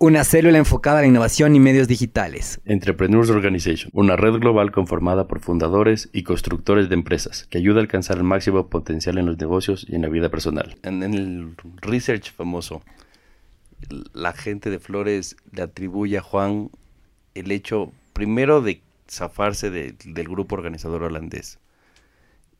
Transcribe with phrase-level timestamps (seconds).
[0.00, 2.60] una célula enfocada a la innovación y medios digitales.
[2.64, 7.82] Entrepreneurs Organization, una red global conformada por fundadores y constructores de empresas que ayuda a
[7.82, 10.76] alcanzar el máximo potencial en los negocios y en la vida personal.
[10.84, 12.82] En, en el research famoso,
[14.12, 16.70] la gente de Flores le atribuye a Juan
[17.34, 21.58] el hecho, primero, de zafarse de- del grupo organizador holandés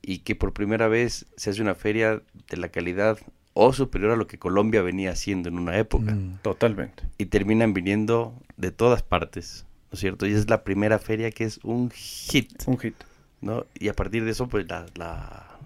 [0.02, 3.18] y que por primera vez se hace una feria de la calidad
[3.60, 6.38] o superior a lo que Colombia venía haciendo en una época Mm.
[6.42, 7.02] Totalmente.
[7.18, 10.26] y terminan viniendo de todas partes, ¿no es cierto?
[10.26, 12.94] Y es la primera feria que es un hit, Un hit.
[13.40, 13.66] ¿no?
[13.74, 15.58] Y a partir de eso, pues la, la,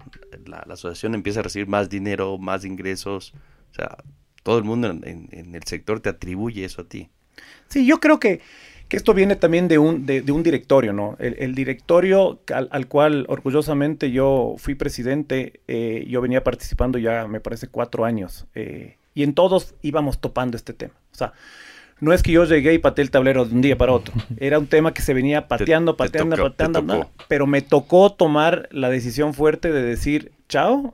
[0.47, 3.33] la- la asociación empieza a recibir más dinero, más ingresos,
[3.71, 3.97] o sea,
[4.43, 7.09] todo el mundo en, en- en el sector te atribuye eso a ti.
[7.69, 8.41] Sí, yo creo que,
[8.93, 11.15] que esto viene también de un, de, de un directorio, ¿no?
[11.17, 17.27] El, el directorio al, al cual orgullosamente yo fui presidente, eh, yo venía participando ya,
[17.27, 18.45] me parece, cuatro años.
[18.53, 20.93] eh, y en todos íbamos topando este tema.
[21.11, 21.33] O sea,
[21.99, 24.13] no es que yo llegué y pateé el tablero de un día para otro.
[24.37, 26.81] Era un tema que se venía pateando, te pateando, tocó, te pateando.
[26.81, 26.93] tocó.
[26.93, 27.11] ¿no?
[27.27, 30.93] Pero me tocó tomar la decisión fuerte de decir chao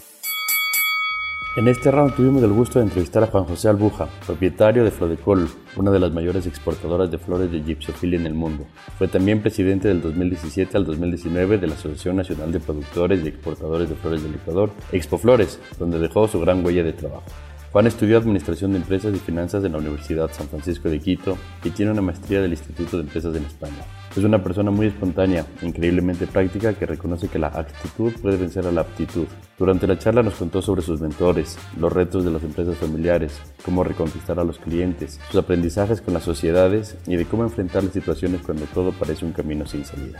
[1.57, 5.49] En este round tuvimos el gusto de entrevistar a Juan José Albuja, propietario de Flodecol,
[5.75, 8.65] una de las mayores exportadoras de flores de gipsofilia en el mundo.
[8.97, 13.89] Fue también presidente del 2017 al 2019 de la Asociación Nacional de Productores y Exportadores
[13.89, 17.25] de Flores del Ecuador, Expo Flores, donde dejó su gran huella de trabajo.
[17.73, 21.71] Juan estudió Administración de Empresas y Finanzas en la Universidad San Francisco de Quito y
[21.71, 23.83] tiene una maestría del Instituto de Empresas en España.
[24.15, 28.71] Es una persona muy espontánea, increíblemente práctica, que reconoce que la actitud puede vencer a
[28.73, 29.25] la aptitud.
[29.57, 33.85] Durante la charla nos contó sobre sus mentores, los retos de las empresas familiares, cómo
[33.85, 38.41] reconquistar a los clientes, sus aprendizajes con las sociedades y de cómo enfrentar las situaciones
[38.41, 40.19] cuando todo parece un camino sin salida.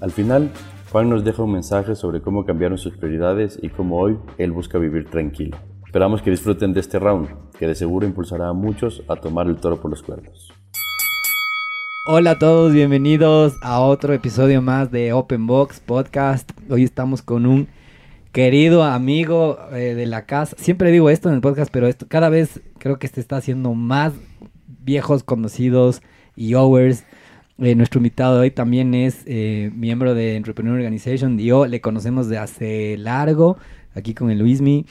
[0.00, 0.50] Al final,
[0.90, 4.76] Juan nos deja un mensaje sobre cómo cambiaron sus prioridades y cómo hoy él busca
[4.78, 5.56] vivir tranquilo.
[5.86, 9.54] Esperamos que disfruten de este round, que de seguro impulsará a muchos a tomar el
[9.54, 10.52] toro por los cuernos.
[12.06, 16.50] Hola a todos, bienvenidos a otro episodio más de Open Box Podcast.
[16.68, 17.66] Hoy estamos con un
[18.30, 20.54] querido amigo eh, de la casa.
[20.58, 23.72] Siempre digo esto en el podcast, pero esto cada vez creo que se está haciendo
[23.72, 24.12] más
[24.84, 26.02] viejos conocidos
[26.36, 27.04] y owers.
[27.56, 31.38] Eh, nuestro invitado hoy también es eh, miembro de Entrepreneur Organization.
[31.38, 33.56] Yo le conocemos de hace largo,
[33.94, 34.84] aquí con el Luismi.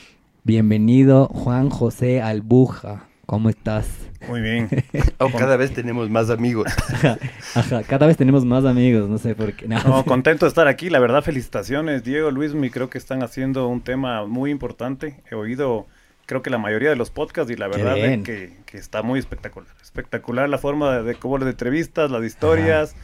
[0.44, 3.06] Bienvenido, Juan José Albuja.
[3.28, 3.88] ¿Cómo estás?
[4.28, 4.70] Muy bien.
[5.38, 6.68] Cada vez tenemos más amigos.
[7.56, 9.68] Ajá, cada vez tenemos más amigos, no sé por qué.
[9.68, 10.90] No, No, contento de estar aquí.
[10.90, 12.54] La verdad, felicitaciones, Diego, Luis.
[12.54, 15.22] Mi creo que están haciendo un tema muy importante.
[15.30, 15.86] He oído,
[16.26, 19.20] creo que la mayoría de los podcasts y la verdad es que, que está muy
[19.20, 19.70] espectacular.
[19.82, 22.96] Espectacular la forma de, de cómo las entrevistas, las historias.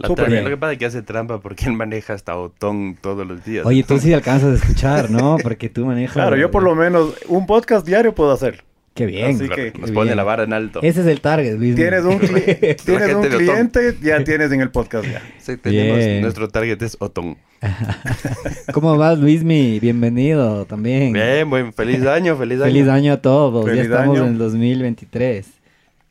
[0.00, 3.44] La lo que pasa es que hace trampa porque él maneja hasta Otón todos los
[3.44, 3.66] días.
[3.66, 5.36] Oye, tú sí alcanzas a escuchar, ¿no?
[5.42, 6.14] Porque tú manejas.
[6.14, 8.64] Claro, yo por lo menos un podcast diario puedo hacer.
[8.94, 9.36] Qué bien.
[9.36, 10.16] Así que- nos Qué pone bien.
[10.16, 10.80] la vara en alto.
[10.82, 11.74] Ese es el target, Luis.
[11.76, 15.22] Tienes un, cli- tienes cliente, ya tienes en el podcast ya.
[15.38, 16.20] Sí, tenemos, Bien.
[16.22, 17.36] nuestro target es Otón.
[18.72, 19.78] ¿Cómo vas, Luismi?
[19.80, 21.12] Bienvenido también.
[21.12, 22.64] Bien, buen feliz año, feliz año.
[22.72, 23.64] Feliz año a todos.
[23.64, 24.26] Feliz ya estamos año.
[24.26, 25.46] en el 2023.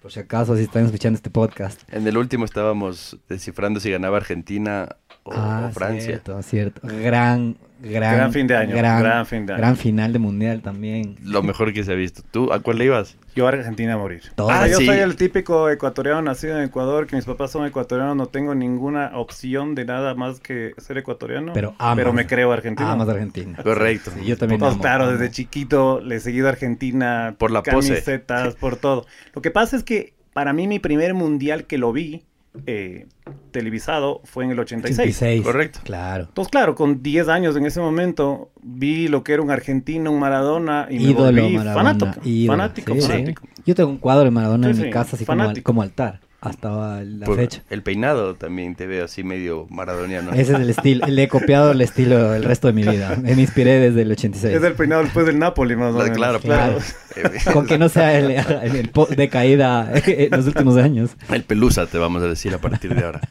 [0.02, 1.82] Por si acaso, si están escuchando este podcast.
[1.94, 6.06] En el último estábamos descifrando si ganaba Argentina o, ah, o Francia.
[6.06, 6.82] Cierto, cierto.
[6.88, 8.16] Gran, gran.
[8.16, 9.62] Gran fin de año, gran fin de año.
[9.62, 11.16] Gran final de mundial también.
[11.24, 12.22] Lo mejor que se ha visto.
[12.32, 13.18] ¿Tú a cuál le ibas?
[13.36, 14.24] Yo a Argentina a morir.
[14.36, 14.50] Todo.
[14.50, 14.86] Ah, yo sí.
[14.86, 19.12] soy el típico ecuatoriano nacido en Ecuador, que mis papás son ecuatorianos, no tengo ninguna
[19.16, 21.54] opción de nada más que ser ecuatoriano.
[21.54, 21.96] Pero amas.
[21.96, 22.90] pero me creo argentino.
[22.90, 23.58] Amas Argentina.
[23.64, 24.12] Correcto.
[24.14, 24.82] Sí, yo también Pues amo.
[24.82, 27.36] claro, desde chiquito le he seguido a Argentina.
[27.38, 27.90] Por la pose.
[27.90, 29.06] Camisetas, por todo.
[29.34, 32.24] Lo que pasa es que para mí mi primer mundial que lo vi
[32.66, 33.08] eh,
[33.52, 35.00] televisado fue en el 86.
[35.00, 35.42] 86.
[35.44, 35.80] Correcto.
[35.84, 36.26] Claro.
[36.30, 40.20] Entonces, claro, con 10 años en ese momento vi lo que era un argentino, un
[40.20, 41.94] Maradona y me Ídolo volví Maradona.
[41.96, 42.22] fanático.
[42.28, 42.54] ídolo.
[42.58, 43.08] Fanático, Sí, sí.
[43.08, 43.44] fanático.
[43.66, 46.20] Yo tengo un cuadro de Maradona Sí, en mi casa, así como, como altar.
[46.42, 47.64] Hasta la Por fecha.
[47.70, 50.32] El peinado también te veo así medio maradoniano.
[50.32, 53.18] Ese es el estilo, le he copiado el estilo el resto de mi vida.
[53.22, 54.56] Me inspiré desde el 86.
[54.56, 56.16] Es el peinado después del Napoli, más o menos.
[56.18, 56.78] Claro, Claro.
[57.14, 57.32] claro.
[57.54, 61.12] Con que no sea el, el- de caída en los últimos años.
[61.32, 63.22] El pelusa te vamos a decir a partir de ahora.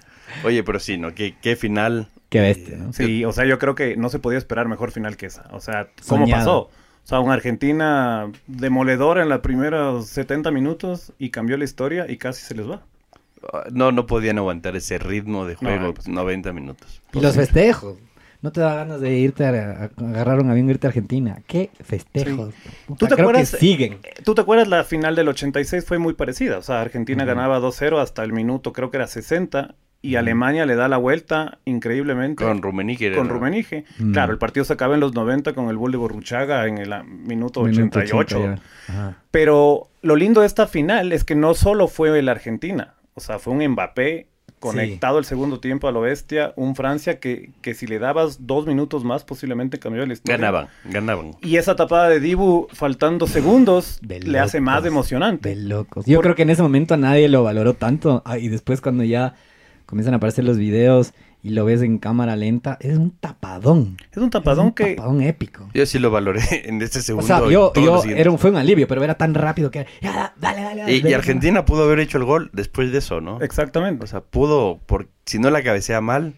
[0.45, 1.15] Oye, pero sí, ¿no?
[1.15, 2.09] ¿Qué, qué final?
[2.29, 2.93] Qué bestia, ¿no?
[2.93, 5.47] Sí, o sea, yo creo que no se podía esperar mejor final que esa.
[5.53, 6.41] O sea, ¿cómo Soñado.
[6.41, 6.59] pasó?
[7.05, 12.19] O sea, una Argentina demoledora en los primeros 70 minutos y cambió la historia y
[12.19, 12.83] casi se les va.
[13.73, 16.09] No, no podían aguantar ese ritmo de juego, No, pues.
[16.09, 17.03] 90 minutos.
[17.13, 17.99] Y los festejos.
[18.41, 21.41] No te da ganas de irte a, a- agarrar un avión y irte a Argentina.
[21.49, 22.55] ¿Qué festejos?
[22.87, 23.51] Puta, ¿Tú te creo acuerdas?
[23.51, 23.95] que siguen.
[24.05, 26.59] Eh, ¿Tú te acuerdas la final del 86 fue muy parecida?
[26.59, 30.77] O sea, Argentina ganaba 2-0 hasta el minuto, creo que era 60, y Alemania le
[30.77, 32.45] da la vuelta increíblemente.
[32.45, 33.13] Con Rummenigge.
[33.17, 33.85] con Rummenigge.
[33.99, 34.13] Mm.
[34.13, 36.93] Claro, el partido se acaba en los 90 con el gol de Borruchaga en el
[36.93, 38.17] ah, minuto, Minuto 88.
[38.39, 38.93] 80 ya.
[38.93, 39.17] Ajá.
[39.33, 43.39] Pero lo lindo de esta final es que no solo fue el Argentina, o sea,
[43.39, 44.27] fue un Mbappé
[44.59, 48.67] conectado el segundo tiempo a lo bestia, un Francia que, que si le dabas dos
[48.67, 50.37] minutos más posiblemente cambió la historia.
[50.37, 51.37] Ganaban, ganaban.
[51.43, 55.51] Y esa tapada de Dibu faltando segundos De le hace más emocionante.
[55.51, 56.07] De locos.
[56.07, 58.23] Yo Por- creo que en ese momento a nadie lo valoró tanto.
[58.25, 59.35] Ah, y después cuando ya
[59.87, 61.13] comienzan a aparecer los videos
[61.43, 63.97] y lo ves en cámara lenta, es un tapadón.
[64.11, 64.95] Es un tapadón Es un que...
[64.97, 65.69] tapadón épico.
[65.73, 67.27] Yo sí lo valoré en este O segundo.
[67.27, 70.13] sea, y yo, yo era un, fue un alivio, pero era tan rápido que ya,
[70.13, 70.97] da- dale, dale, dale.
[70.97, 73.41] y, y Argentina pudo haber hecho el gol después de eso, ¿no?
[73.41, 74.03] Exactamente.
[74.05, 76.35] O sea, pudo, por, si no la cabecea mal,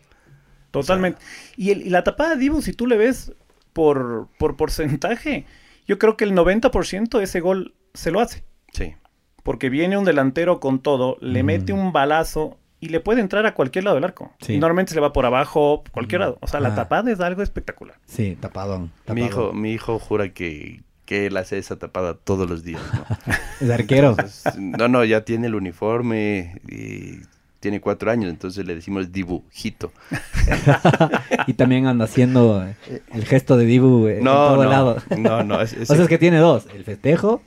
[0.71, 1.19] Totalmente.
[1.57, 3.33] y, el- y la tapada de Dibu, si tú le ves
[3.73, 5.47] por, por porcentaje,
[5.87, 8.45] yo creo que el 90% de ese gol se lo hace.
[8.73, 8.95] sí.
[9.43, 11.47] Porque viene un delantero con todo, le Mm.
[11.47, 14.33] mete un balazo y le puede entrar a cualquier lado del arco.
[14.41, 14.55] Sí.
[14.55, 16.23] Y normalmente se le va por abajo, cualquier Mm.
[16.23, 16.39] lado.
[16.41, 16.63] O sea, Ah.
[16.63, 17.97] la tapada es algo espectacular.
[18.07, 18.91] Sí, tapadón.
[19.13, 23.05] Mi hijo, mi hijo jura que, que él hace esa tapada todos los días, ¿no?
[23.61, 24.11] Es arquero.
[24.11, 27.21] Entonces, no, no, ya tiene el uniforme y
[27.59, 29.93] tiene cuatro años, entonces le decimos dibujito.
[31.47, 32.65] y también anda haciendo
[33.13, 34.97] el gesto de Dibu eh, en No, todo no, lado.
[35.19, 36.67] no, no, es- es- o sea, es que tiene dos.
[36.75, 37.43] El festejo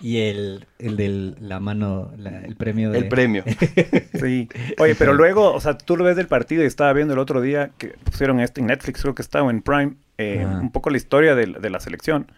[0.00, 2.98] y el, el de la mano, la- el premio de...
[2.98, 3.44] El premio.
[4.20, 4.48] Sí.
[4.78, 7.40] Oye, pero luego, o sea, tú lo ves del partido y estaba viendo el otro
[7.40, 10.96] día que pusieron este en Netflix, creo que estaba en Prime, eh, un poco la
[10.96, 12.30] historia de, de la selección.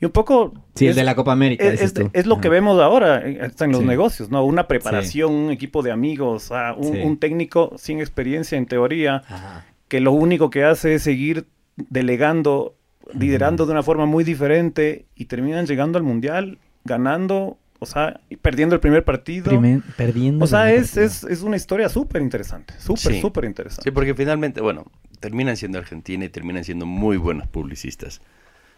[0.00, 0.52] Y un poco...
[0.74, 2.10] Sí, el es- de la Copa América, Es, dices es- tú.
[2.12, 3.86] es lo que vemos ahora eh, hasta en los Sí.
[3.86, 4.44] negocios, ¿no?
[4.44, 6.98] Una preparación, un equipo de amigos, ah, un, Sí.
[7.02, 9.64] un técnico sin experiencia en teoría, Ajá.
[9.88, 11.46] que lo único que hace es seguir
[11.76, 12.74] delegando,
[13.12, 18.36] liderando de una forma muy diferente y terminan llegando al mundial, ganando, o sea, y
[18.36, 19.46] perdiendo el primer partido.
[19.50, 20.44] Primer- perdiendo.
[20.44, 23.20] o sea, es, es, es una historia súper interesante, súper, Sí.
[23.20, 23.82] súper interesante.
[23.88, 24.84] Sí, porque finalmente, bueno,
[25.20, 28.20] terminan siendo Argentina y terminan siendo muy buenos publicistas.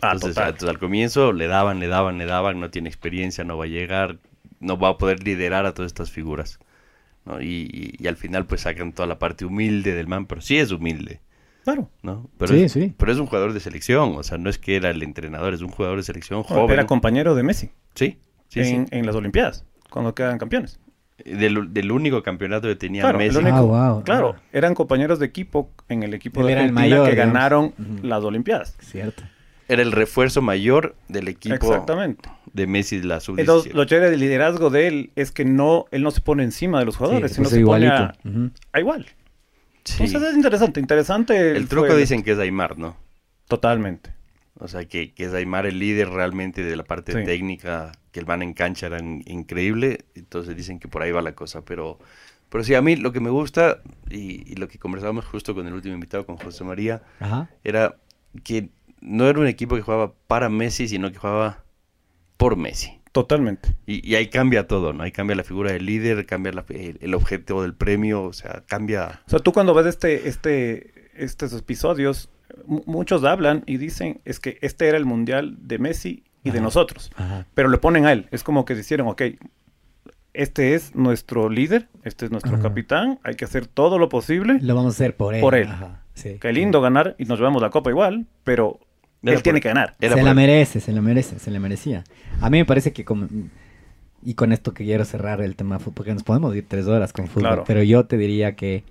[0.00, 0.48] Ah, entonces, total.
[0.50, 3.68] entonces, al comienzo le daban, le daban, le daban, no tiene experiencia, no va a
[3.68, 4.18] llegar,
[4.60, 6.58] no va a poder liderar a todas estas figuras.
[7.24, 7.40] ¿no?
[7.40, 10.58] Y, y- y al final pues sacan toda la parte humilde del man, pero sí
[10.58, 11.20] es humilde,
[11.66, 11.90] Claro.
[12.02, 12.30] ¿no?
[12.38, 12.94] Pero, Sí, es, sí.
[12.96, 15.60] pero es un jugador de selección, o sea, no es que era el entrenador, es
[15.62, 16.70] un jugador de selección No, joven.
[16.70, 18.18] Era compañero de Messi Sí,
[18.48, 18.92] sí, en, sí.
[18.92, 20.78] en las Olimpiadas, cuando quedan campeones.
[21.24, 23.38] Del, del único campeonato que tenía Claro, Messi.
[23.38, 24.04] único- Ah, wow.
[24.04, 27.34] Claro, eran compañeros de equipo en el equipo Él de el mayor, que digamos.
[27.34, 28.76] ganaron las Olimpiadas.
[28.80, 29.24] Cierto.
[29.68, 32.28] Era el refuerzo mayor del equipo Exactamente.
[32.52, 35.86] de Messi de la sub Entonces, lo chévere del liderazgo de él es que no,
[35.90, 39.06] él no se pone encima de los jugadores, Sí, sino pues se pone a igual.
[39.86, 40.04] Sí.
[40.04, 41.56] Entonces es interesante, interesante.
[41.56, 42.96] El truco dicen que es Aymar, ¿no?
[43.49, 44.12] Totalmente.
[44.58, 47.25] O sea, que, que es Aymar el líder realmente de la parte Sí.
[47.25, 51.20] técnica, que el man en cancha era in- increíble, entonces dicen que por ahí va
[51.22, 51.99] la cosa, pero,
[52.49, 55.66] pero sí, a mí lo que me gusta, y, y lo que conversábamos justo con
[55.66, 57.50] el último invitado, con José María, Ajá.
[57.64, 57.96] era
[58.44, 58.70] que
[59.02, 61.62] no era un equipo que jugaba para Messi, sino que jugaba
[62.38, 62.95] por Messi.
[63.20, 63.70] Totalmente.
[63.87, 65.02] Y, y ahí cambia todo, ¿no?
[65.02, 68.62] Ahí cambia la figura del líder, cambia la- el, el objetivo del premio, o sea,
[68.66, 69.20] cambia...
[69.26, 72.28] O sea, tú cuando ves este, este, estos episodios,
[72.66, 76.61] mu- muchos hablan y dicen es que este era el mundial de Messi y de
[76.61, 77.11] nosotros.
[77.16, 77.46] Ajá.
[77.54, 78.28] Pero le ponen a él.
[78.30, 79.23] Es como que dijeron, ok,
[80.35, 82.62] este es nuestro líder, este es nuestro Ajá.
[82.64, 84.58] capitán, hay que hacer todo lo posible.
[84.61, 85.40] Lo vamos a hacer por él.
[85.40, 85.68] Por él.
[85.68, 86.02] Ajá.
[86.14, 86.37] Sí.
[86.40, 88.78] Qué lindo ganar y nos llevamos la copa igual, pero
[89.23, 89.94] él por- tiene que ganar.
[90.00, 92.04] Era se por- la merece, se la merece, se la merecía.
[92.40, 93.04] A mí me parece que.
[94.25, 96.87] Y con esto que quiero cerrar el tema de fútbol, porque nos podemos ir tres
[96.87, 97.64] horas con fútbol, Claro.
[97.66, 98.82] pero yo te diría que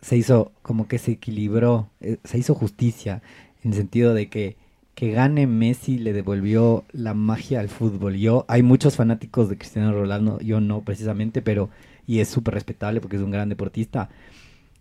[0.00, 3.22] se hizo, como que se equilibró, eh, se hizo justicia,
[3.64, 4.56] en el sentido de que
[4.94, 8.16] que gane Messi le devolvió la magia al fútbol.
[8.16, 11.70] Yo, hay muchos fanáticos de Cristiano Ronaldo, yo no precisamente, pero,
[12.06, 14.10] y es súper respetable porque es un gran deportista,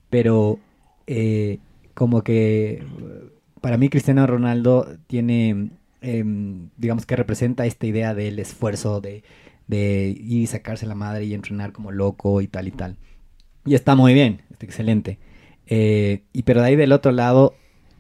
[0.10, 0.60] pero
[1.08, 1.60] eh,
[1.94, 2.84] como que
[3.62, 9.24] para mí Cristiano Ronaldo tiene, em, digamos que representa esta idea del esfuerzo, de,
[9.68, 12.98] de ir y sacarse la madre y entrenar como loco y tal y tal.
[13.66, 15.20] Y está muy bien, está excelente.
[15.68, 17.56] Eh, y pero de ahí del otro lado,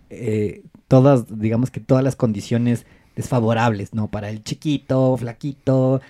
[0.09, 2.85] eh, todas, digamos que todas las condiciones
[3.15, 4.09] desfavorables, ¿no?
[4.09, 6.01] Para el chiquito, flaquito,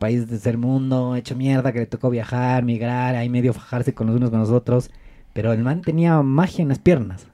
[0.00, 4.08] país de ser mundo, hecho mierda, que le tocó viajar, migrar, ahí medio fajarse con
[4.08, 4.90] los unos con los otros.
[5.32, 7.30] Pero el man tenía magia en las piernas.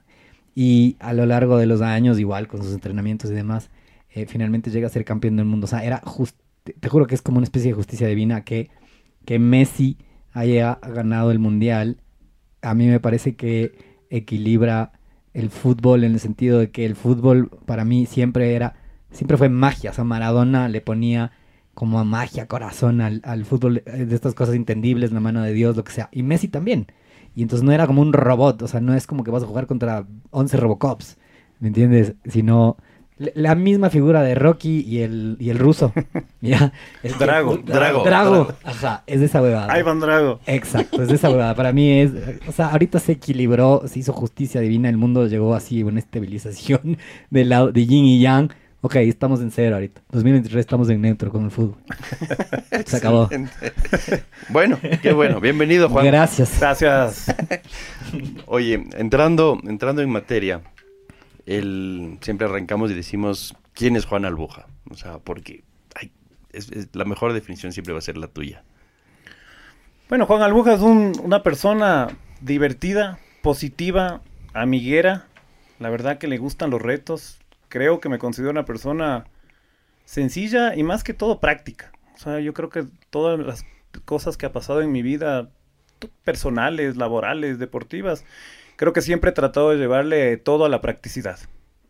[0.59, 3.69] Y a lo largo de los años, igual con sus entrenamientos y demás,
[4.09, 5.65] eh, finalmente llega a ser campeón del mundo.
[5.65, 8.71] O sea, era justo, te juro que es como una especie de justicia divina que,
[9.23, 9.97] que Messi
[10.33, 11.97] haya ganado el mundial.
[12.63, 14.93] A mí me parece que equilibra
[15.35, 18.77] el fútbol en el sentido de que el fútbol para mí siempre era,
[19.11, 19.91] siempre fue magia.
[19.91, 21.33] O sea, Maradona le ponía
[21.75, 25.77] como magia, corazón al, al fútbol, eh, de estas cosas entendibles, la mano de Dios,
[25.77, 26.09] lo que sea.
[26.11, 26.87] Y Messi también.
[27.37, 29.45] Y entonces no era como un robot, o sea, no es como que vas a
[29.45, 31.17] jugar contra 11 Robocops,
[31.59, 32.15] ¿me entiendes?
[32.25, 32.77] Sino
[33.19, 35.93] la misma figura de Rocky y el, y el ruso.
[36.41, 36.73] ¿ya?
[37.03, 38.47] Es que- Drago, Drago, Drago.
[38.63, 39.71] Ajá, es de esa huevada.
[39.71, 40.39] Ahí Van Drago.
[40.47, 41.53] Exacto, es de esa huevada.
[41.53, 42.11] Para mí es,
[42.47, 46.97] o sea, ahorita se equilibró, se hizo justicia divina, el mundo llegó así, una estabilización
[47.29, 48.49] de, lado, de yin y yang.
[48.87, 50.01] Ok, estamos en cero ahorita.
[50.11, 51.75] 2023 estamos en neutro con el fútbol.
[52.85, 53.29] Se acabó.
[54.47, 55.41] Bueno, qué bueno.
[55.41, 56.05] Bienvenido, Juan.
[56.05, 56.57] Gracias.
[56.57, 57.25] Gracias.
[58.45, 60.61] Oye, entrando, entrando en materia,
[61.45, 64.67] el, siempre arrancamos y decimos, ¿quién es Juan Albuja?
[64.89, 66.13] O sea, porque ay,
[66.53, 68.63] es- es- la mejor definición siempre va a ser la tuya.
[70.07, 72.07] Bueno, Juan Albuja es un- una persona
[72.39, 74.21] divertida, positiva,
[74.53, 75.25] amiguera.
[75.79, 77.39] La verdad que le gustan los retos.
[77.77, 79.25] Creo que me considero una persona
[80.03, 81.91] sencilla y más que todo práctica.
[82.15, 83.65] O sea, yo creo que todas las
[84.03, 85.51] cosas que ha pasado en mi vida,
[86.23, 88.25] personales, laborales, deportivas,
[88.77, 91.37] creo que siempre he tratado de llevarle todo a la practicidad.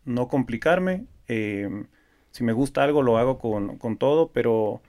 [0.03, 1.05] No complicarme.
[1.29, 1.69] eh,
[2.31, 4.81] si me gusta algo, lo hago con, con todo, pero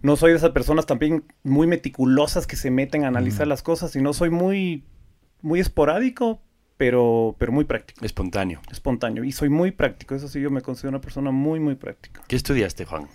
[0.00, 3.90] no soy de esas personas también muy meticulosas que se meten a analizar las cosas,
[3.90, 4.84] sino soy muy,
[5.42, 6.40] muy esporádico,
[6.80, 8.62] pero, pero muy práctico, Espontáneo.
[8.72, 9.22] espontáneo.
[9.22, 12.22] Y soy muy práctico, eso sí, yo me considero una persona muy, muy práctica.
[12.26, 13.06] ¿Qué estudiaste, Juan?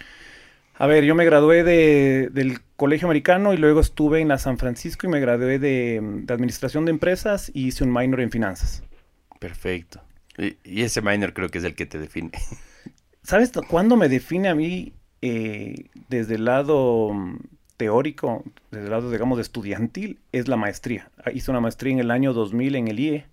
[0.76, 4.60] A ver, yo me gradué de, del colegio americano y luego estuve en la San
[4.60, 8.84] Francisco y me gradué de, de administración de empresas y hice un minor en finanzas.
[9.40, 10.00] Perfecto.
[10.38, 12.30] Y, y ese minor creo que es el que te define.
[13.24, 14.94] ¿Sabes cuándo me define a mí
[15.24, 17.10] eh, desde el lado
[17.78, 20.20] teórico, desde el lado, digamos, estudiantil?
[20.32, 21.10] Es la maestría.
[21.26, 23.26] Ah, Hice una maestría en el año 2000 en el IE,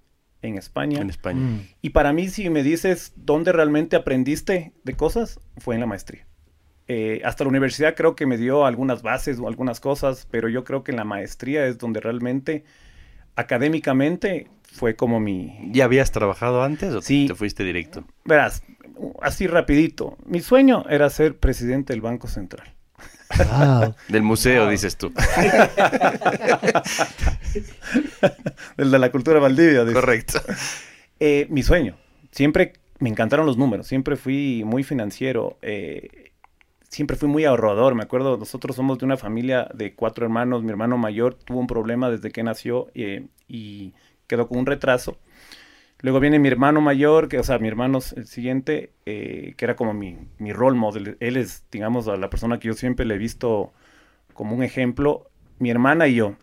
[0.42, 1.00] en España.
[1.00, 1.40] en España.
[1.40, 1.60] Mm.
[1.82, 6.26] Y para mí, si me dices dónde realmente aprendiste de cosas, fue en la maestría.
[6.88, 10.64] Eh, hasta la universidad creo que me dio algunas bases o algunas cosas, pero yo
[10.64, 12.64] creo que en la maestría es donde realmente,
[13.36, 15.58] académicamente, fue como mi...
[15.70, 17.26] ¿Ya habías trabajado antes o Sí.
[17.28, 18.04] te fuiste directo?
[18.24, 18.62] Verás,
[19.20, 20.16] así rapidito.
[20.24, 22.74] Mi sueño era ser presidente del Banco Central.
[23.38, 23.94] Wow.
[24.08, 25.12] Del museo, dices tú.
[28.76, 29.84] El de la cultura Valdivia.
[29.84, 29.94] dice.
[29.94, 30.40] Correcto.
[31.20, 31.96] Eh, mi sueño.
[32.30, 33.86] Siempre me encantaron los números.
[33.86, 35.58] Siempre fui muy financiero.
[35.62, 36.32] eh,
[36.88, 37.94] siempre fui muy ahorrador.
[37.94, 40.62] Me acuerdo, nosotros somos de una familia de cuatro hermanos.
[40.62, 43.94] Mi hermano mayor tuvo un problema desde que nació eh, y
[44.26, 45.16] quedó con un retraso.
[46.02, 49.76] Luego viene mi hermano mayor, que, o sea, mi hermano el siguiente, eh, que era
[49.76, 51.16] como mi, mi role model.
[51.20, 53.72] Él es, digamos, a la persona que yo siempre le he visto
[54.34, 55.30] como un ejemplo.
[55.60, 56.34] Mi hermana y yo.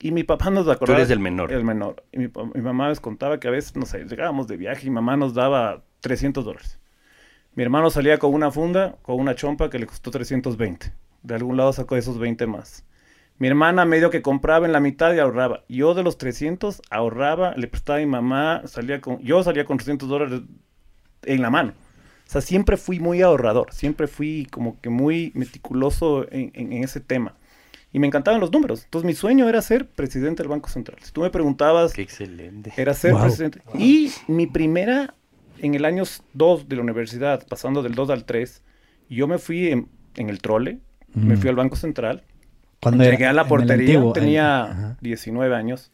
[0.00, 0.98] Y mi papá nos acordaba.
[0.98, 1.52] eres el menor.
[1.52, 2.04] El menor.
[2.10, 2.28] Y mi,
[2.60, 5.84] mamá les contaba que a veces, no sé, llegábamos de viaje y mamá nos daba
[6.00, 6.80] 300 dólares.
[7.54, 10.92] Mi hermano salía con una funda, con una chompa que le costó 320.
[11.22, 12.84] De algún lado sacó esos 20 más.
[13.38, 15.62] Mi hermana medio que compraba en la mitad y ahorraba.
[15.68, 19.76] Yo de los 300 ahorraba, le prestaba a mi mamá, salía con, yo salía con
[19.76, 20.40] 300 dólares
[21.22, 21.72] en la mano.
[22.26, 26.84] O sea, siempre fui muy ahorrador, siempre fui como que muy meticuloso en, en- en
[26.84, 27.34] ese tema.
[27.92, 28.84] Y me encantaban los números.
[28.84, 30.98] Entonces mi sueño era ser presidente del Banco Central.
[31.02, 32.72] Si tú me preguntabas, Qué excelente.
[32.76, 33.22] era ser Wow.
[33.22, 33.60] presidente.
[33.78, 35.14] Y mi primera,
[35.60, 36.02] en el año
[36.34, 38.62] 2 de la universidad, pasando del 2 al 3,
[39.08, 40.80] yo me fui en, en el trole,
[41.14, 42.24] me fui al Banco Central,
[42.80, 44.96] Cuando llegué era- a la portería, antiguo, tenía el- ajá.
[45.00, 45.90] 19 años,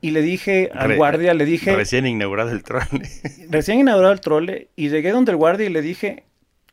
[0.00, 2.82] y le dije al Re- guardia, le dije, Recién inaugurado el trole.
[3.50, 6.24] recién inaugurado el trole, y llegué donde el guardia y le dije,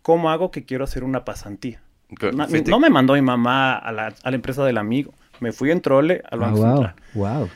[0.02, 1.82] ¿cómo hago que quiero hacer una pasantía?
[2.66, 5.82] No me mandó mi mamá a la, a la empresa del amigo, me fui en
[5.82, 6.96] trole al Ah, Banco wow, Central.
[7.14, 7.50] wow.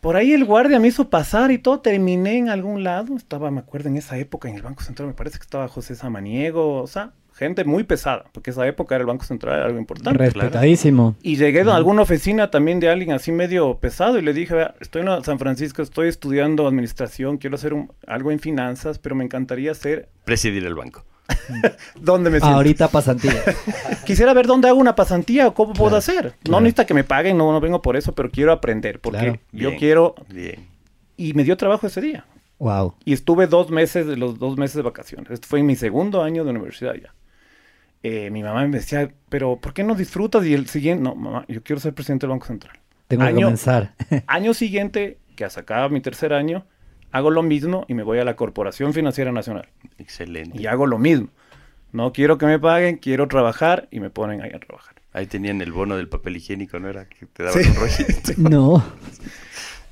[0.00, 3.14] Por ahí el guardia me hizo pasar y todo, terminé en algún lado.
[3.16, 5.94] Estaba, me acuerdo, en esa época en el Banco Central, me parece que estaba José
[5.94, 7.12] Samaniego, o sea,
[7.44, 10.18] gente muy pesada, porque esa época era el Banco Central, era algo importante.
[10.18, 11.16] Respetadísimo.
[11.22, 14.74] Y llegué a alguna oficina también de alguien así medio pesado y le dije, "Vea,
[14.80, 19.24] estoy en San Francisco, estoy estudiando administración, quiero hacer un- algo en finanzas, pero me
[19.24, 21.04] encantaría ser Presidir el banco.
[22.00, 22.56] ¿Dónde me siento?
[22.56, 23.42] Ahorita pasantía.
[24.04, 26.34] Quisiera ver dónde hago una pasantía o cómo puedo Claro, hacer.
[26.48, 29.00] No necesita que me paguen, no, no vengo por eso, pero quiero aprender.
[29.00, 29.38] Porque Claro.
[29.52, 29.78] yo Bien.
[29.78, 30.14] quiero.
[30.28, 30.66] Bien.
[31.16, 32.24] Y me dio trabajo ese día.
[32.58, 32.94] wow.
[33.04, 35.30] Y estuve dos meses, de los dos meses de vacaciones.
[35.30, 37.12] Esto fue en mi segundo año de universidad ya.
[38.02, 40.44] Eh, mi mamá me decía, pero ¿por qué no disfrutas?
[40.44, 42.78] Y el siguiente, no, mamá, yo quiero ser presidente del Banco Central.
[43.08, 43.94] Tengo que comenzar.
[44.26, 46.64] Año siguiente, que sacaba mi tercer año,
[47.12, 49.68] hago lo mismo y me voy a la Corporación Financiera Nacional.
[49.98, 50.60] Excelente.
[50.60, 51.28] Y hago lo mismo.
[51.92, 54.94] No quiero que me paguen, quiero trabajar y me ponen ahí a trabajar.
[55.12, 57.04] Ahí tenían el bono del papel higiénico, ¿no era?
[57.06, 57.68] Que te daban Sí.
[57.68, 58.32] un rollito.
[58.38, 58.84] no.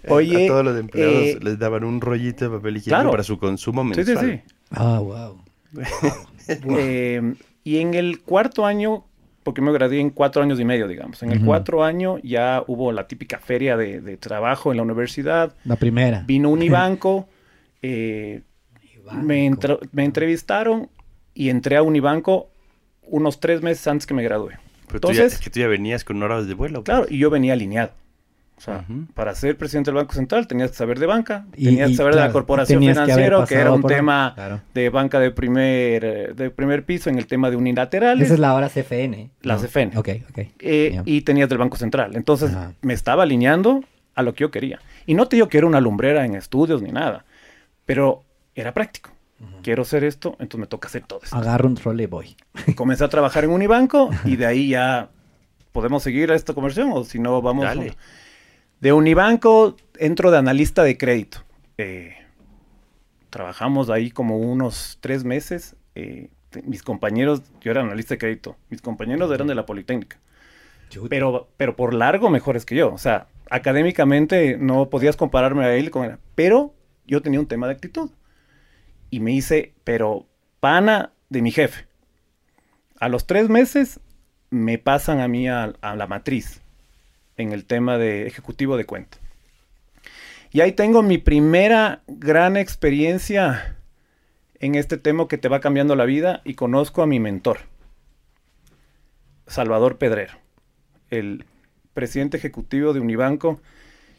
[0.09, 3.11] Oye, a todos los empleados eh, les daban un rollito de papel higiénico claro.
[3.11, 4.19] para su consumo Sí, mensual.
[4.19, 4.55] sí, sí.
[4.71, 5.45] Ah, wow.
[6.49, 9.05] Eh, y en el cuarto año,
[9.43, 11.23] porque me gradué en cuatro años y medio, digamos.
[11.23, 15.55] En el cuatro año ya hubo la típica feria de, de trabajo en la universidad.
[15.65, 16.25] La primera.
[16.27, 17.29] Vino Unibanco,
[17.83, 18.43] eh,
[19.13, 20.89] me, entra- me entrevistaron
[21.35, 22.51] y entré a Unibanco
[23.03, 24.59] unos tres meses antes que me gradué.
[24.87, 26.83] Pero tú ya, Entonces, es que tú ya venías con horas de vuelo.
[26.85, 27.93] claro, y yo venía alineado.
[28.61, 29.07] O sea, Ujú.
[29.15, 31.97] para ser presidente del Banco Central tenías que saber de banca, Y- tenías y, que
[31.97, 34.61] saber de claro, la corporación que financiera, que, era un tema claro.
[34.75, 38.27] de banca de primer, de primer piso en el tema de unilaterales.
[38.27, 39.31] Esa es la hora CFN.
[39.41, 39.63] La ¿no?
[39.63, 39.97] CFN.
[39.97, 40.39] Ok, ok.
[40.59, 41.03] Eh, Ya.
[41.07, 42.15] y tenías del Banco Central.
[42.17, 42.75] Entonces Ajá.
[42.83, 43.83] me estaba alineando
[44.15, 44.79] a lo que yo quería.
[45.07, 47.25] Y no te digo que era una lumbrera en estudios ni nada,
[47.87, 48.25] pero
[48.55, 49.11] era práctico.
[49.63, 51.35] Quiero hacer esto, entonces me toca hacer todo esto.
[51.35, 52.37] Agarro un trole y voy.
[52.75, 55.09] Comencé a trabajar en Unibanco y de ahí ya
[55.73, 57.65] podemos seguir a esta conversión o si no vamos...
[57.65, 57.95] Dale.
[58.81, 61.45] De Unibanco entro de analista de crédito.
[61.77, 62.17] Eh,
[63.29, 65.77] trabajamos ahí como unos tres meses.
[65.95, 66.31] Eh,
[66.65, 70.19] mis compañeros, yo era analista de crédito, mis compañeros eran de la Politécnica.
[71.11, 72.93] Pero, pero por largo mejores que yo.
[72.93, 76.17] O sea, académicamente no podías compararme a él con él.
[76.35, 76.75] Pero
[77.07, 78.11] yo tenía un tema de actitud.
[79.11, 80.27] Y me hice, pero
[80.59, 81.87] pana de mi jefe.
[82.99, 84.01] A los tres meses
[84.49, 86.60] me pasan a mí a, a la matriz
[87.41, 89.19] en el tema de ejecutivo de cuenta.
[90.53, 93.77] Y ahí tengo mi primera gran experiencia
[94.59, 97.59] en este tema que te va cambiando la vida y conozco a mi mentor,
[99.47, 100.35] Salvador Pedrero,
[101.09, 101.45] el
[101.95, 103.61] presidente ejecutivo de Unibanco,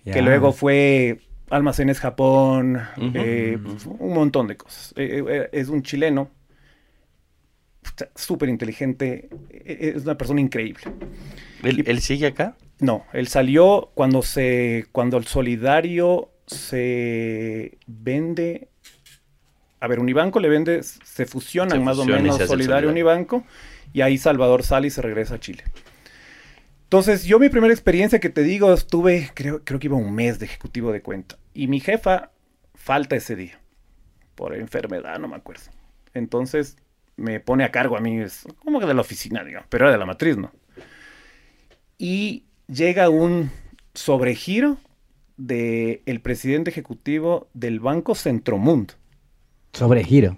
[0.04, 1.20] que luego fue
[1.50, 2.82] Almacenes Japón,
[3.14, 3.60] eh,
[4.00, 4.94] un montón de cosas.
[4.96, 6.30] Eh, eh, es un chileno,
[8.02, 10.84] puta, súper inteligente, eh, es una persona increíble.
[11.64, 12.56] ¿Él, él sigue acá?
[12.80, 18.70] No, él salió cuando se cuando el solidario se vende.
[19.80, 22.90] A ver, Unibanco le vende, se fusionan Se más fusiona o menos Solidario Solidario.
[22.90, 23.44] Unibanco
[23.94, 25.64] y ahí Salvador sale y se regresa a Chile.
[26.84, 30.40] Entonces, yo mi primera experiencia que te digo, estuve, creo, creo que iba un mes
[30.40, 31.38] de ejecutivo de cuenta.
[31.54, 32.32] Y mi jefa
[32.76, 33.60] falta ese día.
[34.36, 35.64] Por enfermedad, no me acuerdo.
[36.14, 36.76] Entonces,
[37.22, 39.92] me pone a cargo a mí, es como que de la oficina, digamos, pero era
[39.94, 40.52] de la matriz, ¿no?
[41.98, 43.52] Y llega un
[43.94, 44.78] sobregiro
[45.38, 48.94] del presidente ejecutivo del Banco Centromundo.
[49.74, 50.38] Sobregiro.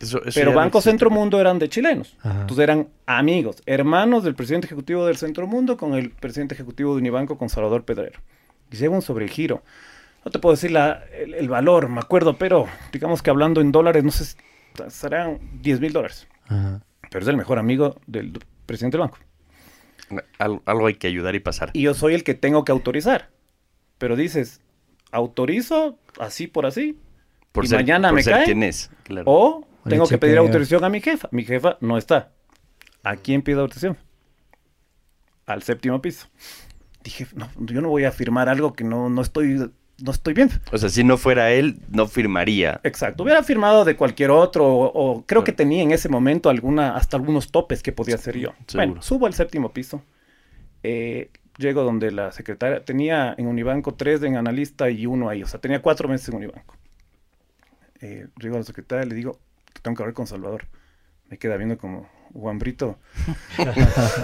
[0.00, 0.90] Eso- eso Pero Banco existe.
[0.92, 2.16] Centromundo eran de chilenos.
[2.22, 2.40] Ajá.
[2.42, 7.36] Entonces eran amigos, hermanos del presidente ejecutivo del Centromundo con el presidente ejecutivo de Unibanco,
[7.36, 8.18] con Salvador Pedrero.
[8.72, 9.62] Y llega un sobregiro.
[10.24, 13.72] No te puedo decir la- el, el valor, me acuerdo, pero digamos que hablando en
[13.72, 14.36] dólares, no sé, si
[14.88, 16.26] serán 10 mil dólares.
[16.48, 16.82] Ajá.
[17.10, 19.18] Pero es el mejor amigo del presidente del banco.
[20.38, 21.70] Al- algo hay que ayudar y pasar.
[21.72, 23.30] Y yo soy el que tengo que autorizar.
[23.98, 24.60] Pero dices,
[25.12, 26.98] autorizo así por así.
[27.52, 28.44] Por y ser, mañana por me ser cae.
[28.44, 28.90] quien es.
[29.02, 29.24] Claro.
[29.26, 31.28] O tengo que pedir autorización a mi jefa.
[31.32, 32.32] Mi jefa no está.
[33.02, 33.96] ¿A quién pido autorización?
[35.46, 36.28] Al séptimo piso.
[37.02, 39.72] Dije, no, yo no voy a firmar algo que no, no estoy,
[40.04, 40.50] no estoy bien.
[40.72, 42.80] O sea, si no fuera él, no firmaría.
[42.84, 43.22] Exacto.
[43.22, 47.16] Hubiera firmado de cualquier otro, o, o creo que tenía en ese momento alguna, hasta
[47.16, 48.50] algunos topes que podía hacer yo.
[48.66, 48.86] Seguro.
[48.88, 50.02] Bueno, subo al séptimo piso.
[50.82, 55.42] eh, llego donde la secretaria tenía en Unibanco tres en analista y uno ahí.
[55.42, 56.74] O sea, tenía cuatro meses en Unibanco.
[58.00, 59.38] Eh, llego a la secretaria y le digo,
[59.82, 60.68] tengo que hablar con Salvador.
[61.28, 62.98] Me queda viendo como Juan Brito.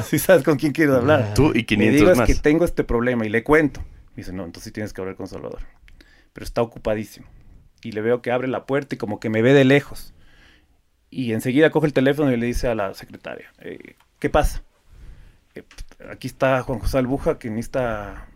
[0.05, 1.35] Si sabes con quién quieres hablar.
[1.35, 2.29] Tú y Le 500 digo, más.
[2.31, 3.83] es que tengo este problema y le cuento.
[4.17, 5.61] Me dice, no, entonces tienes que hablar con Salvador.
[6.33, 7.27] Pero está ocupadísimo.
[7.83, 10.15] Y le veo que abre la puerta y como que me ve de lejos.
[11.11, 14.63] Y enseguida coge el teléfono y le dice a la secretaria, eh, ¿qué pasa?
[15.55, 15.63] "Eh,
[16.11, 18.27] aquí está Juan José Albuja que necesita...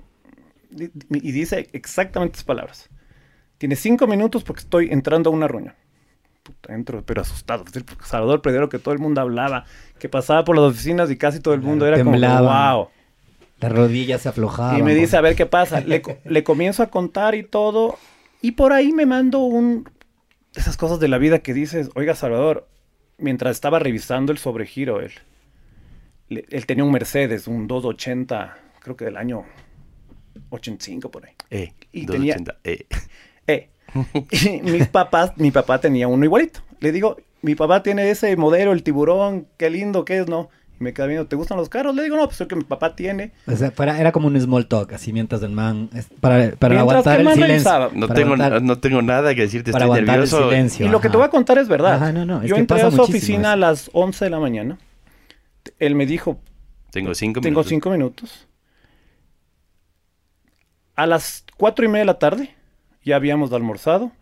[0.70, 2.90] Y dice exactamente estas palabras.
[3.58, 5.74] Tiene cinco minutos porque estoy entrando a una reunión.
[6.44, 7.64] Puta, entro, pero asustado.
[8.04, 9.64] Salvador Predero que todo el mundo hablaba,
[9.98, 12.76] que pasaba por las oficinas y casi todo el mundo era como, Temblaban.
[12.76, 12.88] wow.
[13.60, 14.78] Las rodillas se aflojaban.
[14.78, 15.80] Y me dice, a ver qué pasa.
[15.80, 17.98] Le, le comienzo a contar y todo.
[18.42, 19.88] Y por ahí me mando un...
[20.54, 22.66] Esas cosas de la vida que dices, oiga Salvador,
[23.18, 25.12] mientras estaba revisando el sobregiro, él,
[26.28, 29.44] él tenía un Mercedes, un 280, creo que del año
[30.50, 31.32] 85 por ahí.
[31.50, 32.86] Eh, Y 280, eh.
[33.46, 33.70] Eh,
[34.30, 36.60] y mis papás, mi papá tenía uno igualito.
[36.80, 40.50] Le digo, mi papá tiene ese modelo, el tiburón, qué lindo que es, ¿no?
[40.80, 41.94] Y me queda viendo, ¿te gustan los carros?
[41.94, 43.32] Le digo, no, pues el que mi papá tiene.
[43.46, 45.90] O sea, fuera- era como un small talk, así mientras el man...
[46.20, 47.54] Para, para aguantar el el man silencio.
[47.70, 47.90] revisaba.
[47.92, 50.48] No para tengo, aguantar- no tengo nada que decirte, para estoy aguantar el nervioso.
[50.48, 50.86] silencio.
[50.86, 51.18] Y lo que te ajá.
[51.18, 51.94] voy a contar es verdad.
[51.96, 53.52] Ajá, no, no, es Yo que entré pasa a su oficina eso.
[53.52, 54.78] a las 11 de la mañana.
[55.78, 56.40] Él me dijo,
[56.90, 57.68] Tengo cinco tengo minutos.
[57.68, 58.48] cinco minutos.
[60.96, 62.54] A las cuatro y media de la tarde
[63.04, 64.12] ya habíamos almorzado,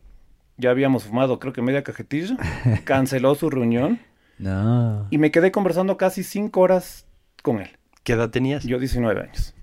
[0.57, 2.37] ya habíamos fumado creo que media cajetilla,
[2.85, 4.01] canceló su reunión
[4.39, 5.07] No.
[5.11, 7.07] y me quedé conversando casi cinco horas
[7.43, 7.71] con él.
[8.05, 8.65] ¿Qué edad tenías?
[8.65, 9.55] Yo 19 años.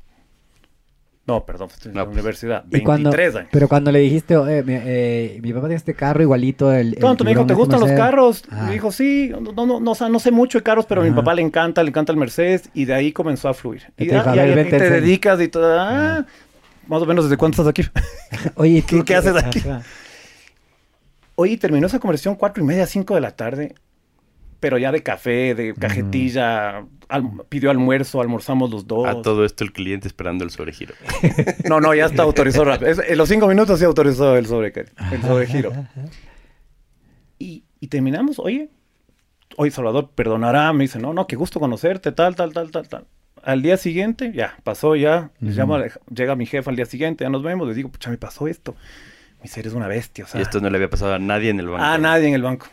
[1.27, 2.17] No, perdón, estoy en No, la pues.
[2.17, 2.65] universidad.
[2.71, 3.49] Y cuando- 23 años.
[3.51, 6.89] Pero cuando le dijiste, eh, mi, eh, mi papá tiene este carro igualito, el...
[6.89, 8.43] me dijo, ¿te este gustan los Mercedes?" carros?
[8.51, 8.65] Ah.
[8.67, 11.01] Me dijo, sí, no, no, no, no, o sea, no sé mucho de carros, pero
[11.01, 13.91] a mi papá le encanta, le encanta el Mercedes, y de ahí comenzó a fluir.
[13.97, 15.79] Y Y, te ah, y ahí te dedicas y todo.
[15.79, 16.25] Ah,
[16.88, 17.89] más o menos, ¿desde cuánto estás aquí?
[18.55, 19.59] Oye, ¿Tú qué haces aquí?
[19.67, 19.81] Ajá.
[21.35, 23.73] Oye, terminó esa conversación cuatro y media, cinco de la tarde,
[24.65, 29.06] pero ya de café, de cajetilla, al- pidió almuerzo, almorzamos los dos.
[29.08, 30.95] A todo esto el cliente esperando el sobregiro.
[31.69, 32.89] No, no, ya está autorizado rápido.
[32.89, 34.73] Es- en los cinco minutos sí autorizó el, sobre,
[35.12, 35.71] el sobregiro.
[37.38, 38.69] Y, y terminamos, oye,
[39.56, 43.06] oye, Salvador, perdonará, me dice, no, no, qué gusto conocerte, tal, tal, tal, tal, tal.
[43.43, 45.60] Al día siguiente, ya, pasó ya, le Ujú.
[45.60, 48.17] llamo a- llega mi jefe al día siguiente, ya nos vemos, le digo, pucha, me
[48.17, 48.73] pasó esto.
[49.38, 50.39] Me dice, eres una bestia, o sea.
[50.39, 51.84] y esto no le había pasado a nadie en el banco.
[51.86, 52.65] A nadie en el banco.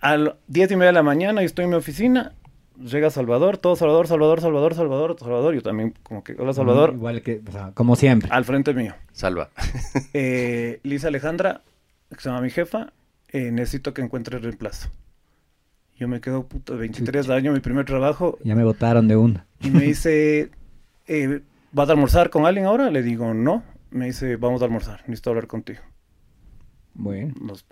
[0.00, 2.34] A las diez y media de la mañana, yo estoy en mi oficina,
[2.78, 7.22] llega Salvador, todo Salvador, Salvador, Salvador, Salvador, Salvador, yo también como que, hola Salvador, Igual
[7.22, 8.28] que, o sea, como siempre.
[8.32, 8.94] al frente mío.
[9.12, 9.50] Salva.
[10.12, 11.62] Eh, Lisa Alejandra,
[12.10, 12.92] que se llama mi jefa,
[13.28, 14.90] eh, necesito que encuentre reemplazo.
[15.98, 19.46] Yo me quedo, puto, 23 años, mi primer trabajo, Ya me botaron de una.
[19.60, 20.50] y me dice,
[21.06, 21.40] eh,
[21.72, 22.90] ¿vas a almorzar con alguien ahora?
[22.90, 23.62] Le digo, no.
[23.90, 25.80] Me dice, vamos a almorzar, necesito hablar contigo.
[26.94, 27.34] Bueno.
[27.40, 27.64] Nos-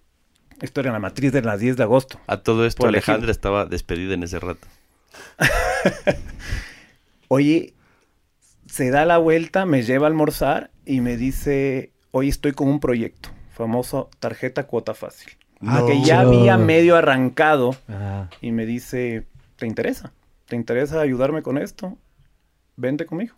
[0.64, 2.18] Esto era en la matriz de las 10 de agosto.
[2.27, 3.11] A todo esto elegir.
[3.11, 4.66] Alejandra estaba despedida en ese rato.
[7.29, 7.74] Oye,
[8.66, 12.81] se da la vuelta, me lleva a almorzar y me dice, hoy estoy con un
[12.81, 15.33] proyecto, famoso tarjeta cuota fácil.
[15.61, 15.85] No.
[15.85, 18.31] Que ya había medio arrancado Ajá.
[18.40, 20.14] y me dice, ¿te interesa?
[20.46, 21.98] ¿Te interesa ayudarme con esto?
[22.77, 23.35] Vente conmigo.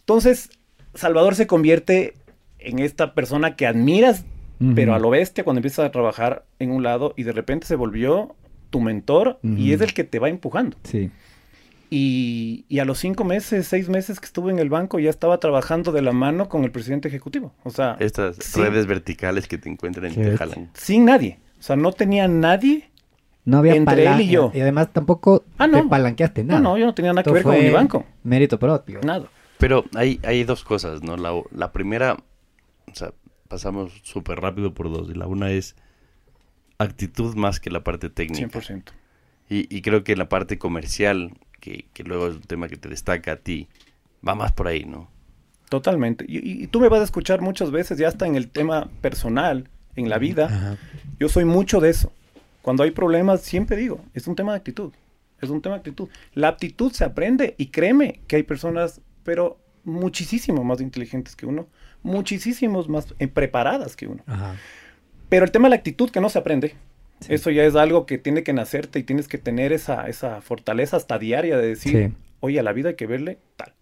[0.00, 0.50] Entonces,
[0.92, 2.14] Salvador se convierte
[2.58, 4.24] en esta persona que admiras,
[4.74, 7.76] Pero a lo bestia cuando empiezas a trabajar en un lado y de repente se
[7.76, 8.34] volvió
[8.70, 10.76] tu mentor y es el que te va empujando.
[10.84, 11.10] Sí.
[11.88, 15.38] Y, y a los cinco meses, seis meses que estuve en el banco, ya estaba
[15.38, 17.52] trabajando de la mano con el presidente ejecutivo.
[17.62, 20.70] O sea, Estas redes verticales que te encuentran y te jalan.
[20.74, 21.38] sin nadie.
[21.58, 22.90] O sea, no tenía nadie.
[23.44, 24.50] No había Entre él y yo.
[24.52, 25.80] Y además tampoco Ah, no.
[25.82, 26.60] te palanqueaste nada.
[26.60, 28.04] No, no, yo no tenía nada que ver con mi banco.
[28.24, 29.00] Mérito propio.
[29.04, 29.26] Nada.
[29.58, 31.16] Pero hay, hay dos cosas, ¿no?
[31.16, 32.14] La, la primera,
[32.90, 33.12] o sea,
[33.48, 35.08] pasamos súper rápido por dos.
[35.10, 35.76] Y la una es
[36.78, 38.60] actitud más que la parte técnica.
[38.60, 38.82] 100%.
[39.48, 42.88] Y, y creo que la parte comercial, que, que luego es un tema que te
[42.88, 43.68] destaca a ti,
[44.26, 45.08] va más por ahí, ¿no?
[45.68, 46.24] Totalmente.
[46.28, 49.68] Y, y- tú me vas a escuchar muchas veces, ya hasta en el tema personal,
[49.94, 50.46] en la vida.
[50.46, 50.76] Ajá.
[51.18, 52.12] Yo soy mucho de eso.
[52.62, 54.92] Cuando hay problemas, siempre digo, es un tema de actitud.
[55.40, 56.08] Es un tema de actitud.
[56.34, 61.68] La aptitud se aprende y créeme que hay personas, pero muchísimo más inteligentes que uno,
[62.06, 64.22] muchísimos más eh, preparadas que uno.
[64.26, 64.56] Ajá.
[65.28, 66.74] Pero el tema de la actitud que no se aprende,
[67.20, 67.32] Sí.
[67.34, 70.96] eso ya es algo que tiene que nacerte y tienes que tener esa, esa fortaleza
[70.98, 72.14] hasta diaria de decir, Sí.
[72.40, 73.72] oye, a la vida hay que verle tal.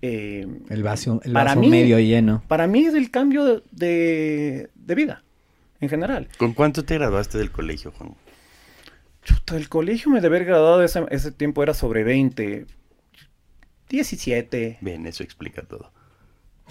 [0.00, 2.42] Eh, El vaso, el Para vaso mí- medio lleno.
[2.48, 5.22] para mí es el cambio de, de vida,
[5.80, 6.28] en general.
[6.38, 8.14] ¿Con cuánto te graduaste del colegio, Juan?
[9.24, 12.66] Chuta, el colegio me debe haber graduado ese, ese tiempo era sobre 20,
[13.88, 14.78] 17.
[14.80, 15.92] Bien, eso explica todo.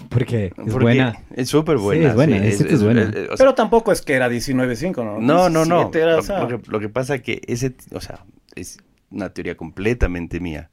[0.07, 1.19] Porque es Porque buena.
[1.35, 2.09] Es súper buena.
[2.09, 3.09] es buena, esa es buena.
[3.09, 5.19] o sea, Pero tampoco es que era 19.5, ¿no?
[5.19, 5.89] no, no, no.
[5.89, 8.23] 17 era, Lo, o sea, lo que, lo que pasa es que ese, o sea,
[8.55, 8.77] es
[9.11, 10.69] una teoría completamente mía.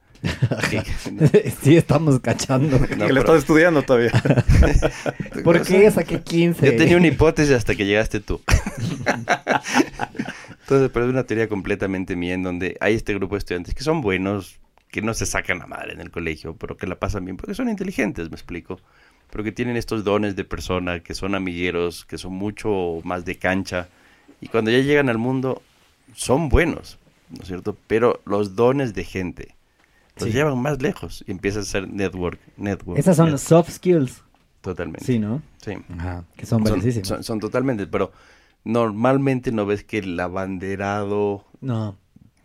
[0.71, 0.83] Que-
[1.63, 2.79] sí, estamos cachando.
[2.79, 4.11] No, que pero- le estás estudiando todavía.
[5.45, 6.65] ¿Por qué saqué 15?
[6.65, 8.41] Yo tenía una hipótesis hasta que llegaste tú.
[10.63, 13.83] Entonces, pero es una teoría completamente mía en donde hay este grupo de estudiantes que
[13.85, 14.59] son buenos,
[14.91, 17.55] que no se sacan la madre en el colegio, pero que la pasan bien, porque
[17.55, 18.81] son inteligentes, me explico.
[19.31, 23.37] Pero que tienen estos dones de persona, que son amigueros, que son mucho más de
[23.37, 23.89] cancha.
[24.41, 25.63] Y cuando ya llegan al mundo,
[26.15, 26.99] son buenos,
[27.31, 27.77] ¿no es cierto?
[27.87, 29.55] Pero los dones de gente
[30.19, 30.33] los Sí.
[30.35, 32.99] llevan más lejos y empiezan a ser network, network.
[32.99, 34.23] Esas son net- los soft skills.
[34.63, 35.05] Totalmente.
[35.05, 35.43] Sí, ¿no?
[35.63, 35.73] Sí.
[35.99, 36.25] Ajá.
[36.37, 37.09] Que son Son, valiosísimas.
[37.09, 38.13] son- son totalmente, pero
[38.65, 41.97] normalmente no ves que el abanderado No.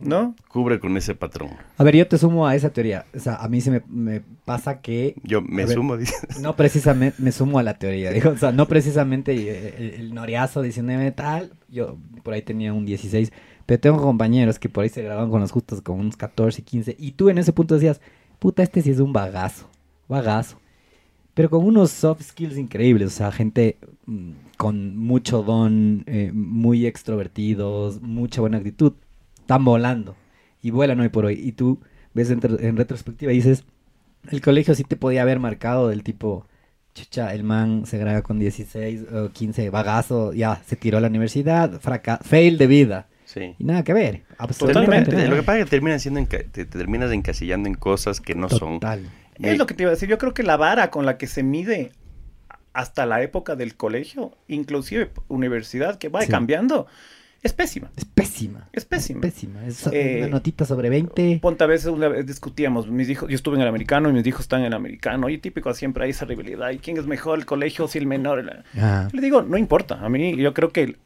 [0.04, 0.36] ¿No?
[0.48, 1.52] cubre con ese patrón.
[1.78, 3.06] A ver, yo te sumo a esa teoría.
[3.16, 5.16] O sea, a mí se me, me pasa que...
[5.24, 5.76] Yo me ver.
[5.76, 6.14] sumo, dice.
[6.42, 8.12] No precisamente, me sumo a la teoría.
[8.12, 11.54] Digo, o sea, no precisamente el, el noriazo diciéndome tal.
[11.70, 13.32] Yo por ahí tenía un 16.
[13.66, 16.96] Pero tengo compañeros que por ahí se graban con los justos con unos 14, 15.
[17.00, 18.02] Y tú en ese punto decías,
[18.40, 19.70] puta, este sí es un bagazo.
[20.08, 20.60] Bagazo.
[21.34, 23.08] Pero con unos soft skills increíbles.
[23.08, 28.94] O sea, gente mm, con mucho don, eh, muy extrovertidos, mucha buena actitud.
[29.52, 30.16] Están volando.
[30.62, 31.34] Y vuelan hoy por hoy.
[31.42, 31.80] Y tú
[32.14, 33.64] ves en, tr- en retrospectiva y dices,
[34.30, 36.46] el colegio sí te podía haber marcado del tipo,
[36.94, 41.08] chucha, el man se graba con 16 o 15, bagazo, ya, se tiró a la
[41.08, 43.08] universidad, fraca fail de vida.
[43.26, 43.56] Sí.
[43.58, 45.30] Y nada que ver, absolutamente Totalmente.
[45.30, 48.50] Lo que pasa es que terminan siendo te, te terminas encasillando en cosas que no
[48.50, 48.80] son.
[48.80, 49.02] Total.
[49.40, 50.08] Es lo que te iba a decir.
[50.10, 51.92] Yo creo que la vara con la que se mide
[52.74, 56.28] hasta la época del colegio, inclusive universidad, que va Sí.
[56.30, 56.88] cambiando,
[57.43, 57.89] es pésima.
[57.97, 58.67] Es pésima.
[58.73, 59.21] Es pésima.
[59.21, 59.65] Pésima.
[59.65, 61.39] Es Eh, una notita sobre 20.
[61.41, 64.25] Ponte a veces una vez discutíamos, mis hijos, yo estuve en el americano y mis
[64.27, 67.39] hijos están en el americano, y típico siempre hay esa rivalidad, ¿y quién es mejor,
[67.39, 68.63] el colegio o si el menor?
[68.77, 70.97] Ah, Le digo, no importa, a mí yo creo que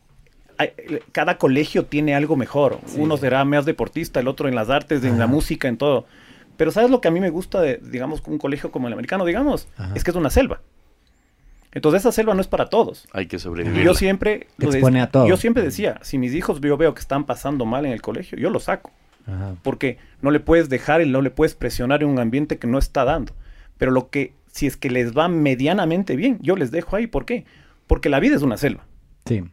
[1.11, 2.99] cada colegio tiene algo mejor, Sí.
[2.99, 6.05] uno será más deportista, el otro en las artes, en la música, en todo.
[6.57, 9.25] Pero ¿sabes lo que a mí me gusta de, digamos, un colegio como el americano,
[9.25, 9.67] digamos?
[9.77, 9.93] Ajá.
[9.95, 10.61] Es que es una selva.
[11.75, 13.05] Entonces esa selva no es para todos.
[13.13, 13.83] Hay que Y sobrevivir.
[13.83, 15.27] yo siempre, Te expone a todo.
[15.27, 18.37] yo siempre decía, si mis hijos yo veo que están pasando mal en el colegio,
[18.39, 18.91] yo los saco
[19.27, 19.55] ajá.
[19.61, 22.79] porque no le puedes dejar y no le puedes presionar en un ambiente que no
[22.79, 23.33] está dando.
[23.77, 27.07] Pero lo que, si es que les va medianamente bien, yo les dejo ahí.
[27.07, 27.45] ¿Por qué?
[27.87, 28.85] Porque la vida es una selva.
[29.25, 29.43] Sí.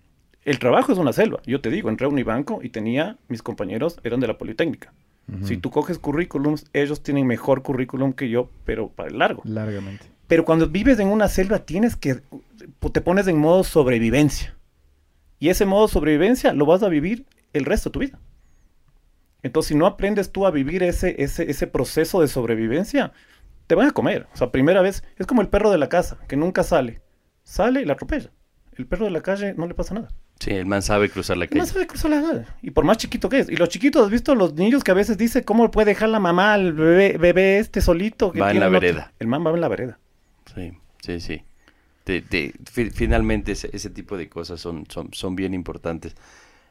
[0.45, 1.41] El trabajo es una selva.
[1.47, 4.93] Yo te digo, entré a Unibanco y tenía, mis compañeros eran de la Politécnica.
[5.45, 9.41] Si tú coges currículums, ellos tienen mejor currículum que yo, pero para el largo.
[9.47, 10.05] Largamente.
[10.33, 12.23] Pero cuando vives en una selva tienes que,
[12.91, 14.57] te pones en modo sobrevivencia.
[15.39, 18.19] Y ese modo sobrevivencia lo vas a vivir el resto de tu vida.
[19.43, 23.13] Entonces, si no aprendes tú a vivir ese, ese, ese proceso de sobrevivencia,
[23.67, 24.27] te van a comer.
[24.33, 27.03] O sea, primera vez, es como el perro de la casa, que nunca sale.
[27.45, 28.31] Sale y la atropella.
[28.79, 30.09] El perro de la calle no le pasa nada.
[30.41, 31.67] Sí, el man sabe cruzar la calle.
[31.67, 32.47] sabe cruzar la calle.
[32.63, 33.51] Y por más chiquito que es.
[33.51, 36.21] Y los chiquitos, ¿has visto los niños que a veces dice cómo puede dejar la
[36.21, 38.33] mamá al bebé, bebé este solito?
[38.33, 39.13] Que Va en la otro- vereda.
[39.19, 39.99] El man va en la vereda.
[40.55, 41.43] Sí, sí, sí.
[42.05, 46.15] Te- te- fi- finalmente ese, ese tipo de cosas son, son, son bien importantes.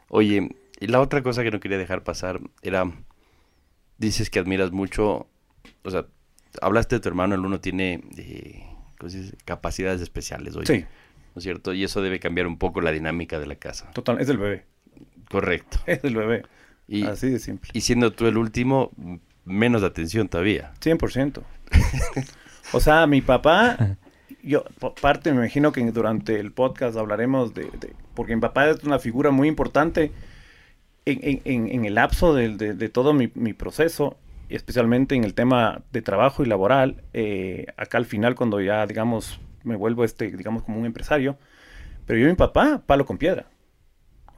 [0.09, 2.91] Oye, y la otra cosa que no quería dejar pasar era,
[3.97, 5.27] dices que admiras mucho,
[5.83, 6.05] o sea,
[6.61, 8.63] hablaste de tu hermano, el uno tiene eh,
[9.45, 10.85] capacidades especiales, oye, Sí,
[11.33, 11.73] ¿no es cierto?
[11.73, 13.89] Y eso debe cambiar un poco la dinámica de la casa.
[13.91, 14.19] total.
[14.19, 14.65] Es el bebé.
[15.29, 15.79] Correcto.
[15.85, 16.43] Es el bebé.
[16.89, 17.69] Y, Así de simple.
[17.73, 18.91] y siendo tú el último,
[19.45, 20.73] menos atención todavía.
[20.81, 21.41] 100%.
[22.73, 23.97] o sea, mi papá,
[24.43, 28.69] yo, pa- parte, me imagino que durante el podcast hablaremos de, de- porque mi papá
[28.69, 30.11] es una figura muy importante
[31.05, 34.17] en, el lapso del- de, de todo mi, mi proceso,
[34.49, 37.03] especialmente en el tema de trabajo y laboral.
[37.13, 41.37] eh, acá al final, cuando ya, digamos, me vuelvo este, digamos, como un empresario,
[42.05, 43.45] pero yo y mi papá, palo con piedra.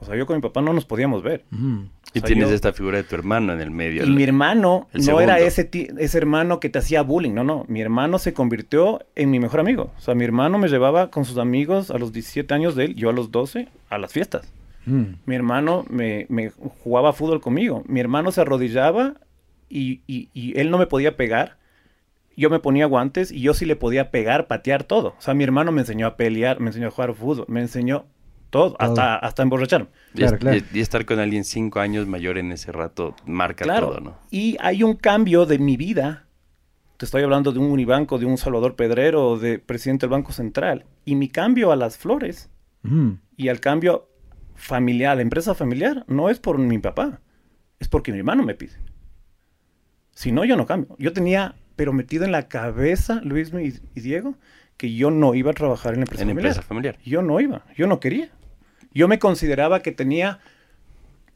[0.04, 1.44] O sea, yo con mi papá no nos podíamos ver.
[1.50, 4.04] Y O sea, tienes yo- esta figura de tu hermano en el medio.
[4.04, 7.64] Y mi hermano el no era ese, ese hermano que te hacía bullying, no, no.
[7.68, 9.90] Mi hermano se convirtió en mi mejor amigo.
[9.96, 12.94] O sea, mi hermano me llevaba con sus amigos a los 17 años de él,
[12.94, 14.52] yo a los 12, a las fiestas.
[14.86, 15.02] Mm.
[15.26, 17.82] Mi hermano me, me jugaba fútbol conmigo.
[17.88, 19.14] Mi hermano se arrodillaba
[19.68, 21.56] y, y- y él no me podía pegar.
[22.36, 25.10] Yo me ponía guantes y yo sí le podía pegar, patear todo.
[25.16, 28.06] O sea, mi hermano me enseñó a pelear, me enseñó a jugar fútbol, me enseñó
[28.54, 29.88] todo, hasta, hasta emborracharme.
[30.14, 30.56] Y, Claro, es- claro.
[30.58, 33.88] y- y estar con alguien cinco años mayor en ese rato marca Claro.
[33.88, 34.16] todo, ¿no?
[34.30, 36.26] Y hay un cambio de mi vida.
[36.96, 40.84] Te estoy hablando de un Unibanco, de un Salvador Pedrero, de presidente del Banco Central.
[41.04, 42.48] Y mi cambio a las flores
[42.82, 43.10] Mm.
[43.36, 44.08] y al cambio
[44.54, 47.20] familiar, a la empresa familiar, no es por mi papá.
[47.80, 48.74] Es porque mi hermano me pide.
[50.12, 50.94] Si no, yo no cambio.
[51.00, 54.36] Yo tenía, pero metido en la cabeza, Luis y, y Diego,
[54.76, 56.50] que yo no iba a trabajar en la empresa En familiar.
[56.52, 56.98] empresa familiar.
[57.04, 58.30] Yo no iba, yo no quería.
[58.94, 60.38] Yo me consideraba que tenía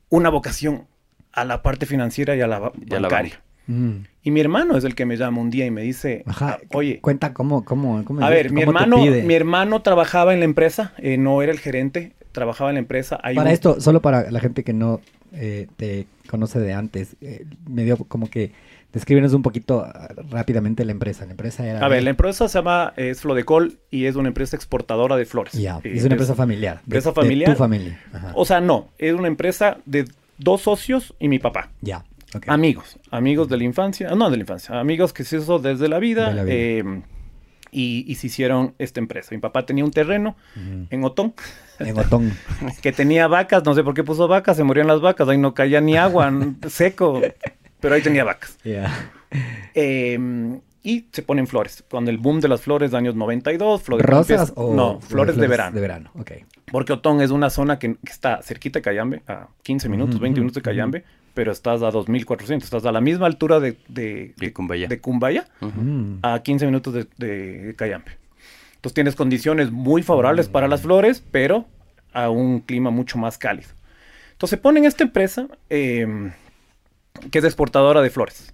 [0.08, 0.86] una vocación
[1.32, 3.32] a la parte financiera y a la, ba- Y a la bancaria.
[3.34, 3.44] banca.
[3.66, 4.04] Mm.
[4.22, 6.58] Y mi hermano es el que me llama un día y me dice, Ajá.
[6.62, 10.32] "Ah, oye, Cuenta cómo, cómo, cómo a ver, mi cómo te hermano, mi hermano trabajaba
[10.32, 13.18] en la empresa, eh, no era el gerente, trabajaba en la empresa.
[13.22, 15.00] Hay Para un- esto, solo para la gente que no
[15.32, 18.52] eh, te conoce de antes, eh, me dio como que
[18.92, 21.24] descríbenos un poquito ah, rápidamente la empresa.
[21.24, 21.84] La empresa era...
[21.84, 25.24] A ver, la empresa se llama eh, es Flodecol y es una empresa exportadora de
[25.26, 25.52] flores.
[25.54, 26.76] Ya, Eh, es una empresa familiar.
[26.76, 27.52] de- empresa de familiar.
[27.52, 28.00] tu familia.
[28.12, 28.32] Ajá.
[28.34, 30.06] O sea, no, es una empresa de
[30.38, 31.70] dos socios y mi papá.
[31.80, 32.44] ya, ok.
[32.48, 35.98] Amigos, amigos de la infancia, no de la infancia, amigos que se hizo desde la
[35.98, 36.54] vida, De la vida.
[36.54, 37.02] eh,
[37.70, 39.28] y, y se hicieron esta empresa.
[39.34, 40.36] Mi papá tenía un terreno
[40.88, 41.34] en Otón,
[41.78, 42.32] En Otón.
[42.82, 45.52] que tenía vacas, no sé por qué puso vacas, se morían las vacas, ahí no
[45.52, 46.32] caía ni agua,
[46.68, 47.20] seco,
[47.80, 48.58] pero ahí tenía vacas.
[49.74, 54.06] Eh, y se ponen flores, con el boom de las flores de años 92, flores
[54.06, 55.74] ¿Rosas o No, flores, de verano.
[55.74, 56.32] De verano, ok.
[56.70, 60.22] Porque Otón es una zona que, que está cerquita de Cayambe, a 15 minutos, Ujú,
[60.22, 63.76] 20 ujú, minutos de Cayambe, pero estás a 2400, estás a la misma altura de,
[63.88, 64.88] de, De Cumbaya.
[64.88, 65.46] de Cumbaya.
[65.60, 66.18] Mm.
[66.22, 68.12] a 15 minutos de, de Cayambe.
[68.76, 71.66] Entonces tienes condiciones muy favorables para las flores, pero
[72.12, 73.68] a un clima mucho más cálido.
[74.32, 76.30] Entonces ponen esta empresa eh,
[77.30, 78.52] que es exportadora de flores.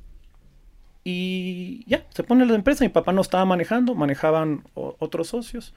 [1.05, 2.85] Y ya, se pone la empresa.
[2.85, 5.74] Mi papá no estaba manejando, manejaban otros socios.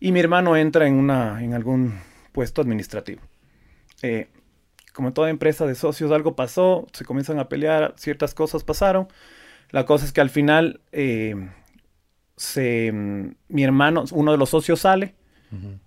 [0.00, 2.00] Y mi hermano entra en, una, en algún
[2.32, 3.22] puesto administrativo.
[4.02, 4.28] Eh,
[4.92, 9.08] como en toda empresa de socios, algo pasó, se comienzan a pelear, ciertas cosas pasaron.
[9.70, 11.50] La cosa es que al final eh,
[12.36, 15.14] se, mm, mi hermano, uno de los socios sale,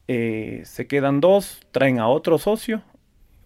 [0.07, 2.81] eh, se quedan dos, traen a otro socio,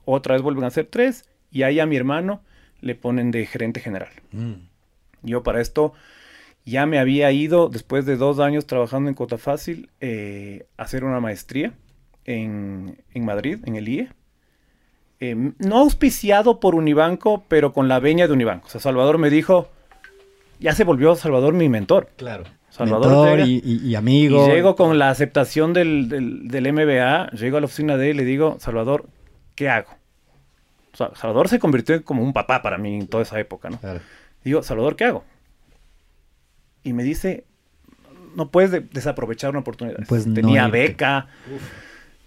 [0.05, 2.43] otra vez vuelven a ser tres, y ahí a mi hermano
[2.83, 4.09] le ponen de gerente general.
[4.31, 4.53] Mm.
[5.23, 5.93] Yo para esto
[6.65, 11.03] ya me había ido, después de dos años trabajando en Cota Fácil, eh, a hacer
[11.03, 11.73] una maestría
[12.25, 14.09] en, en Madrid, en el IE.
[15.19, 18.67] Eh, no auspiciado por Unibanco, pero con la veña de Unibanco.
[18.67, 19.69] O sea, Salvador me dijo,
[20.59, 22.09] ya se volvió Salvador mi mentor.
[22.17, 22.43] Claro.
[22.69, 24.47] Salvador Mentor llega- y, y- y amigo.
[24.47, 28.15] Y llego con la aceptación del, del, del MBA, llego a la oficina de él
[28.15, 29.05] y le digo, Salvador,
[29.55, 29.89] ¿qué hago?
[30.93, 33.69] O sea, Salvador se convirtió en como un papá para mí en toda esa época,
[33.69, 33.79] ¿no?
[33.79, 33.99] Claro.
[34.43, 35.23] Digo, Salvador, ¿qué hago?
[36.83, 37.45] Y me dice,
[38.35, 39.99] no puedes de- desaprovechar una oportunidad.
[40.07, 41.27] Pues Tenía beca.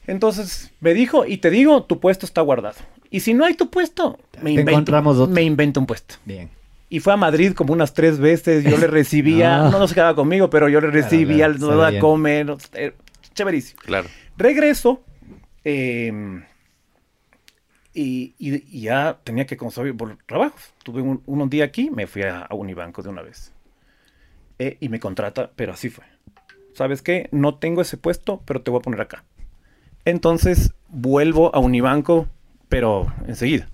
[0.07, 2.77] Entonces me dijo, y te digo, tu puesto está guardado.
[3.11, 5.35] Y si no hay tu puesto, me invento, encontramos otro.
[5.35, 6.17] me invento un puesto.
[6.25, 6.49] Bien.
[6.89, 9.71] Y fue a Madrid como unas tres veces, yo le recibía, Ah.
[9.71, 12.01] no, no se quedaba conmigo, pero yo le Claro, recibía, claro, no sabe iba a
[12.01, 12.93] comer, eh,
[13.35, 13.81] chéverísimo.
[13.85, 14.09] Claro.
[14.37, 15.03] Regreso
[15.65, 16.43] eh,
[17.97, 20.57] y, y- ya tenía que conseguir por trabajo.
[20.85, 23.53] Tuve un, un día aquí, me fui a, a Unibanco de una vez.
[24.59, 26.05] Eh, y me contrata, pero así fue.
[26.75, 27.29] ¿Sabes qué?
[27.33, 29.25] No tengo ese puesto, pero te voy a poner acá.
[30.05, 32.29] Entonces vuelvo a Unibanco,
[32.69, 33.69] pero enseguida.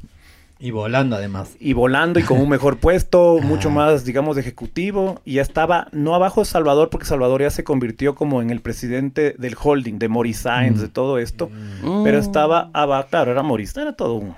[0.64, 1.56] Y volando además.
[1.58, 5.20] Y volando y con un mejor puesto, mucho más, digamos, de ejecutivo.
[5.24, 8.60] Y ya estaba, no abajo de Salvador, porque Salvador ya se convirtió como en el
[8.60, 10.82] presidente del holding, de Morris Science, Mm.
[10.82, 11.50] de todo esto.
[11.82, 12.04] Mm.
[12.04, 14.34] Pero estaba abajo, claro, era Morris, era todo un,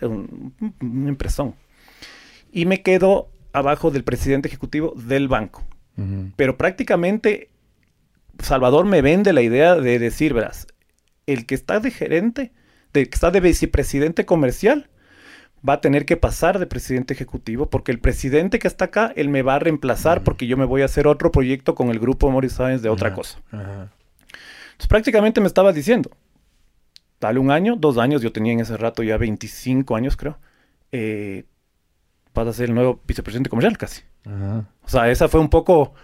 [0.00, 1.54] un, un empresón.
[2.50, 5.62] Y me quedo abajo del presidente ejecutivo del banco.
[5.98, 6.30] Ujú.
[6.36, 7.50] Pero prácticamente
[8.38, 10.66] Salvador me vende la idea de decir, verás,
[11.26, 12.52] el que está de gerente,
[12.94, 14.88] de que está de vicepresidente comercial,
[15.68, 19.28] va a tener que pasar de presidente ejecutivo, porque el presidente que está acá, él
[19.28, 22.30] me va a reemplazar porque yo me voy a hacer otro proyecto con el grupo
[22.30, 23.16] Morris Science de otra Ajá.
[23.16, 23.38] cosa.
[23.52, 23.88] Ajá.
[24.72, 26.10] Entonces prácticamente me estaba diciendo,
[27.20, 30.38] dale un año, dos años, yo tenía en ese rato ya 25 años creo,
[30.90, 31.44] eh,
[32.34, 34.02] vas a ser el nuevo vicepresidente comercial casi.
[34.24, 34.66] Ajá.
[34.84, 35.94] O sea, esa fue un poco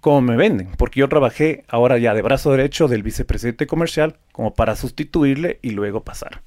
[0.00, 4.54] como me venden, porque yo trabajé ahora ya de brazo derecho del vicepresidente comercial como
[4.54, 6.42] para sustituirle y luego pasar.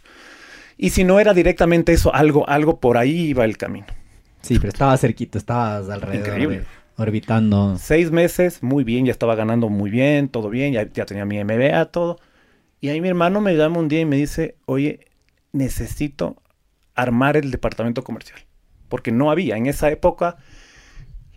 [0.78, 3.88] Y si no era directamente eso, algo, algo por ahí iba el camino.
[4.42, 6.28] Sí, pero estaba cerquito, estabas alrededor.
[6.28, 6.60] Increíble.
[6.60, 6.66] de-
[6.98, 7.78] orbitando.
[7.78, 11.38] Seis meses, muy bien, ya estaba ganando muy bien, todo bien, ya, ya tenía mi
[11.44, 12.20] MBA, todo.
[12.80, 15.08] Y ahí mi hermano me llama un día y me dice, oye,
[15.52, 16.38] necesito
[16.94, 18.40] armar el departamento comercial.
[18.88, 20.38] Porque no había, en esa época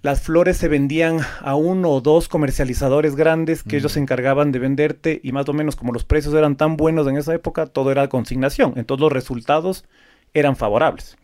[0.08, 4.58] las flores se vendían a uno o dos comercializadores grandes que ellos se encargaban de
[4.58, 7.90] venderte y más o menos como los precios eran tan buenos en esa época, todo
[7.92, 8.72] era consignación.
[8.76, 9.84] Entonces los resultados
[10.32, 11.18] eran favorables.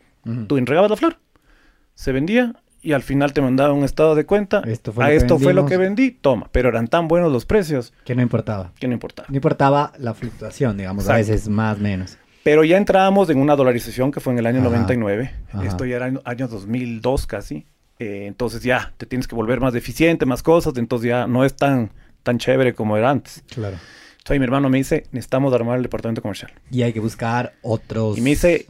[0.45, 1.17] Tú entregabas la flor,
[1.95, 4.61] se vendía y al final te mandaba un estado de cuenta.
[4.67, 5.69] Esto fue a lo que esto fue lo vendimos.
[5.71, 6.49] que vendí, toma.
[6.51, 8.71] Pero eran tan buenos los precios Que no importaba.
[8.79, 9.27] que no importaba.
[9.31, 12.19] No importaba la fluctuación, digamos, a veces más, menos.
[12.43, 14.69] Pero ya entrábamos en una dolarización que fue en el año Ajá.
[14.69, 15.31] 99.
[15.53, 15.65] Ajá.
[15.65, 17.65] Esto ya era año, año 2002 casi.
[17.99, 20.77] Eh, entonces ya te tienes que volver más eficiente, más cosas.
[20.77, 21.91] Entonces ya no es tan,
[22.23, 23.43] tan chévere como era antes.
[23.49, 23.77] Claro.
[23.77, 26.51] Entonces ahí mi hermano me dice, necesitamos armar el departamento comercial.
[26.71, 28.17] Y hay que buscar otros.
[28.17, 28.67] Y me dice,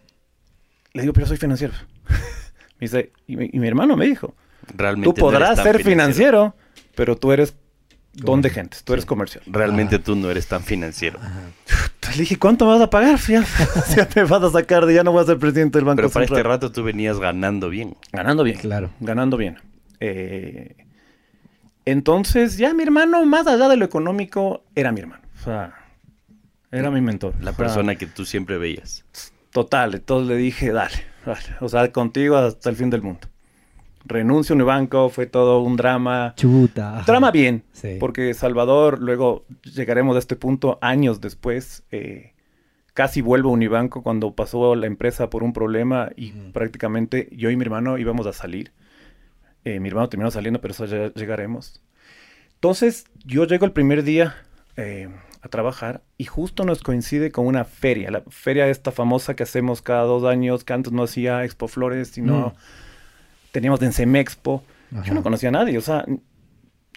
[0.93, 1.73] le digo, pero yo soy financiero.
[2.07, 4.35] me dice, y mi, y mi hermano me dijo,
[4.73, 6.55] Realmente tú podrás ser financiero,
[6.95, 7.55] pero tú eres
[8.15, 9.43] don de gentes, tú eres comercial.
[9.47, 10.01] Realmente Ah.
[10.03, 11.19] tú no eres tan financiero.
[11.19, 11.41] Ajá.
[11.95, 13.19] Entonces le dije, ¿cuánto me vas a pagar?
[13.27, 13.43] Ya,
[13.95, 16.09] ya me vas a sacar de, ya no voy a ser presidente del Banco Pero
[16.09, 17.95] para este rato tú venías ganando bien.
[18.11, 18.57] Ganando bien.
[18.59, 18.89] Claro.
[18.99, 19.57] Ganando bien.
[19.99, 20.75] Eh,
[21.85, 25.23] entonces, ya mi hermano, más allá de lo económico, era mi hermano.
[25.39, 25.73] O sea,
[26.71, 27.33] era mi mentor.
[27.41, 29.05] La O sea, persona que tú siempre veías.
[29.51, 29.93] Total.
[29.95, 30.95] Entonces le dije, dale,
[31.25, 31.39] dale.
[31.59, 33.27] O sea, contigo hasta el fin del mundo.
[34.05, 36.33] Renuncio a Unibanco, fue todo un drama.
[36.37, 37.03] Chuta.
[37.05, 37.97] Drama bien, Sí.
[37.99, 42.33] porque Salvador, luego llegaremos a este punto años después, eh,
[42.93, 46.51] casi vuelvo a Unibanco cuando pasó la empresa por un problema y Ujú.
[46.53, 48.71] prácticamente yo y mi hermano íbamos a salir.
[49.65, 51.81] Eh, mi hermano terminó saliendo, pero eso ya llegaremos.
[52.53, 54.35] Entonces, yo llego el primer día
[54.77, 55.09] eh,
[55.41, 59.81] a trabajar y justo nos coincide con una feria, la feria esta famosa que hacemos
[59.81, 62.53] cada dos años, que antes no hacía Expo Flores, sino Mm.
[63.55, 64.63] Teníamos en Semexpo.
[64.93, 65.03] Ajá.
[65.05, 66.05] Yo no conocía a nadie, o sea,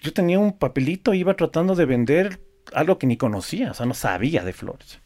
[0.01, 2.39] yo tenía un papelito, iba tratando de vender
[2.73, 4.99] algo que ni conocía, o sea, no sabía de flores.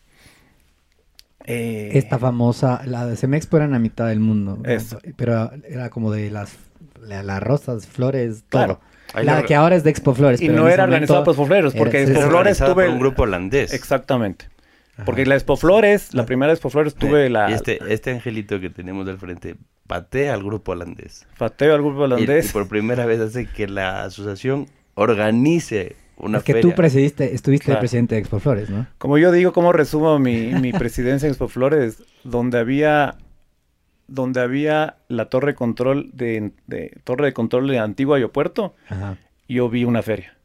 [1.45, 4.59] Eh, Esta famosa, la de Semexpo era en la mitad del mundo.
[4.65, 4.99] Eso.
[5.17, 6.55] Pero era como de las,
[7.01, 8.75] la- las rosas, flores, Claro.
[8.77, 8.81] todo.
[9.13, 10.41] Ahí La la- que ahora es de Expo Flores.
[10.41, 12.89] y pero no era organizado momento por Flores, porque era- Expo Era Flores tuve por
[12.93, 13.73] un grupo holandés.
[13.73, 14.47] Exactamente.
[14.95, 15.05] Ajá.
[15.05, 18.69] Porque la Expo Flores, la primera Expo Flores, tuve la Y este, este angelito que
[18.69, 19.55] tenemos del frente
[19.87, 21.25] patea al grupo holandés.
[21.35, 22.49] fateo al grupo holandés.
[22.49, 26.69] Y, por primera vez hace que la asociación organice una es que feria.
[26.69, 27.79] tú presidiste, estuviste Claro.
[27.79, 28.87] presidente de Expo Flores, ¿no?
[28.97, 32.03] Como yo digo, ¿cómo resumo mi, mi presidencia en Expo Flores?
[32.23, 33.17] Donde había,
[34.07, 39.17] donde había la torre de control de, de- torre de control de antiguo aeropuerto, Ajá.
[39.49, 40.37] yo vi una feria.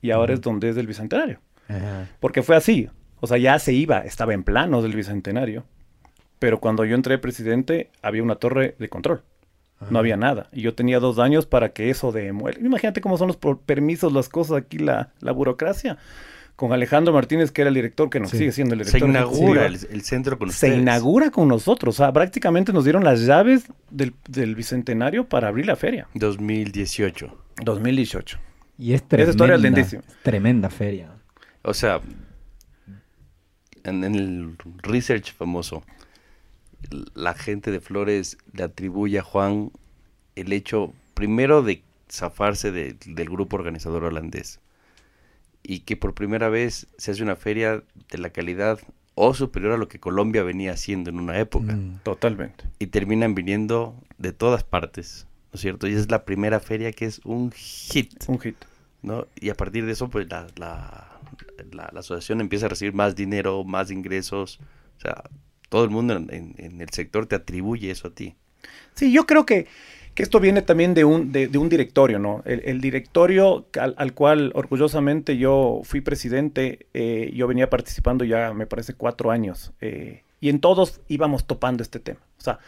[0.00, 1.40] Y ahora es donde es del Bicentenario.
[1.68, 2.08] Ajá.
[2.20, 2.88] Porque fue así.
[3.20, 5.64] O sea, ya se iba, estaba en planos del Bicentenario.
[6.40, 9.22] Pero cuando yo entré presidente, había una torre de control.
[9.88, 10.48] No había nada.
[10.52, 12.26] Y yo tenía dos años para que eso de...
[12.60, 15.96] Imagínate cómo son los permisos, las cosas aquí, la, la burocracia.
[16.56, 18.36] Con Alejandro Martínez, que era el director, que nos Sí.
[18.38, 19.08] sigue siendo el Se director.
[19.08, 20.78] inaugura el, el centro con Se ustedes.
[20.82, 21.94] inaugura con nosotros.
[21.94, 26.06] O sea, prácticamente nos dieron las llaves del, del Bicentenario para abrir la feria.
[26.12, 27.34] 2018.
[27.64, 28.38] 2018.
[28.78, 29.22] Y es tremenda.
[29.22, 30.02] Esa historia es lindísima.
[30.22, 31.08] Tremenda feria.
[31.62, 32.00] O sea,
[33.84, 35.82] en, en el research famoso,
[37.14, 39.70] la gente de Flores le atribuye a Juan
[40.36, 44.60] el hecho, primero, de zafarse de- del grupo organizador holandés.
[45.62, 48.80] Y que por primera vez se hace una feria de la calidad
[49.14, 51.74] o superior a lo que Colombia venía haciendo en una época.
[51.76, 52.00] Mm.
[52.02, 52.64] Totalmente.
[52.78, 55.86] Y terminan viniendo de todas partes, ¿no es cierto?
[55.86, 58.24] Y es la primera feria que es un hit.
[58.28, 58.56] Un hit.
[59.02, 59.26] ¿no?
[59.38, 61.18] Y a partir de eso, pues la, la,
[61.72, 64.58] la- la asociación empieza a recibir más dinero, más ingresos.
[64.96, 65.24] O sea,
[65.70, 68.34] todo el mundo en, el sector te atribuye eso a ti.
[68.94, 69.66] Sí, yo creo que,
[70.14, 72.42] que esto viene también de un, de, de un directorio, ¿no?
[72.44, 78.52] El, el directorio al, al cual orgullosamente yo fui presidente, eh, yo venía participando ya,
[78.52, 79.72] me parece, cuatro años.
[79.80, 82.20] eh, y en todos íbamos topando este tema.
[82.38, 82.58] O sea,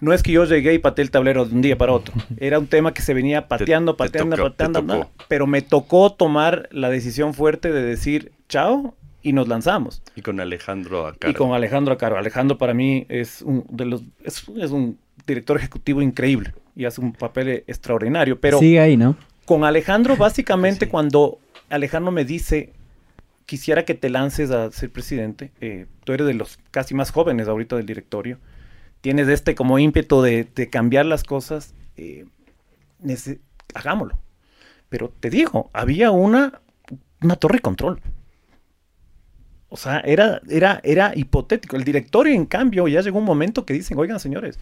[0.00, 2.12] no es que yo llegué y pateé el tablero de un día para otro.
[2.38, 4.80] Era un tema que se venía pateando, te pateando, tocó, te pateando.
[4.80, 4.94] tocó.
[5.04, 5.10] ¿no?
[5.28, 10.02] Pero me tocó tomar la decisión fuerte de decir chao y nos lanzamos.
[10.14, 11.28] Y con Alejandro acá.
[11.28, 12.16] Y con Alejandro Caro.
[12.16, 17.00] Alejandro para mí es un de los es, es un director ejecutivo increíble y hace
[17.00, 18.38] un papel extraordinario.
[18.38, 19.16] Pero Sigue ahí, ¿no?
[19.46, 21.38] con Alejandro, básicamente, cuando
[21.70, 22.72] Alejandro me dice
[23.46, 27.46] quisiera que te lances a ser presidente, eh, tú eres de los casi más jóvenes
[27.48, 28.38] ahorita del directorio,
[29.00, 32.24] tienes este como ímpetu de, de cambiar las cosas, eh,
[33.74, 34.18] hagámoslo.
[34.88, 36.60] Pero te digo, había una,
[37.20, 38.00] una torre de control.
[39.74, 41.74] O sea, era, era, era hipotético.
[41.74, 44.60] El directorio, en cambio, ya llegó un momento que dicen, oigan, señores,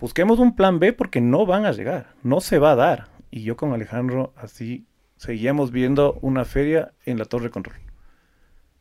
[0.00, 3.06] busquemos un plan B porque no van a llegar, no se va a dar.
[3.30, 4.84] Y yo con Alejandro así
[5.16, 7.76] seguíamos viendo una feria en la torre de control.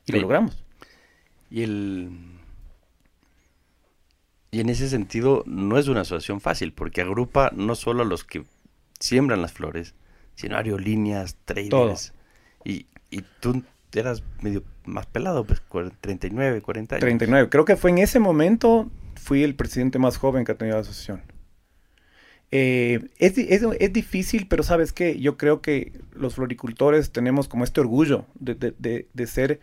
[0.07, 0.21] Y lo Sí.
[0.23, 0.63] logramos.
[1.51, 2.09] Y el...
[4.49, 8.23] Y en ese sentido no es una asociación fácil, porque agrupa no solo a los
[8.23, 8.43] que
[8.99, 9.93] siembran las flores,
[10.33, 12.13] sino aerolíneas, traders.
[12.65, 13.61] Y, y tú
[13.93, 17.01] eras medio más pelado, pues cuar- 39, 40 años.
[17.01, 17.49] 39.
[17.49, 20.81] Creo que fue en ese momento, fui el presidente más joven que ha tenido la
[20.81, 21.21] asociación.
[22.51, 27.47] Eh, es, di- es- es difícil, pero sabes qué, yo creo que los floricultores tenemos
[27.49, 29.59] como este orgullo de, de- de- de ser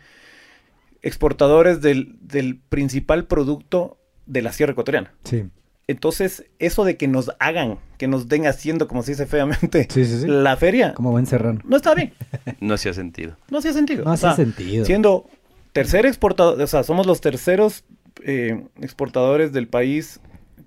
[1.02, 5.12] exportadores del, del principal producto de la sierra ecuatoriana.
[5.24, 5.44] Sí.
[5.86, 10.04] Entonces, eso de que nos hagan, que nos den haciendo, como se dice feamente, Sí,
[10.06, 10.26] sí, sí.
[10.26, 11.60] la feria, Como buen serrano.
[11.64, 12.12] no está bien.
[12.60, 13.36] No hacía sentido.
[13.50, 14.04] No hacía sentido.
[14.04, 14.84] No O sea, sentido.
[14.86, 15.26] Siendo
[15.72, 17.84] tercer exportador, o sea, somos los terceros
[18.24, 20.20] eh, exportadores del país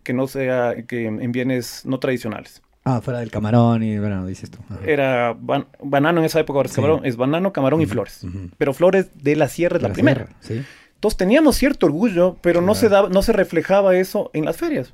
[0.03, 2.61] que no sea, que en bienes no tradicionales.
[2.85, 4.59] Ah, fuera del camarón y bueno, dices tú.
[4.69, 4.79] Ajá.
[4.85, 6.75] Era ban- banano en esa época, ahora es Sí.
[6.81, 8.21] camarón, es banano, camarón y flores.
[8.57, 10.27] Pero flores de la sierra es la, La primera.
[10.39, 10.69] sierra, Sí.
[10.95, 14.93] Entonces teníamos cierto orgullo, pero no se daba, no se reflejaba eso en las ferias.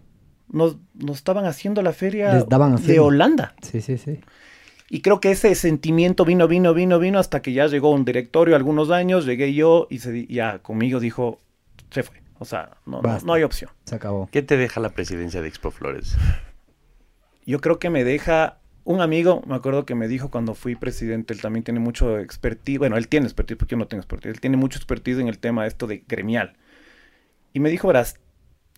[0.53, 3.05] Nos, nos estaban haciendo la feria Les daban de haciendo.
[3.05, 3.55] Holanda.
[3.61, 4.21] Sí, sí, sí.
[4.89, 8.55] Y creo que ese sentimiento vino, vino, vino, vino hasta que ya llegó un directorio
[8.55, 11.41] algunos años, llegué yo y se, ya conmigo dijo,
[11.89, 12.21] se fue.
[12.39, 13.71] O sea, no, no, no hay opción.
[13.83, 14.29] Se acabó.
[14.31, 16.15] ¿Qué te deja la presidencia de Expo Flores?
[17.45, 21.33] yo creo que me deja un amigo, me acuerdo que me dijo cuando fui presidente,
[21.33, 24.41] él también tiene mucho expertise, bueno, él tiene expertise, porque yo no tengo expertise, él
[24.41, 26.53] tiene mucho expertise en el tema de esto de gremial.
[27.53, 28.19] Y me dijo, verás,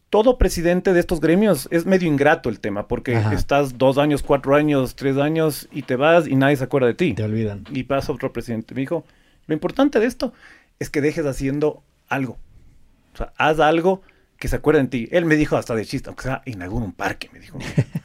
[0.10, 3.34] todo presidente de estos gremios es medio ingrato el tema, porque Ajá.
[3.34, 6.94] estás dos años, cuatro años, tres años y te vas y nadie se acuerda de
[6.94, 7.14] ti.
[7.14, 7.64] Te olvidan.
[7.72, 8.74] Y pasa otro presidente.
[8.76, 9.06] Me dijo,
[9.48, 10.34] lo importante de esto
[10.80, 12.38] es que dejes haciendo algo.
[13.14, 14.02] O sea, haz algo
[14.38, 15.10] que se acuerden de ti.
[15.12, 17.58] Él me dijo hasta de chiste, aunque sea, inaugura un parque, me dijo.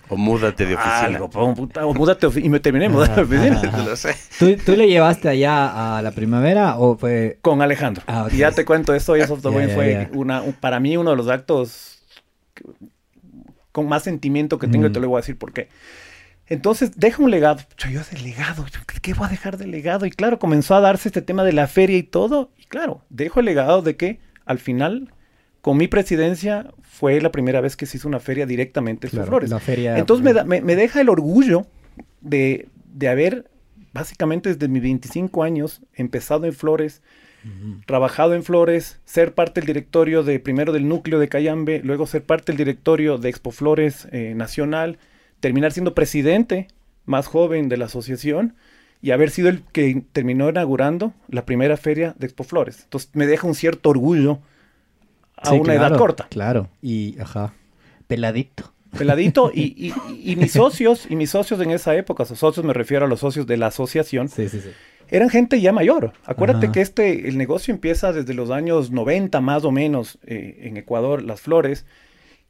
[0.09, 1.01] O múdate de oficina.
[1.01, 3.61] algo, o múdate y me terminé de mudar de oficina.
[3.65, 3.83] Ajá.
[3.85, 4.15] Lo sé.
[4.39, 7.39] ¿Tú, tú le llevaste allá a la primera o fue...?
[7.43, 8.03] Con Alejandro.
[8.07, 8.33] Ah, ok.
[8.33, 10.11] Y ya te cuento eso, y eso también ya, fue ya.
[10.13, 12.03] Una, un- para mí uno de los actos
[12.55, 12.65] que-
[13.73, 14.93] con más sentimiento que tengo, y Mm.
[14.93, 15.69] te lo voy a decir por qué.
[16.47, 17.61] Entonces, deja un legado.
[17.89, 20.07] Yo de legado, yo, ¿qué voy a dejar de legado?
[20.07, 22.51] Y claro, comenzó a darse este tema de la feria y todo.
[22.59, 25.13] Y claro, dejo el legado de que al final,
[25.61, 29.27] con mi presidencia, fue la primera vez que se hizo una feria directamente en Claro,
[29.27, 29.51] Flores.
[29.51, 31.67] la feria- Entonces me, da- me- me deja el orgullo
[32.21, 33.51] de, de haber,
[33.93, 37.03] básicamente desde mis 25 años, empezado en Flores,
[37.87, 42.23] trabajado en Flores, ser parte del directorio de primero del núcleo de Cayambe, luego ser
[42.23, 44.99] parte del directorio de Expo Flores eh, Nacional,
[45.41, 46.69] terminar siendo presidente
[47.07, 48.55] más joven de la asociación
[49.01, 52.81] y haber sido el que terminó inaugurando la primera feria de Expo Flores.
[52.85, 54.41] Entonces me deja un cierto orgullo
[55.41, 56.27] a Sí, una edad claro, corta.
[56.31, 57.53] Claro, y ajá,
[58.07, 58.73] peladito.
[58.97, 59.95] Peladito y, y-
[60.33, 63.21] y mis socios, y mis socios en esa época, sus socios me refiero a los
[63.21, 64.71] socios de la asociación, Sí, sí, sí.
[65.09, 66.13] eran gente ya mayor.
[66.25, 66.73] Acuérdate Ajá.
[66.73, 71.23] que este, el negocio empieza desde los años 90 más o menos eh, en Ecuador,
[71.23, 71.87] las flores,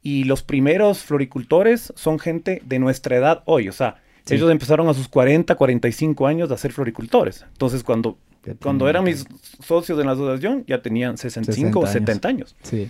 [0.03, 4.35] y los primeros floricultores son gente de nuestra edad hoy, o sea, Sí.
[4.35, 7.43] ellos empezaron a sus 40, 45 años a ser floricultores.
[7.53, 9.25] Entonces, cuando, Ya cuando eran mis
[9.63, 12.55] socios de la asociación, ya tenían 65 o 60 70 años.
[12.63, 12.89] Sí.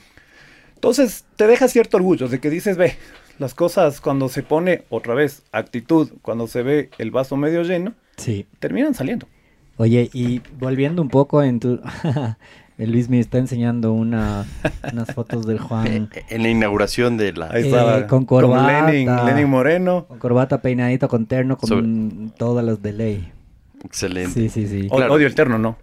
[0.76, 2.95] Entonces, te deja cierto orgullo de que dices, ve,
[3.38, 7.93] las cosas cuando se pone otra vez actitud, cuando se ve el vaso medio lleno,
[8.18, 8.45] Sí.
[8.60, 9.28] terminan saliendo.
[9.78, 11.80] Oye, y volviendo un poco en tu...
[12.78, 14.45] El Luis me está enseñando una,
[14.91, 17.47] unas fotos del Juan En la inauguración de la...
[17.52, 18.89] Ahí Eh, con corbata.
[18.91, 20.06] Lenin, Lenin Moreno.
[20.08, 23.32] con corbata peinadito con terno con Sobre- todas las de ley.
[23.84, 24.32] Excelente.
[24.34, 24.88] Sí, sí, sí.
[24.91, 25.13] O- Claro.
[25.13, 25.77] Odio el terno, no.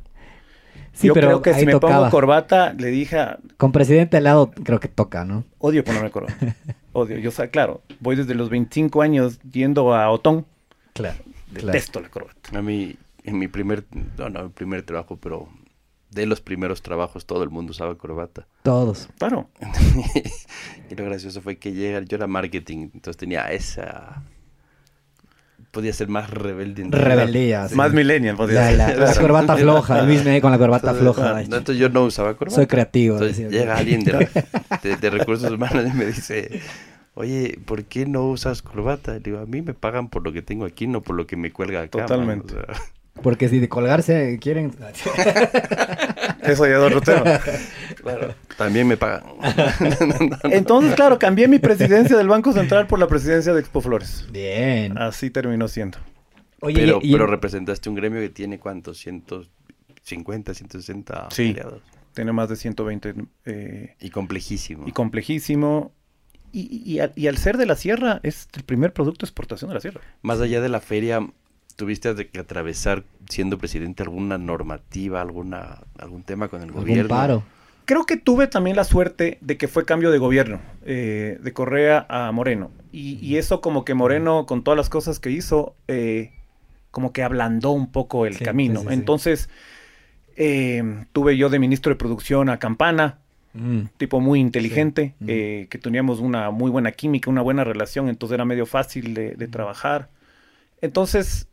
[0.92, 1.96] Sí, Yo pero creo que ahí si me tocaba.
[1.98, 5.44] pongo corbata, le dije, a- Con presidente al lado creo que toca, ¿no?
[5.58, 6.56] odio ponerme corbata.
[6.92, 7.18] odio.
[7.18, 10.44] Yo, o sea, claro, voy desde los 25 años yendo a Otón.
[10.94, 11.18] Claro.
[11.52, 12.58] Detesto la corbata.
[12.58, 13.84] A mí, en mi primer,
[14.18, 15.48] no, no, mi primer trabajo, pero
[16.10, 18.48] de los primeros trabajos todo el mundo usaba corbata.
[18.64, 19.08] Todos.
[19.18, 19.48] Claro.
[20.90, 24.22] y lo gracioso fue que llega, yo era marketing, entonces tenía esa...
[25.70, 26.82] Podía ser más rebelde.
[26.90, 27.04] realidad.
[27.06, 27.68] Rebeldía.
[27.68, 27.74] sí.
[27.74, 28.98] Más millennial, podría La, ser.
[28.98, 30.02] la- la corbata floja.
[30.02, 31.32] Luis me con la corbata Entonces, floja.
[31.34, 32.56] no, entonces yo no usaba corbata.
[32.56, 33.16] Soy creativo.
[33.16, 33.60] Entonces decía.
[33.60, 34.28] llega alguien de,
[34.82, 36.60] de- de recursos humanos y me dice,
[37.14, 39.12] oye, ¿por qué no usas corbata?
[39.14, 41.36] Le digo, a mí me pagan por lo que tengo aquí, no por lo que
[41.36, 42.00] me cuelga acá.
[42.06, 42.54] Totalmente.
[42.54, 42.66] mano".
[42.70, 42.82] O sea,
[43.22, 44.72] Porque si de colgarse quieren...
[46.42, 47.40] Eso ya es otro tema.
[48.02, 49.24] claro, también me pagan.
[50.44, 54.26] Entonces, claro, cambié mi presidencia del Banco Central por la presidencia de Expo Flores.
[54.30, 54.96] Bien.
[54.98, 55.98] Así terminó siendo.
[56.60, 61.42] Oye, pero, y- y- pero representaste un gremio que tiene cuántos, 150, 160 Sí.
[61.50, 61.82] afiliados.
[62.14, 63.14] Tiene más de 120
[63.44, 64.88] eh, Y complejísimo.
[64.88, 65.92] y complejísimo.
[66.50, 69.68] Y, y al, y al ser de la sierra, es el primer producto de exportación
[69.68, 70.00] de la sierra.
[70.22, 71.20] Más allá de la feria,
[71.78, 77.08] ¿tuviste de que atravesar, siendo presidente, alguna normativa, alguna algún tema con el algún gobierno?
[77.08, 77.42] paro.
[77.84, 82.04] Creo que tuve también la suerte de que fue cambio de gobierno, eh, de Correa
[82.08, 82.70] a Moreno.
[82.92, 86.32] Y, y eso como que Moreno, con todas las cosas que hizo, eh,
[86.90, 88.80] como que ablandó un poco el Sí, camino.
[88.80, 88.94] sí, sí, sí.
[88.94, 89.48] Entonces,
[90.36, 93.18] eh, tuve yo de ministro de producción a Campana,
[93.54, 93.84] Mm.
[93.96, 95.24] tipo muy inteligente, Sí.
[95.28, 99.34] eh, que teníamos una muy buena química, una buena relación, entonces era medio fácil de,
[99.36, 100.10] de trabajar.
[100.80, 101.48] Entonces,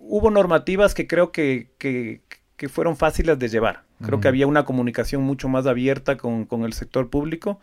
[0.00, 2.20] hubo normativas que creo que, que-
[2.56, 3.82] que fueron fáciles de llevar.
[4.04, 7.60] Creo que había una comunicación mucho más abierta con, con el sector público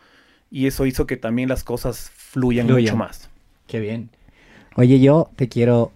[0.49, 2.84] y eso hizo que también las cosas fluyan, Fluyan.
[2.84, 3.30] mucho más.
[3.68, 4.10] Qué bien.
[4.78, 5.91] Oye, yo te quiero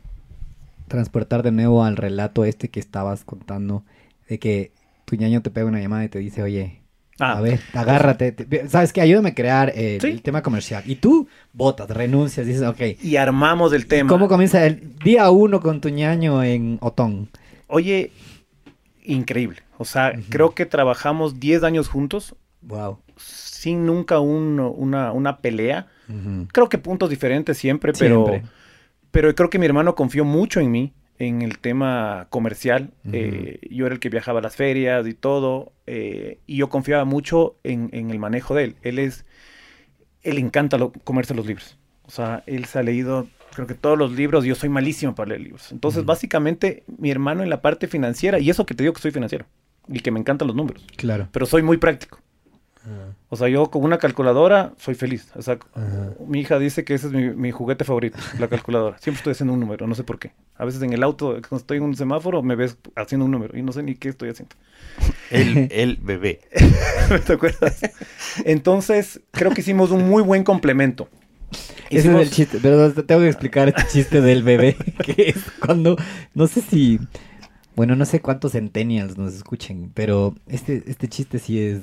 [0.89, 3.83] transportar de nuevo al relato este que estabas contando,
[4.27, 4.71] de que
[5.05, 6.81] tu ñaño te pega una llamada y te dice, oye,
[7.19, 8.31] Ah, a ver, agárrate.
[8.31, 9.01] te- ¿Sabes qué?
[9.01, 10.07] Ayúdame a crear eh, Sí.
[10.07, 10.83] el tema comercial.
[10.85, 12.81] Y tú votas, renuncias, dices, ok.
[13.03, 14.09] y armamos el tema.
[14.09, 17.29] ¿Cómo comienza el día uno con tu ñaño en Otón?
[17.67, 18.11] Oye,
[19.03, 19.57] increíble.
[19.77, 22.99] O sea, creo que trabajamos 10 años juntos Wow.
[23.17, 25.87] sin nunca un- una, una pelea.
[26.51, 28.49] Creo que puntos diferentes siempre, pero, Siempre.
[29.11, 32.91] pero creo que mi hermano confió mucho en mí, en el tema comercial.
[33.11, 37.05] Eh, yo era el que viajaba a las ferias y todo, eh, y yo confiaba
[37.05, 38.75] mucho en, en el manejo de él.
[38.81, 39.25] Él es,
[40.21, 41.77] él encanta lo- comerse los libros.
[42.05, 45.29] O sea, él se ha leído creo que todos los libros, yo soy malísimo para
[45.29, 45.71] leer libros.
[45.71, 49.11] Entonces, básicamente, mi hermano en la parte financiera, y eso que te digo que soy
[49.11, 49.45] financiero,
[49.87, 51.27] y que me encantan los números, Claro.
[51.31, 52.19] pero soy muy práctico.
[53.29, 55.31] O sea, yo con una calculadora soy feliz.
[55.35, 55.57] O sea,
[56.27, 58.97] mi hija dice que ese es mi, mi juguete favorito, la calculadora.
[58.97, 60.31] Siempre estoy haciendo un número, no sé por qué.
[60.57, 63.57] A veces en el auto, cuando estoy en un semáforo, me ves haciendo un número
[63.57, 64.55] y no sé ni qué estoy haciendo.
[65.31, 66.41] El, el bebé.
[67.25, 67.81] ¿Te acuerdas?
[68.45, 71.09] Entonces, creo que hicimos un muy buen complemento.
[71.89, 74.75] Ese es Hicimos- el chiste, pero te tengo que explicar este chiste del bebé,
[75.05, 75.95] que es cuando,
[76.33, 76.99] no sé si,
[77.75, 81.81] bueno, no sé cuántos centennials nos escuchen, pero este, este chiste sí es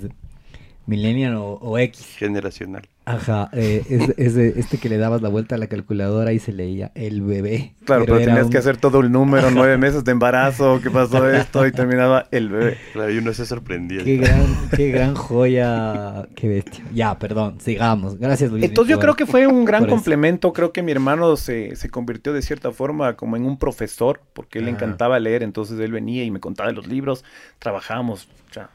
[0.86, 2.04] millennial o, o X.
[2.16, 2.88] Generacional.
[3.16, 6.38] Ajá, eh, es, es de este que le dabas la vuelta a la calculadora y
[6.38, 7.74] se leía el bebé.
[7.84, 11.28] Claro, pero, tenías un- que hacer todo el número, nueve meses de embarazo, que pasó
[11.30, 12.78] esto, y terminaba el bebé.
[12.92, 14.04] Claro, y uno se sorprendía.
[14.04, 14.46] Qué gran,
[14.76, 16.84] qué gran joya, qué bestia.
[16.94, 18.18] Ya, perdón, sigamos.
[18.18, 18.64] Gracias, Luis.
[18.64, 22.32] Entonces yo creo que fue un gran complemento, creo que mi hermano se, se convirtió
[22.32, 26.24] de cierta forma como en un profesor, porque él le encantaba leer, entonces él venía
[26.24, 27.24] y me contaba de los libros,
[27.58, 28.70] trabajábamos ya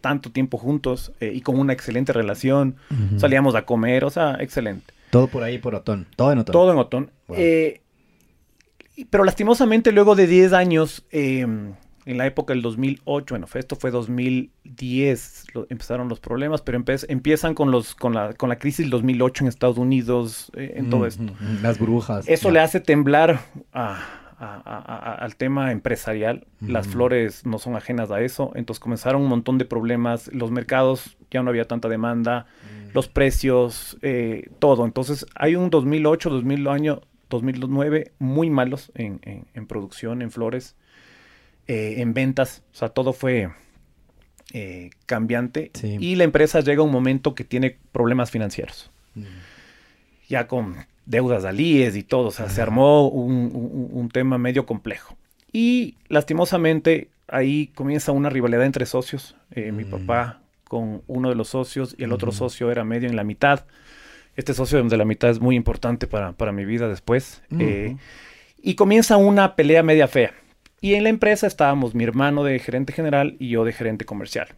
[0.00, 2.76] tanto tiempo juntos eh, y con una excelente relación,
[3.16, 4.92] salíamos a comer, o sea, excelente.
[5.10, 6.06] Todo por ahí por Otón.
[6.16, 6.52] Todo en Otón.
[6.52, 7.10] Todo en Otón.
[7.28, 7.36] Wow.
[7.40, 7.80] Eh,
[9.10, 13.90] pero lastimosamente luego de 10 años, eh, en la época del 2008, bueno, esto fue
[13.90, 18.84] 2010, lo- empezaron los problemas, pero empe- empiezan con, los, con, la, con la crisis
[18.84, 21.22] del 2008 en Estados Unidos, eh, en todo esto.
[21.62, 22.26] Las burbujas.
[22.28, 23.40] Eso le hace temblar
[23.72, 24.02] a-
[24.38, 26.46] a- a- a- al tema empresarial.
[26.60, 28.52] Las flores no son ajenas a eso.
[28.54, 30.28] Entonces comenzaron un montón de problemas.
[30.32, 32.46] Los mercados ya no había tanta demanda.
[32.62, 32.90] Mm.
[32.94, 34.84] Los precios, eh, todo.
[34.84, 40.76] Entonces hay un 2008, 2000 año, 2009 muy malos en, en- en producción, en flores,
[41.66, 42.62] eh, en ventas.
[42.72, 43.50] O sea, todo fue
[44.54, 45.70] eh, cambiante.
[45.74, 45.98] Sí.
[46.00, 49.24] Y la empresa llega a un momento que tiene problemas financieros Mm.
[50.28, 50.76] ya con
[51.08, 55.16] deudas alíes y todo, o sea, se armó un, un- un tema medio complejo.
[55.52, 59.90] Y lastimosamente ahí comienza una rivalidad entre socios, eh, mi Mm.
[59.90, 63.64] papá con uno de los socios y el otro socio era medio en la mitad.
[64.36, 67.42] Este socio de la mitad es muy importante para, para mi vida después.
[67.58, 67.96] eh,
[68.62, 70.32] y comienza una pelea media fea.
[70.80, 74.48] Y en la empresa estábamos mi hermano de gerente general y yo de gerente comercial.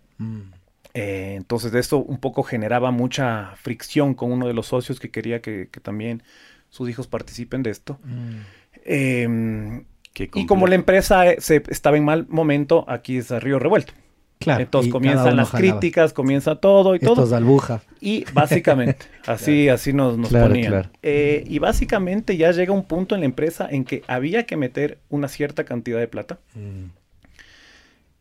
[0.95, 5.41] Eh, entonces esto un poco generaba mucha fricción con uno de los socios que quería
[5.41, 6.22] que, que también
[6.68, 7.99] sus hijos participen de esto.
[8.05, 8.38] Mm.
[8.84, 9.82] Eh,
[10.12, 13.59] Qué y como la empresa eh, se, estaba en mal momento, aquí es a río
[13.61, 13.93] revuelto.
[14.41, 14.62] Claro.
[14.62, 15.78] Entonces comienzan las jalaba.
[15.78, 17.36] críticas, comienza todo y Esto todo.
[17.36, 17.82] albuja.
[18.01, 20.70] Y básicamente, así, así nos, nos Claro, ponían.
[20.72, 20.88] claro.
[21.03, 24.99] Eh, y básicamente ya llega un punto en la empresa en que había que meter
[25.11, 26.86] una cierta cantidad de plata Mm.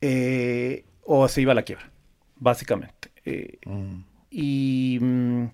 [0.01, 1.89] eh, o se iba a la quiebra,
[2.39, 3.11] básicamente.
[3.25, 4.03] Eh, Mm.
[4.31, 5.45] Y, mm,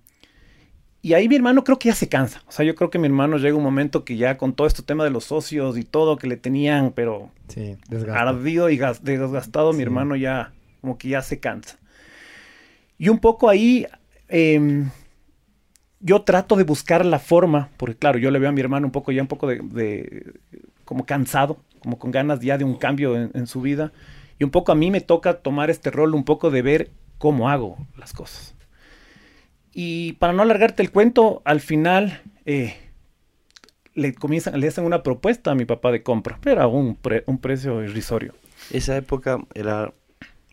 [1.02, 2.42] y ahí mi hermano creo que ya se cansa.
[2.48, 4.82] O sea, yo creo que mi hermano llega un momento que ya con todo este
[4.84, 7.78] tema de los socios y todo que le tenían, pero Sí,
[8.12, 11.78] ardido y gas- desgastado, mi hermano ya como que ya se cansa.
[12.98, 13.86] Y un poco ahí
[14.30, 14.90] em,
[16.00, 18.92] yo trato de buscar la forma, porque claro, yo le veo a mi hermano un
[18.92, 20.34] poco ya un poco de, de-
[20.86, 23.92] como cansado, como con ganas ya de un cambio en, en su vida.
[24.40, 27.50] Y un poco a mí me toca tomar este rol un poco de ver cómo
[27.50, 28.56] hago las cosas.
[29.74, 32.76] Y para no alargarte el cuento, al final eh,
[33.94, 37.24] le comienzan, le hacen una propuesta a mi papá de compra, pero a un, pre-
[37.28, 38.34] un precio irrisorio.
[38.72, 39.94] Esa época era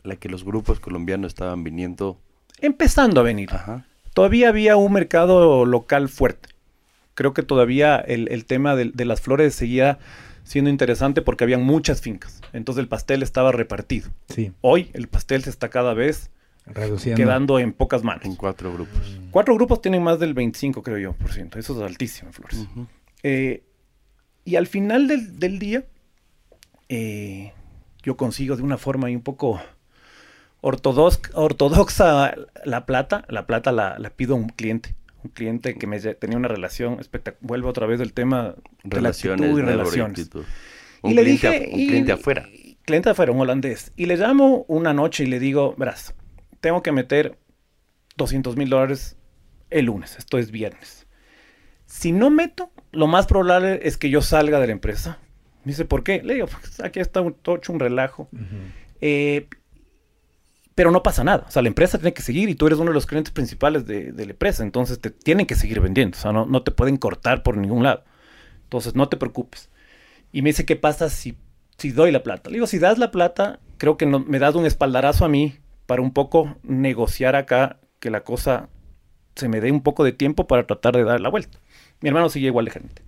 [0.03, 2.19] la que los grupos colombianos estaban viniendo.
[2.61, 3.49] Empezando a venir.
[3.53, 3.87] Ajá.
[4.15, 6.49] Todavía había un mercado local fuerte.
[7.15, 9.99] Creo que todavía el, el tema de, de las flores seguía
[10.53, 12.41] siendo interesante porque habían muchas fincas.
[12.53, 14.11] Entonces el pastel estaba repartido.
[14.29, 16.31] Sí, Hoy el pastel se está cada vez
[16.67, 17.17] reduciendo.
[17.17, 18.25] quedando en pocas manos.
[18.27, 19.19] En cuatro grupos.
[19.31, 21.59] Cuatro grupos tienen más del 25, creo yo, por ciento.
[21.59, 22.67] Eso es altísimo en flores.
[23.23, 23.63] Eh,
[24.45, 25.85] y al final del, del día,
[26.89, 27.53] eh,
[28.03, 29.61] yo consigo de una forma ahí un poco
[30.61, 32.35] ortodox- ortodoxa
[32.65, 33.25] la plata.
[33.29, 34.95] La plata la, la pido a un cliente.
[35.25, 37.39] Un cliente que me tenía una relación espectacular.
[37.47, 38.55] Vuelvo otra vez del tema
[38.85, 40.19] de la actitud Relaciones, y relaciones.
[40.19, 40.45] actitud.
[41.05, 42.49] Y Un, le cliente, dije, un y- cliente afuera.
[42.85, 43.93] Cliente afuera, un holandés.
[43.97, 46.15] Y le llamo una noche y le digo, verás,
[46.61, 47.39] tengo que meter
[48.17, 49.17] 200 mil dólares
[49.71, 51.07] el lunes, esto es viernes.
[51.87, 55.19] Si no meto, lo más probable es que yo salga de la empresa.
[55.65, 56.23] Me dice, ¿por qué?
[56.23, 58.29] Le digo, pues aquí está un, todo hecho un relajo.
[58.33, 58.43] Ujú.
[59.01, 59.47] Eh,
[60.75, 61.45] pero no pasa nada.
[61.49, 63.87] O sea, la empresa tiene que seguir y tú eres uno de los clientes principales
[63.87, 64.63] de, de la empresa.
[64.63, 66.17] Entonces te tienen que seguir vendiendo.
[66.17, 68.05] O sea, no, no te pueden cortar por ningún lado.
[68.65, 69.69] Entonces no te preocupes.
[70.33, 71.37] Y me dice, ¿qué pasa si,
[71.79, 72.49] si doy la plata?
[72.51, 75.59] Le digo, si das la plata, creo que no- me das un espaldarazo a mí
[75.87, 78.69] para un poco negociar acá que la cosa
[79.37, 81.59] se me dé un poco de tiempo para tratar de dar la vuelta.
[82.01, 83.03] Mi hermano sigue igual de gerente.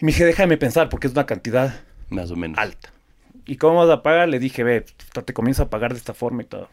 [0.00, 1.80] Y me dije, déjame pensar, porque es una cantidad
[2.10, 2.58] Más o menos.
[2.58, 2.90] alta.
[3.46, 4.28] ¿Y cómo vas a pagar?
[4.28, 4.84] Le dije, ve,
[5.24, 6.68] te comienzo a pagar de esta forma y todo.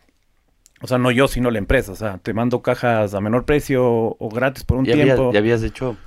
[0.81, 1.91] O sea, no yo, sino la empresa.
[1.91, 5.33] O sea, te mando cajas a menor precio o gratis por un ya, habías, tiempo.
[5.33, 5.97] ya habías hecho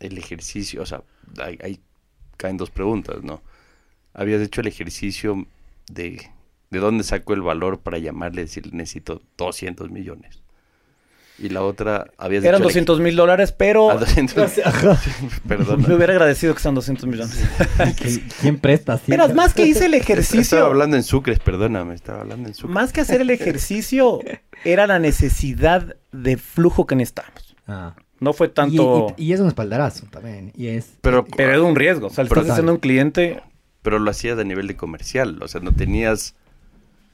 [0.00, 1.02] el ejercicio, o sea,
[1.42, 1.80] ahí, ahí
[2.36, 3.42] caen dos preguntas, ¿no?
[4.12, 5.46] Habías hecho el ejercicio
[5.90, 6.30] de,
[6.70, 10.43] de dónde sacó el valor para llamarle y decirle necesito 200 millones.
[11.36, 14.36] Y la otra, habías Eran hecho el 200 mil dólares, pero Ah, 200.
[15.44, 15.84] me Perdón.
[15.92, 17.42] hubiera agradecido que sean 200 millones.
[17.78, 19.00] ¿Qui- ¿Quién presta?
[19.08, 22.72] Verás, más que hice el Estaba ejercicio, hablando en sucres, perdóname, estaba hablando en sucres.
[22.74, 24.20] más que hacer el ejercicio,
[24.64, 27.56] era la necesidad de flujo que necesitábamos.
[27.66, 27.94] Ah.
[28.20, 29.14] No fue Y, tanto...
[29.18, 30.52] y- y es un espaldarazo también.
[30.56, 30.92] Y es.
[31.00, 32.06] Pero, Pero es un riesgo.
[32.06, 33.42] O sea, le Pero- estás haciendo a un cliente...
[33.82, 36.36] pero lo hacías a nivel de comercial, o sea, no tenías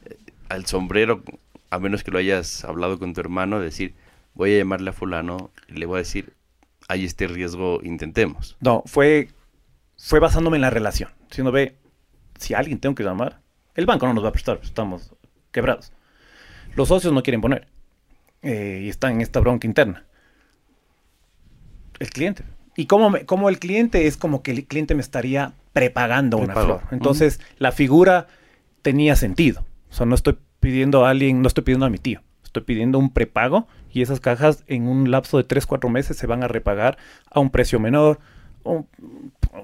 [0.05, 0.17] eh,
[0.51, 1.23] al sombrero,
[1.71, 3.95] a menos que lo hayas hablado con tu hermano, decir,
[4.35, 6.35] voy a llamarle a fulano y le voy a decir,
[6.89, 8.57] hay este riesgo, intentemos.
[8.61, 9.29] No, fue,
[9.99, 11.11] fue basándome en la relación.
[11.31, 11.77] Si uno ve,
[12.39, 13.41] si a alguien tengo que llamar,
[13.75, 15.15] el banco no nos va a prestar, estamos
[15.53, 15.93] quebrados.
[16.77, 17.69] Los socios no quieren poner.
[18.43, 20.05] eh, y están en esta bronca interna.
[21.99, 22.45] El cliente.
[22.77, 26.55] Y como, me- como el cliente es como que el cliente me estaría prepagando una
[26.55, 26.83] flor.
[26.93, 28.29] Entonces, la figura
[28.83, 29.67] tenía sentido.
[29.91, 32.23] O sea, no estoy pidiendo a alguien, no estoy pidiendo a mi tío.
[32.45, 36.27] Estoy pidiendo un prepago y esas cajas en un lapso de 3, 4 meses se
[36.27, 36.99] van a repagar
[37.31, 38.19] a un precio menor,
[38.63, 38.87] o,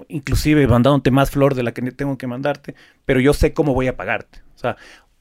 [0.07, 2.75] inclusive mandándote más flor de la que tengo que mandarte,
[3.05, 4.41] pero yo sé cómo voy a pagarte.
[4.55, 4.75] O sea,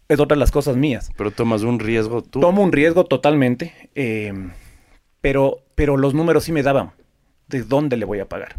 [0.08, 1.10] es otra de las cosas mías.
[1.16, 2.40] Pero tomas un riesgo tú.
[2.40, 4.32] Tomo un riesgo totalmente, eh,
[5.20, 6.92] pero, pero los números sí me daban
[7.48, 8.56] de dónde le voy a pagar.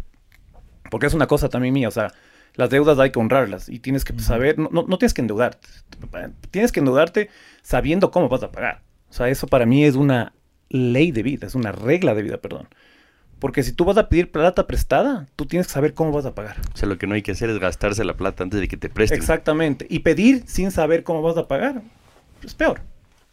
[0.90, 2.12] Porque es una cosa también mía, o sea,
[2.54, 5.68] las deudas hay que honrarlas y tienes que saber, no, no, no tienes que endeudarte,
[6.50, 7.28] tienes que endeudarte
[7.62, 8.82] sabiendo cómo vas a pagar.
[9.10, 10.32] O sea, eso para mí es una
[10.68, 12.68] ley de vida, es una regla de vida, perdón.
[13.38, 16.34] Porque si tú vas a pedir plata prestada, tú tienes que saber cómo vas a
[16.34, 16.56] pagar.
[16.74, 18.76] O sea, lo que no hay que hacer es gastarse la plata antes de que
[18.76, 19.18] te presten.
[19.18, 19.86] Exactamente.
[19.88, 21.82] Y pedir sin saber cómo vas a pagar,
[22.44, 22.80] es peor.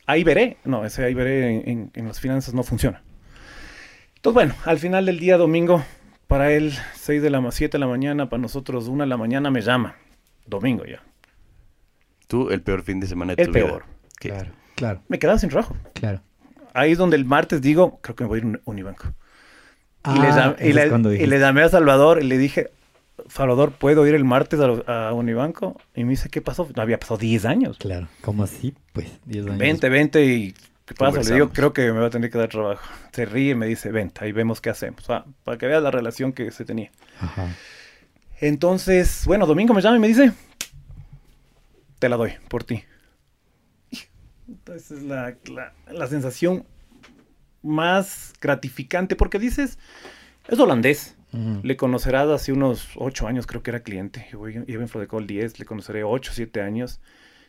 [0.05, 0.57] Ahí veré.
[0.63, 3.01] No, ese ahí veré en, en- en las finanzas no funciona.
[4.17, 5.83] Entonces, bueno, al final del día domingo,
[6.27, 9.49] para él 6 de la 7 de la mañana, para nosotros 1 de la mañana
[9.49, 9.95] me llama.
[10.45, 11.01] Domingo ya.
[12.27, 13.83] Tú, el peor fin de semana de El tu peor.
[13.85, 13.95] vida.
[14.19, 14.29] ¿Qué?
[14.29, 15.75] Claro, claro, Me quedaba sin trabajo.
[15.93, 16.21] claro.
[16.73, 19.05] Ahí es donde el martes digo, creo que me voy a ir a un Unibanco.
[20.13, 21.29] Y, le, Ah, y le- cuando y dijiste.
[21.29, 22.69] le llamé a Salvador y le dije,
[23.29, 25.79] Salvador, ¿puedo ir el martes a, a Unibanco?
[25.95, 26.67] Y me dice, ¿qué pasó?
[26.75, 27.77] No había pasado 10 años.
[27.77, 29.57] Claro, como así, pues, 10 años.
[29.57, 30.53] Vente, vente y
[30.85, 31.21] ¿qué pasa?
[31.23, 32.83] Le digo, creo que me va a tener que dar trabajo.
[33.13, 35.01] Se ríe y me dice, vente, ahí vemos qué hacemos.
[35.03, 36.91] O sea, para que veas la relación que se tenía.
[37.21, 37.47] Ajá.
[38.41, 40.33] Entonces, bueno, Domingo me llama y me dice,
[41.99, 42.83] te la doy por ti.
[44.75, 46.65] Esa es la, la- la sensación
[47.63, 49.77] más gratificante porque dices,
[50.47, 51.15] es holandés.
[51.33, 51.59] Ujú.
[51.63, 54.27] Le conocerás hace unos 8 años, creo que era cliente.
[54.31, 56.99] Yo en Flodecol 10, le conoceré 8, 7 años.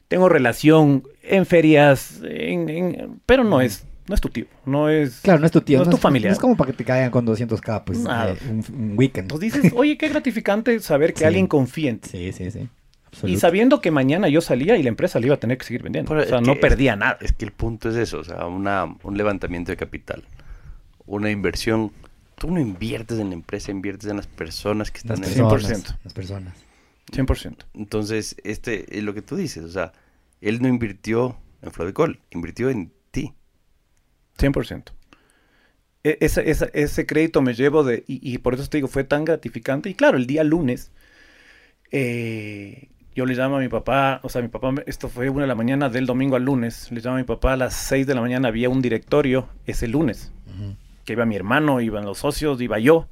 [0.09, 5.20] Tengo relación en ferias, en- en- pero no es, no es tu tío, no es...
[5.20, 5.78] Claro, no es tu tío.
[5.78, 6.30] No es tu familiar.
[6.30, 9.24] No es como para que te caigan con 200k, pues, eh, un, un weekend.
[9.30, 11.24] Entonces dices, oye, qué gratificante saber que Sí.
[11.24, 12.09] alguien confía en ti.
[12.11, 12.68] Sí, sí, sí.
[13.24, 15.82] Y sabiendo que mañana yo salía y la empresa le iba a tener que seguir
[15.82, 16.08] vendiendo.
[16.10, 17.18] Pero o sea, no que- perdía nada.
[17.20, 20.24] Es que el punto es eso, o sea, una, un levantamiento de capital,
[21.06, 21.92] una inversión.
[22.36, 25.84] Tú no inviertes en la empresa, inviertes en las personas que Las están en personas.
[25.84, 25.98] 100%.
[26.04, 26.54] Las personas.
[27.12, 27.56] 100%.
[27.74, 29.92] Entonces, este es lo que tú dices, o sea,
[30.40, 33.32] él no invirtió en Flodecol, invirtió en ti.
[34.38, 34.92] 100%.
[36.04, 38.04] E- esa- esa- ese crédito me llevo de...
[38.06, 39.88] Y, y por eso te digo, fue tan gratificante.
[39.88, 40.90] Y claro, el día lunes,
[41.90, 45.40] eh, yo le llamo a mi papá, o sea, mi papá, me- esto fue una
[45.42, 48.06] de la mañana del domingo al lunes, le llamo a mi papá a las 6
[48.06, 50.32] de la mañana, había un directorio ese lunes,
[51.04, 53.08] que iba mi hermano, iban los socios, iba yo.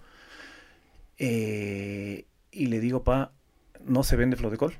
[1.18, 3.32] Eh, y le digo, pa,
[3.84, 4.74] no se vende Flodecol.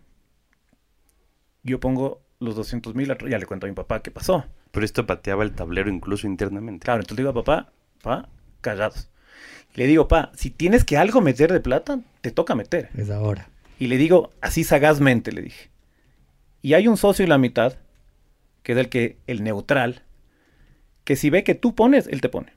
[1.63, 4.45] Yo pongo los 200 mil, ya le cuento a mi papá qué pasó.
[4.71, 6.85] Pero esto pateaba el tablero incluso internamente.
[6.85, 7.73] Claro, entonces le digo a papá,
[8.03, 8.29] pa,
[8.61, 9.09] callados.
[9.75, 12.91] Le digo, pa, si tienes que algo meter de plata, te toca meter.
[12.97, 13.49] Es ahora.
[13.79, 15.71] Y le digo, así sagazmente, le dije.
[16.63, 17.75] Y hay un socio y la mitad,
[18.63, 20.03] que es el que, el neutral,
[21.05, 22.53] que si ve que tú pones, él te pone.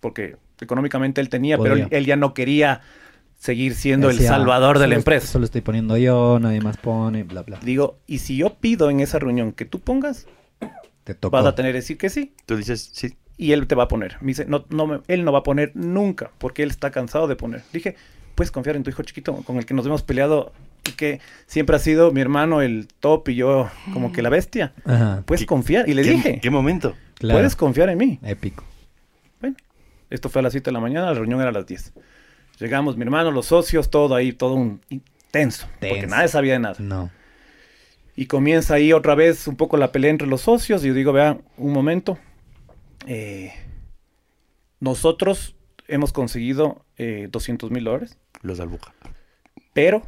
[0.00, 2.80] Porque económicamente él tenía, pero él, él ya no quería
[3.38, 5.26] seguir siendo el salvador de la empresa.
[5.26, 7.60] Solo estoy poniendo yo, nadie más pone, bla, bla.
[7.62, 10.26] Digo, y si yo pido en esa reunión que tú pongas,
[11.04, 11.36] Te tocó.
[11.36, 12.34] vas a tener que decir que sí.
[12.46, 14.16] Tú dices, sí, y él te va a poner.
[14.20, 17.36] Me dice, no, no, él no va a poner nunca, porque él está cansado de
[17.36, 17.62] poner.
[17.72, 17.96] Dije,
[18.34, 20.52] puedes confiar en tu hijo chiquito, con el que nos hemos peleado
[20.88, 24.72] y que siempre ha sido mi hermano el top y yo como que la bestia.
[24.84, 25.22] Ajá.
[25.26, 25.88] Puedes ¿Qué- confiar.
[25.88, 26.94] Y le ¿qué, dije, ¿qué momento?
[27.20, 28.18] puedes confiar en mí.
[28.22, 28.64] Épico.
[29.40, 29.56] Bueno,
[30.10, 31.92] esto fue a las 7 de la mañana, la reunión era a las 10.
[32.60, 34.80] Llegamos, mi hermano, los socios, todo ahí, todo un
[35.30, 36.76] tenso, porque nadie sabía de nada.
[36.78, 37.10] No.
[38.16, 40.84] Y comienza ahí otra vez un poco la pelea entre los socios.
[40.84, 42.16] Y yo digo, vean, un momento.
[43.06, 43.52] eh,
[44.80, 45.56] nosotros
[45.88, 48.94] hemos conseguido eh, 200 mil dólares, Los Albuja.
[49.72, 50.02] pero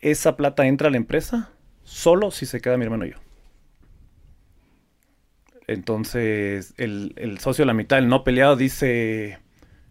[0.00, 1.52] esa plata entra a la empresa
[1.82, 3.16] solo si se queda mi hermano y yo.
[5.66, 9.38] Entonces, el, el socio de la mitad, el no peleado, dice,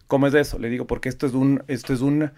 [0.07, 0.57] ¿cómo es eso?
[0.59, 2.31] Le digo, porque esto es un, esto es un, no,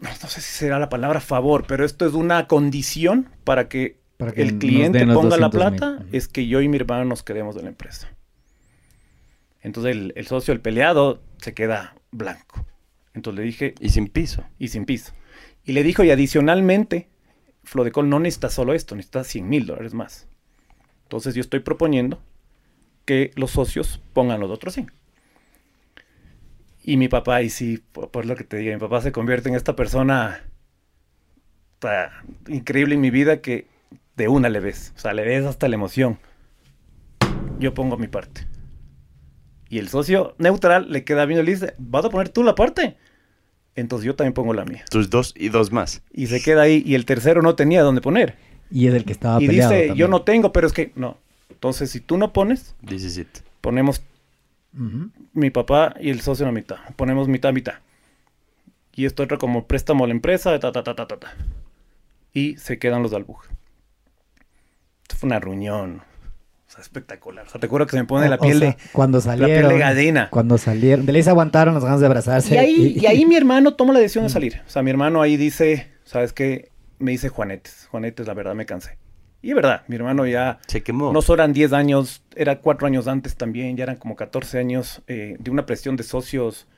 [0.00, 4.32] no sé si será la palabra favor, pero esto es una condición para que, Para
[4.32, 5.50] que el cliente ponga la 200,000.
[5.50, 8.08] plata, es que yo y mi hermano nos quedemos de la empresa.
[9.60, 12.66] Entonces, el, el socio, el peleado, se queda blanco.
[13.14, 14.44] Entonces le dije, Y sin piso.
[14.58, 15.12] y sin piso.
[15.64, 17.08] Y le dijo, y adicionalmente,
[17.64, 20.28] Flodecol no necesita solo esto, necesita 100 mil dólares más.
[21.04, 22.22] Entonces yo estoy proponiendo
[23.04, 24.90] que los socios pongan los otros 100.
[26.82, 29.48] Y mi papá, y sí, por, por lo que te diga, mi papá se convierte
[29.48, 30.44] en esta persona
[31.78, 33.66] ta, increíble en mi vida que
[34.16, 34.92] de una le ves.
[34.96, 36.18] O sea, le ves hasta la emoción.
[37.58, 38.46] Yo pongo mi parte.
[39.70, 42.56] Y el socio neutral le queda bien y le dice, ¿vas a poner tú la
[42.56, 42.96] parte?
[43.76, 44.84] Entonces yo también pongo la mía.
[44.90, 46.02] Tus dos y dos más.
[46.12, 46.82] Y se queda ahí.
[46.84, 48.34] Y el tercero no tenía dónde poner.
[48.68, 51.18] Y es el que estaba y peleado dice, yo no tengo, pero es que no.
[51.48, 53.42] Entonces, si tú no pones, 17.
[53.60, 54.02] ponemos
[55.32, 56.76] mi papá y el socio en la mitad.
[56.96, 57.74] Ponemos mitad, mitad.
[58.94, 61.34] Y esto entra como préstamo a la empresa, ta, ta, ta, ta, ta, ta.
[62.32, 63.48] Y se quedan los de Albuja.
[65.02, 66.02] Esto fue una reunión.
[66.70, 67.46] O sea, espectacular.
[67.48, 68.76] O sea, te acuerdo que se me pone la piel o sea, de...
[68.92, 70.28] cuando salieron, piel de gallina.
[70.30, 72.54] Cuando salieron, de ley se aguantaron las ganas de abrazarse.
[72.54, 74.62] Y ahí, y ahí mi hermano toma la decisión de salir.
[74.64, 76.70] O sea, mi hermano ahí dice, ¿sabes qué?
[77.00, 77.88] Me dice Juanetes.
[77.90, 78.98] Juanetes, la verdad, me cansé.
[79.42, 80.60] Y es verdad, mi hermano ya...
[80.68, 81.12] Se quemó.
[81.12, 85.02] No solo eran 10 años, era 4 años antes también, ya eran como 14 años
[85.08, 86.68] eh, de una presión de socios.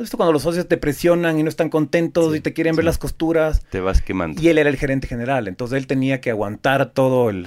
[0.00, 2.74] ¿Has visto cuando los socios te presionan y no están contentos Sí, y te quieren
[2.74, 3.66] ver las costuras?
[3.68, 4.40] Te vas quemando.
[4.40, 7.46] Y él era el gerente general, entonces él tenía que aguantar todo el,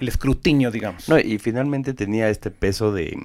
[0.00, 1.08] escrutinio, digamos.
[1.08, 3.16] No, y finalmente tenía este peso de...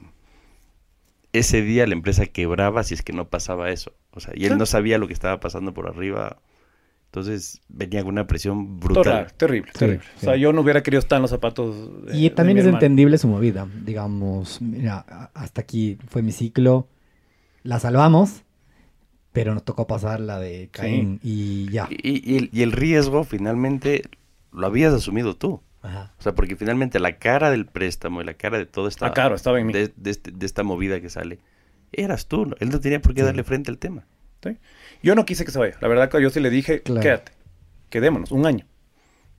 [1.33, 3.91] Ese día la empresa quebraba si es que no pasaba eso.
[4.11, 6.37] O sea, y él no sabía lo que estaba pasando por arriba.
[7.07, 9.27] Entonces venía con una presión brutal.
[9.35, 10.05] terrible, Sí, terrible.
[10.15, 10.39] O sea, sí.
[10.39, 12.05] yo no hubiera querido estar en los zapatos.
[12.05, 12.77] de- Y de también mi es hermano.
[12.85, 13.67] entendible su movida.
[13.83, 14.99] Digamos, mira,
[15.33, 16.87] hasta aquí fue mi ciclo.
[17.63, 18.43] La salvamos,
[19.33, 21.87] pero nos tocó pasar la de Caín y ya.
[21.89, 24.03] Y, y el, y el riesgo finalmente
[24.53, 25.61] lo habías asumido tú.
[25.81, 26.13] Ajá.
[26.17, 29.11] O sea, porque finalmente la cara del préstamo y la cara de todo esta, Ah,
[29.13, 29.73] claro, estaba en mí.
[29.73, 31.39] de, de este- de esta movida que sale,
[31.91, 32.45] eras tú.
[32.45, 32.55] ¿no?
[32.59, 33.25] Él no tenía por qué Sí.
[33.25, 34.05] darle frente al tema.
[34.43, 34.57] ¿sí?
[35.01, 35.75] Yo no quise que se vaya.
[35.81, 37.01] La verdad que yo sí le dije, Claro.
[37.01, 37.31] quédate,
[37.89, 38.65] quedémonos un año.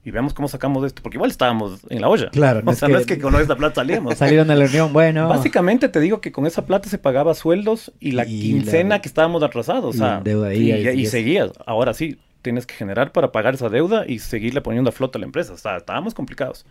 [0.07, 2.29] Y veamos cómo sacamos de esto, porque igual estábamos en la olla.
[2.31, 4.15] Claro, no O sea, no es que con esta plata salíamos.
[4.19, 5.29] Salieron de la reunión, bueno.
[5.29, 9.01] Básicamente te digo que con esa plata se pagaba sueldos y la Y quincena la-
[9.01, 9.95] que estábamos atrasados.
[9.95, 11.11] O y sea, deuda ahí, y, ahí y sigues.
[11.11, 11.51] seguías.
[11.65, 15.21] Ahora sí, tienes que generar para pagar esa deuda y seguirle poniendo a flote a
[15.21, 15.55] la empresa.
[15.55, 16.67] O sea, estábamos complicados.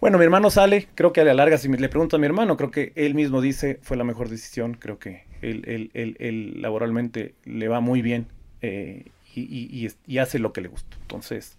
[0.00, 2.26] Bueno, mi hermano sale, creo que a la larga, si me- le pregunto a mi
[2.26, 4.74] hermano, creo que él mismo dice fue la mejor decisión.
[4.78, 8.26] Creo que él, él- él- él laboralmente le va muy bien
[8.60, 10.94] eh, y, y- y y hace lo que le gusta.
[11.00, 11.56] Entonces,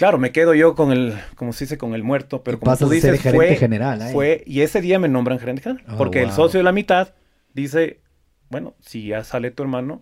[0.00, 2.72] claro, me quedo yo con el, como se dice, con el muerto, pero Y como
[2.72, 4.12] pasas tú a ser dices, gerente fue, general ahí.
[4.14, 7.12] fue, y ese día me nombran gerente general, Oh, porque el socio de la mitad
[7.52, 8.00] dice,
[8.48, 10.00] bueno, si ya sale tu hermano,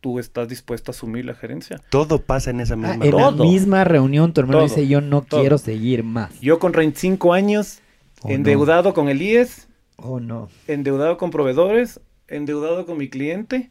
[0.00, 1.80] tú estás dispuesto a asumir la gerencia.
[1.88, 4.68] Todo pasa en esa Ah, misma en la misma reunión tu hermano Todo.
[4.68, 5.40] dice yo no Todo.
[5.40, 6.38] quiero seguir más.
[6.40, 7.80] Yo con 25 años,
[8.20, 8.34] Oh, no.
[8.34, 10.50] endeudado con el IES, Oh no.
[10.66, 13.70] endeudado con proveedores, endeudado con mi cliente,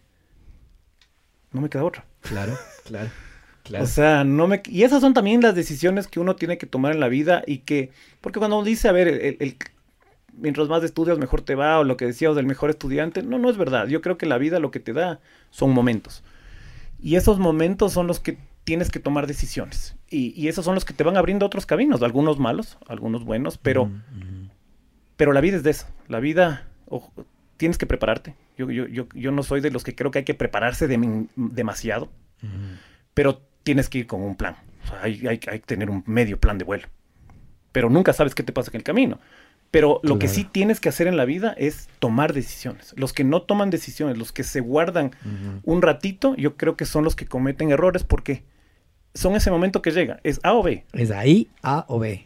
[1.52, 2.04] no me queda otra.
[2.22, 3.10] Claro, claro,
[3.68, 3.84] claro.
[3.84, 4.62] O sea, no me...
[4.66, 7.60] Y esas son también las decisiones que uno tiene que tomar en la vida y
[7.60, 7.92] que...
[8.22, 9.58] Porque cuando uno dice, a ver, el, el-
[10.34, 13.50] mientras más estudias mejor te va o lo que decías del mejor estudiante, no, no
[13.50, 13.88] es verdad.
[13.88, 15.20] Yo creo que la vida lo que te da
[15.52, 16.24] son momentos.
[17.02, 19.96] Y esos momentos son los que tienes que tomar decisiones.
[20.10, 23.58] Y, y esos son los que te van abriendo otros caminos, algunos malos, algunos buenos,
[23.58, 23.84] pero...
[23.84, 24.50] Ujú, ujú.
[25.16, 25.88] Pero la vida es de eso.
[26.08, 26.68] La vida,
[27.58, 28.36] tienes que prepararte.
[28.58, 31.28] Yo, yo, yo, yo no soy de los que creo que hay que prepararse de-
[31.36, 32.06] demasiado,
[32.44, 32.52] Ujú.
[33.14, 34.56] pero tienes que ir con un plan.
[34.86, 36.88] O sea, hay, hay- hay que tener un medio plan de vuelo.
[37.74, 39.20] Pero nunca sabes qué te pasa en el camino.
[39.72, 40.34] Pero lo que Claro.
[40.36, 42.94] sí tienes que hacer en la vida es tomar decisiones.
[42.96, 45.60] Los que no toman decisiones, los que se guardan Ujú.
[45.76, 48.44] un ratito, yo creo que son los que cometen errores porque
[49.14, 50.22] son ese momento que llega.
[50.24, 50.86] Es A o B.
[50.94, 52.26] Es ahí A o B.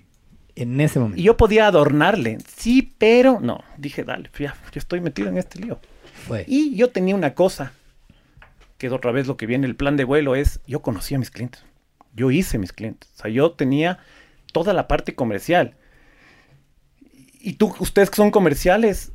[0.56, 1.20] En ese momento.
[1.20, 2.38] Y yo podía adornarle.
[2.56, 3.64] Sí, pero no.
[3.78, 5.80] Dije, dale, ya, yo estoy metido en este lío.
[6.28, 6.46] Fue.
[6.48, 7.74] Y yo tenía una cosa,
[8.82, 11.20] que es otra vez lo que viene el plan de vuelo, es yo conocía a
[11.20, 11.64] mis clientes.
[12.16, 13.12] Yo hice mis clientes.
[13.16, 14.00] O sea, yo tenía
[14.52, 15.76] toda la parte comercial.
[17.40, 19.12] Y tú, ustedes que son comerciales,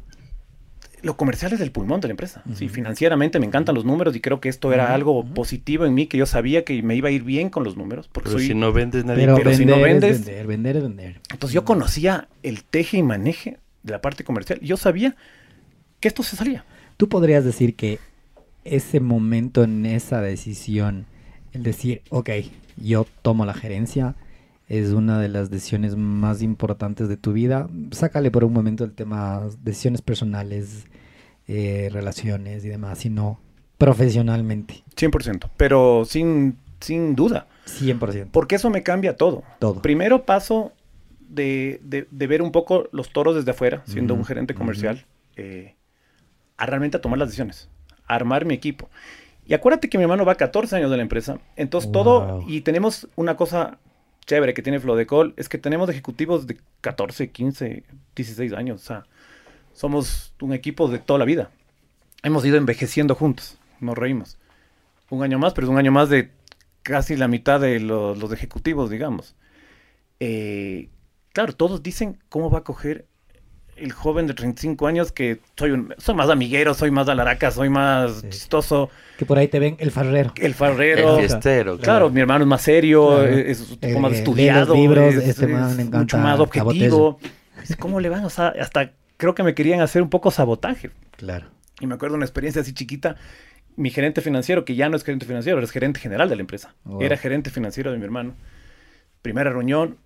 [1.03, 2.45] lo comercial es el pulmón de la empresa.
[2.55, 6.07] Sí, financieramente me encantan los números y creo que esto era algo positivo en mí,
[6.07, 8.07] que yo sabía que me iba a ir bien con los números.
[8.07, 8.47] Porque Pero soy...
[8.47, 9.25] si no vendes, nadie...
[9.25, 11.21] Pero, pero si vender no vendes- es vender, vender es vender.
[11.33, 14.61] Entonces yo conocía el teje y maneje de la parte comercial.
[14.61, 15.17] Yo sabía
[15.99, 16.65] que esto se salía.
[16.97, 17.99] Tú podrías decir que
[18.69, 21.07] ese momento en esa decisión,
[21.53, 22.31] el decir, ok,
[22.77, 24.15] yo tomo la gerencia,
[24.69, 27.69] es una de las decisiones más importantes de tu vida.
[27.93, 30.87] Sácale por un momento el tema decisiones personales,
[31.47, 33.39] eh, relaciones y demás, sino
[33.79, 35.49] profesionalmente, 100%.
[35.57, 37.47] Pero sin, sin duda.
[37.67, 38.29] 100%.
[38.33, 39.43] Porque eso me cambia todo.
[39.61, 39.81] Todo.
[39.83, 40.73] Primero paso
[41.29, 45.07] de, de- de ver un poco los toros desde afuera, siendo un gerente comercial,
[45.37, 45.75] eh,
[46.57, 47.69] a realmente a tomar las decisiones,
[48.07, 48.89] armar mi equipo.
[49.47, 53.09] Y acuérdate que mi hermano va 14 años de la empresa, entonces todo, y tenemos
[53.15, 53.79] una cosa
[54.27, 57.85] chévere que tiene Flodecol, es que tenemos ejecutivos de 14, 15,
[58.17, 59.07] 16 años, o sea,
[59.73, 61.51] somos un equipo de toda la vida.
[62.23, 64.37] Hemos ido envejeciendo juntos, nos reímos.
[65.11, 66.33] Un año más, pero es un año más de
[66.83, 69.37] casi la mitad de los, los ejecutivos, digamos.
[70.19, 70.89] Eh,
[71.33, 73.07] claro, todos dicen cómo va a coger
[73.77, 77.69] el joven de 35 años que soy, un, soy más amiguero, soy más alaraca, soy
[77.69, 78.29] más Sí.
[78.31, 80.33] chistoso, Que por ahí te ven el farrero.
[80.37, 81.15] el farrero.
[81.19, 81.79] El fiestero.
[81.79, 83.25] Claro, mi hermano es más serio, Claro.
[83.35, 86.41] es un poco Eh, más estudiado, libros, es, este man es le encanta mucho más
[86.41, 87.19] objetivo.
[87.79, 88.25] ¿Cómo le van?
[88.25, 90.91] O sea, hasta creo que me querían hacer un poco sabotaje.
[91.17, 91.47] Claro.
[91.81, 93.17] Y me acuerdo una experiencia así chiquita.
[93.77, 96.75] Mi gerente financiero, que ya no es gerente financiero, es gerente general de la empresa.
[96.85, 97.03] Wow.
[97.03, 98.35] Era gerente financiero de mi hermano.
[99.23, 99.99] Primera reunión,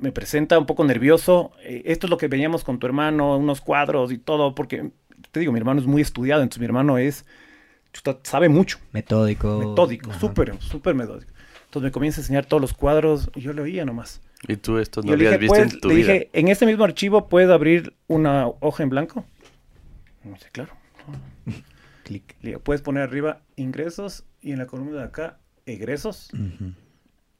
[0.00, 1.52] me presenta un poco nervioso.
[1.62, 4.90] eh, esto es lo que veníamos con tu hermano, unos cuadros y todo, porque
[5.30, 7.24] te digo, mi hermano es muy estudiado, entonces mi hermano es,
[7.92, 9.58] chuta, sabe mucho, Metódico.
[9.58, 11.32] metódico, súper, súper metódico.
[11.66, 14.22] Entonces me comienza a enseñar todos los cuadros y yo le oía nomás.
[14.46, 16.12] Y tú esto no Yo le habías dije, visto en tu le vida.
[16.12, 19.24] dije, en este mismo archivo puedes abrir una hoja en blanco.
[20.24, 20.72] No sé, claro.
[22.04, 22.36] Clic.
[22.40, 26.30] Le digo, puedes poner arriba ingresos y en la columna de acá egresos.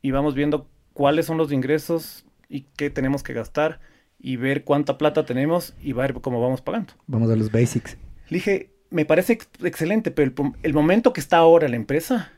[0.03, 3.81] Y vamos viendo cuáles son los ingresos y qué tenemos que gastar
[4.19, 6.95] y ver cuánta plata tenemos y ver cómo vamos pagando.
[7.07, 7.97] Vamos a los basics.
[8.29, 10.33] Le dije, me parece ex- excelente, pero
[10.63, 12.33] el, momento que está ahora la empresa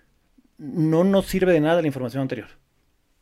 [0.58, 2.48] no nos sirve de nada la información anterior.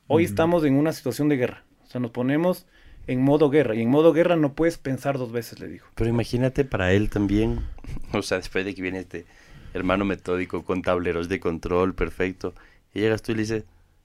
[0.07, 1.65] Hoy estamos en una situación de guerra.
[1.87, 2.67] O sea, nos ponemos
[3.07, 3.75] en modo guerra.
[3.75, 5.87] Y en modo guerra no puedes pensar dos veces, le digo.
[5.95, 7.61] Pero imagínate para él también,
[8.13, 9.27] o sea, después de que viene este
[9.75, 12.55] hermano metódico con tableros de control perfecto,
[12.95, 13.65] y llegas tú y le dices,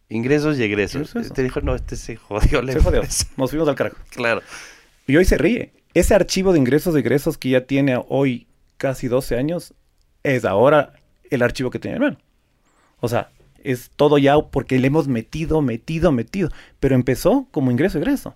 [0.10, 1.14] ingresos y egresos.
[1.14, 1.34] ¿Qué es?
[1.34, 3.00] Te dijo, no, este se jodió la Se jodió.
[3.02, 3.26] empresa".
[3.38, 3.98] Nos fuimos al carajo.
[4.12, 4.42] Claro.
[5.08, 5.74] Y hoy se ríe.
[5.94, 8.48] Ese archivo de ingresos y egresos que ya tiene hoy
[8.78, 9.74] casi 12 años
[10.24, 10.94] es ahora
[11.30, 12.22] el archivo que tiene mi hermano.
[13.00, 13.30] O sea,
[13.64, 16.50] es todo ya porque le hemos metido, metido, metido.
[16.80, 18.34] Pero empezó como ingreso, egreso.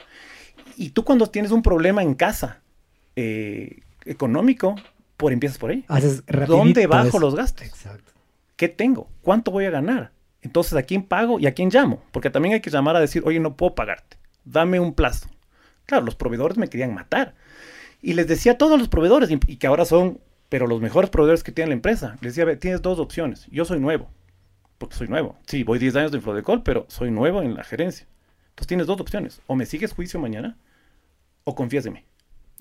[0.76, 2.62] Y tú cuando tienes un problema en casa
[3.16, 4.76] eh, económico,
[5.16, 5.84] por empiezas por ahí.
[5.88, 7.20] Haces ¿Dónde bajo eso.
[7.20, 7.66] los gastos?
[7.66, 8.12] Exacto.
[8.56, 9.10] ¿Qué tengo?
[9.22, 10.12] ¿Cuánto voy a ganar?
[10.42, 12.02] Entonces, ¿a quién pago y a quién llamo?
[12.12, 14.18] Porque también hay que llamar a decir, oye, no puedo pagarte.
[14.46, 15.28] Dame un plazo.
[15.86, 17.34] Claro, los proveedores me querían matar.
[18.02, 20.20] Y les decía a todos los proveedores, y, que ahora son,
[20.50, 22.12] pero los mejores proveedores que tiene la empresa.
[22.22, 23.48] Les decía, "Ve, tienes dos opciones.
[23.52, 24.10] Yo soy nuevo.
[24.78, 25.36] Porque soy nuevo.
[25.48, 28.06] Sí, voy 10 años de Inflodecol, pero soy nuevo en la gerencia.
[28.50, 29.42] Entonces tienes dos opciones.
[29.48, 30.56] O me sigues juicio mañana,
[31.46, 32.06] o confías en mí.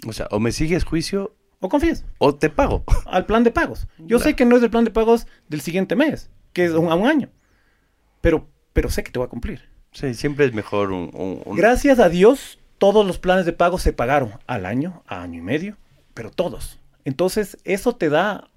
[0.06, 2.04] O sea, o me sigues juicio O confías.
[2.18, 2.84] o te pago.
[3.06, 3.86] al plan de pagos.
[3.98, 4.24] Yo Claro.
[4.24, 6.94] sé que no es el plan de pagos del siguiente mes, que es un- a
[6.94, 7.28] un año.
[8.20, 9.68] Pero, pero sé que te voy a cumplir.
[9.92, 11.10] Sí, siempre es mejor un...
[11.14, 15.22] un- un- Gracias a Dios, todos los planes de pago se pagaron al año, a
[15.22, 15.76] año y medio,
[16.14, 16.78] pero todos.
[17.04, 18.50] Entonces, eso te da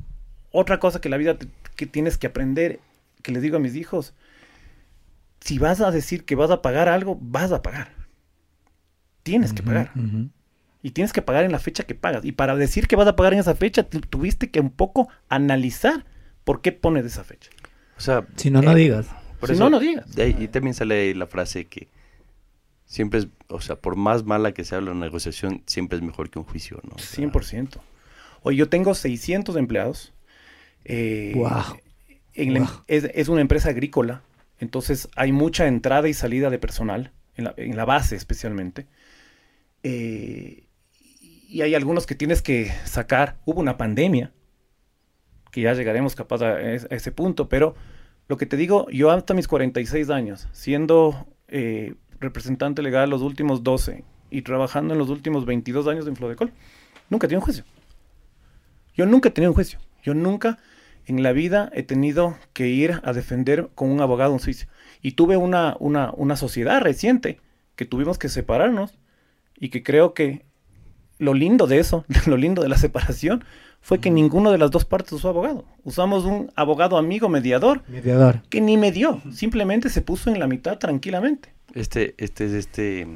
[0.51, 2.79] otra cosa que la vida te- que tienes que aprender,
[3.21, 4.13] que les digo a mis hijos.
[5.39, 7.93] Si vas a decir que vas a pagar algo, vas a pagar.
[9.23, 9.91] Tienes que Ujú, pagar.
[9.95, 10.29] ujú.
[10.81, 12.23] Y tienes que pagar en la fecha que pagas.
[12.25, 15.09] Y para decir que vas a pagar en esa fecha, tu- tuviste que un poco
[15.27, 16.05] analizar
[16.43, 17.49] por qué pones esa fecha.
[17.97, 19.07] O sea, Si no, no Eh, digas.
[19.39, 20.05] Por si no, no digas.
[20.17, 21.87] ahí- y también sale ahí la frase que
[22.85, 26.39] siempre es, o sea, por más mala que sea la negociación, siempre es mejor que
[26.39, 26.95] un juicio, ¿no?
[26.95, 27.79] O sea, 100%.
[28.41, 30.13] Oye, yo tengo 600 empleados.
[30.85, 31.77] Eh, Guau.
[32.33, 34.21] en la em- es, es una empresa agrícola,
[34.59, 38.87] entonces hay mucha entrada y salida de personal, en la, en la base especialmente.
[39.83, 40.63] Eh,
[41.47, 43.37] y hay algunos que tienes que sacar.
[43.45, 44.31] Hubo una pandemia,
[45.51, 47.75] que ya llegaremos capaz a, a ese punto, pero
[48.29, 53.63] lo que te digo, yo hasta mis 46 años, siendo eh, representante legal los últimos
[53.63, 56.51] 12 y trabajando en los últimos 22 años en Flodecol,
[57.09, 57.63] nunca he tenido un juicio.
[58.93, 59.79] Yo nunca he tenido un juicio.
[60.03, 60.59] Yo nunca
[61.07, 64.67] en la vida he tenido que ir a defender con un abogado un juicio.
[65.01, 67.39] Y tuve una, una, una sociedad reciente
[67.75, 68.93] que tuvimos que separarnos
[69.57, 70.45] y que creo que
[71.17, 73.43] lo lindo de eso, lo lindo de la separación,
[73.81, 75.65] fue que ninguno de las dos partes usó abogado.
[75.83, 78.41] Usamos un abogado amigo mediador, mediador.
[78.49, 81.53] que ni me dio, simplemente se puso en la mitad tranquilamente.
[81.73, 83.07] Este, este es este,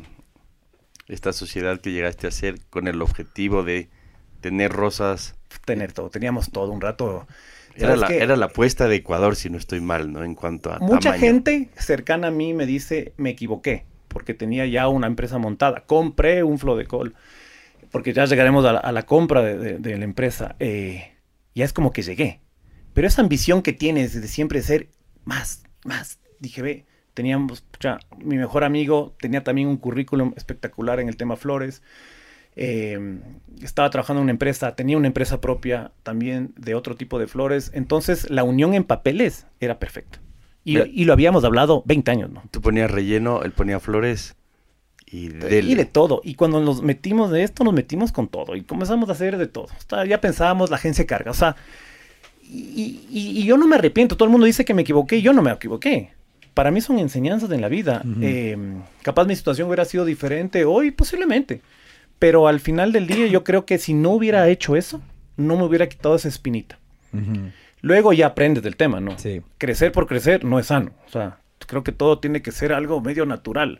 [1.08, 3.90] esta sociedad que llegaste a hacer con el objetivo de
[4.42, 5.36] tener rosas.
[5.66, 7.28] Tener todo, teníamos todo un rato.
[7.76, 10.24] Era la, era la apuesta de Ecuador, si no estoy mal, ¿no?
[10.24, 10.80] En cuanto a.
[10.80, 15.84] Mucha gente cercana a mí me dice, me equivoqué, porque tenía ya una empresa montada.
[15.86, 17.16] Compré un Flodecol
[17.94, 21.14] porque ya llegaremos a la, compra de, la empresa, eh,
[21.54, 22.42] ya es como que llegué.
[22.92, 24.90] Pero esa ambición que tienes de siempre ser
[25.26, 31.08] más, más, dije, ve, teníamos, ya, mi mejor amigo tenía también un currículum espectacular en
[31.08, 31.84] el tema flores.
[32.56, 33.20] Eh,
[33.62, 37.70] estaba trabajando en una empresa, tenía una empresa propia también de otro tipo de flores.
[37.76, 40.20] Entonces, la unión en papeles era perfecta.
[40.64, 42.42] Y, y lo habíamos hablado 20 años, ¿no?
[42.50, 44.36] Tú ponías relleno, él ponía flores.
[45.16, 46.22] Y de, todo.
[46.24, 48.56] Y cuando nos metimos de esto, nos metimos con todo.
[48.56, 49.68] Y comenzamos a hacer de todo.
[50.08, 51.30] ya pensábamos, la agencia carga.
[51.30, 51.56] O sea,
[52.42, 54.18] y, yo no me arrepiento.
[54.18, 55.22] Todo el mundo dice que me equivoqué.
[55.22, 56.10] Yo no me equivoqué.
[56.56, 58.02] Para mí son enseñanzas en la vida.
[58.22, 61.62] Em, capaz mi situación hubiera sido diferente hoy, posiblemente.
[62.18, 65.00] Pero al final del día, yo creo que si no hubiera hecho eso,
[65.38, 66.80] no me hubiera quitado esa espinita.
[67.82, 69.16] Luego ya aprendes del tema, ¿no?
[69.60, 70.90] Crecer por crecer no es sano.
[71.06, 71.38] O sea,
[71.68, 73.80] creo que todo tiene que ser algo medio natural.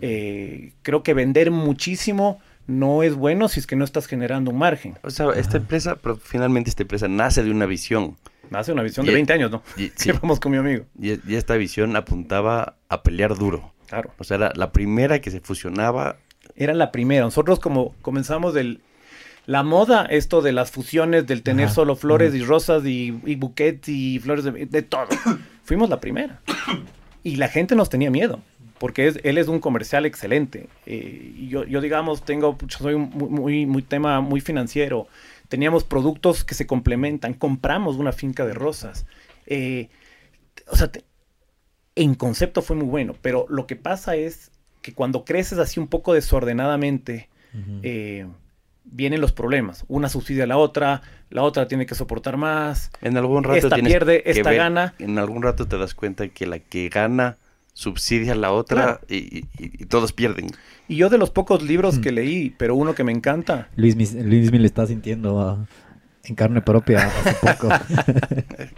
[0.00, 4.58] Eh, creo que vender muchísimo no es bueno si es que no estás generando un
[4.58, 4.96] margen.
[5.02, 8.16] O sea, esta empresa, pero finalmente esta empresa nace de una visión.
[8.50, 9.62] Nace de una visión de 20 años, ¿no?
[9.76, 10.84] Y, sí, vamos con mi amigo.
[11.00, 13.72] Y, esta visión apuntaba a pelear duro.
[13.88, 14.12] Claro.
[14.18, 16.18] O sea, era la primera que se fusionaba.
[16.54, 17.24] Era la primera.
[17.24, 18.80] Nosotros como comenzamos del...
[19.46, 23.88] La moda, esto de las fusiones, del tener solo flores y rosas y, y buquets
[23.88, 25.08] y flores de, de todo.
[25.64, 26.42] Fuimos la primera.
[27.22, 28.42] Y la gente nos tenía miedo
[28.78, 30.68] porque él es un comercial excelente.
[30.86, 35.08] Eh, y yo, yo, digamos, tengo, soy muy, muy, tema muy financiero.
[35.48, 37.34] Teníamos productos que se complementan.
[37.34, 39.06] Compramos una finca de rosas.
[39.46, 39.88] Eh,
[40.68, 40.90] o sea,
[41.94, 44.50] en concepto fue muy bueno, pero lo que pasa es
[44.82, 47.28] que cuando creces así un poco desordenadamente,
[47.82, 48.26] eh,
[48.84, 49.84] vienen los problemas.
[49.88, 52.90] Una subsidia a la otra, la otra tiene que soportar más.
[53.00, 54.94] En algún rato esta pierde, esta gana.
[54.98, 57.36] En algún rato te das cuenta que la que gana
[57.78, 59.42] subsidia la otra y,
[59.84, 60.48] todos pierden.
[60.88, 62.00] Y yo de los pocos libros mm.
[62.00, 63.68] que leí, pero uno que me encanta.
[63.76, 65.64] Luis, Luis me le está sintiendo ah,
[66.24, 67.68] en carne propia hace poco.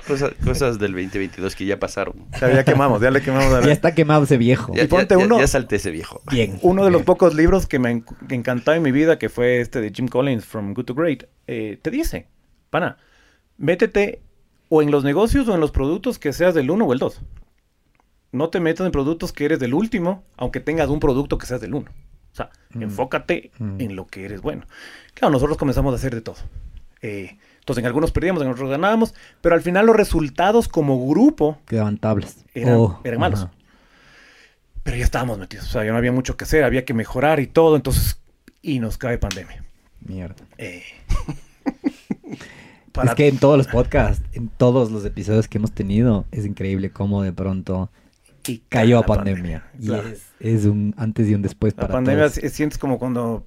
[0.45, 2.27] cosas, del 2022 que ya pasaron.
[2.39, 3.65] Ya, quemamos, ya le quemamos.
[3.65, 4.75] Ya está quemado ese viejo.
[4.75, 5.41] Ya, y ponte uno.
[5.41, 6.21] Ya salté ese viejo.
[6.31, 6.59] Bien.
[6.61, 9.93] Uno de los pocos libros que me encantó en mi vida, que fue este de
[9.95, 12.29] Jim Collins, From Good to Great, eh, te dice,
[12.69, 12.99] pana,
[13.57, 14.21] métete
[14.69, 17.23] o en los negocios o en los productos que seas del uno o el dos
[18.33, 21.61] no te metas en productos que eres del último, aunque tengas un producto que seas
[21.61, 21.91] del uno.
[22.33, 22.83] O sea, mm.
[22.83, 23.81] enfócate mm.
[23.81, 24.67] en lo que eres bueno.
[25.15, 26.37] Claro, nosotros comenzamos a hacer de todo.
[27.03, 31.59] Eh, entonces, en algunos perdíamos, en otros ganábamos, pero al final los resultados como grupo
[31.67, 32.45] quedaban tables.
[32.55, 33.49] Eran, oh, malos.
[34.83, 35.67] Pero ya estábamos metidos.
[35.67, 37.77] O sea, ya no había mucho que hacer, había que mejorar y todo.
[37.77, 38.21] Entonces,
[38.63, 39.65] y nos cae pandemia.
[40.01, 40.45] Mierda.
[40.59, 40.83] Eh.
[43.05, 46.91] Es que en todos los podcasts, en todos los episodios que hemos tenido, es increíble
[46.91, 47.91] cómo de pronto
[48.47, 49.65] y cayó a pandemia.
[49.79, 49.91] Y
[50.41, 53.47] es, un antes y un después la pandemia sientes como cuando,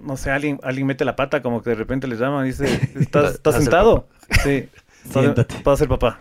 [0.00, 2.66] no sé, alguien, alguien mete la pata, como que de repente le llaman y dice,
[3.00, 4.08] ¿estás, sentado?
[4.42, 4.68] Sí,
[5.10, 5.56] Siéntate.
[5.62, 6.20] puedo ser papá.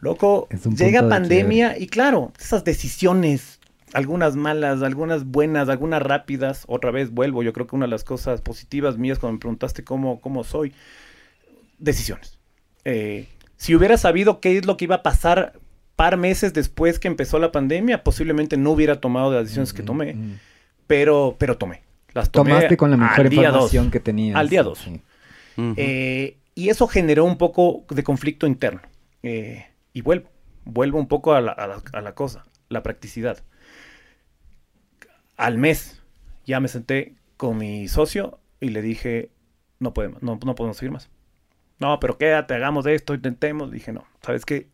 [0.00, 3.58] Loco, llega pandemia y claro, esas decisiones,
[3.94, 8.04] algunas malas, algunas buenas, algunas rápidas, otra vez vuelvo, yo creo que una de las
[8.04, 10.74] cosas positivas mías cuando me preguntaste cómo, cómo soy,
[11.78, 12.38] decisiones.
[12.84, 15.58] Eh, si hubiera sabido qué es lo que iba a pasar
[15.96, 20.16] par meses después que empezó la pandemia, posiblemente no hubiera tomado las decisiones que tomé,
[20.86, 21.82] pero, pero tomé.
[22.12, 24.36] Las Tomaste con la mejor información que tenías.
[24.36, 24.88] Al día 2.
[25.76, 28.82] Eh, y eso generó un poco de conflicto interno.
[29.22, 30.28] Eh, y vuelvo,
[30.64, 33.42] vuelvo un poco a la, cosa, la practicidad.
[35.36, 36.02] Al mes
[36.46, 39.30] ya me senté con mi socio y le dije,
[39.80, 41.10] no podemos, no, no podemos seguir más.
[41.80, 43.72] No, pero quédate, hagamos esto, intentemos.
[43.72, 44.68] Dije, no, ¿sabes qué?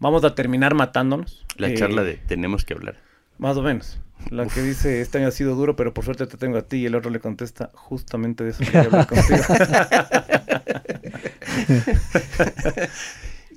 [0.00, 1.46] Vamos a terminar matándonos.
[1.56, 2.96] La eh, charla de tenemos que hablar.
[3.38, 4.00] Más o menos.
[4.28, 6.78] La que dice, este año ha sido duro, pero por suerte te tengo a ti.
[6.78, 9.40] Y el otro le contesta, justamente de eso quería hablar contigo.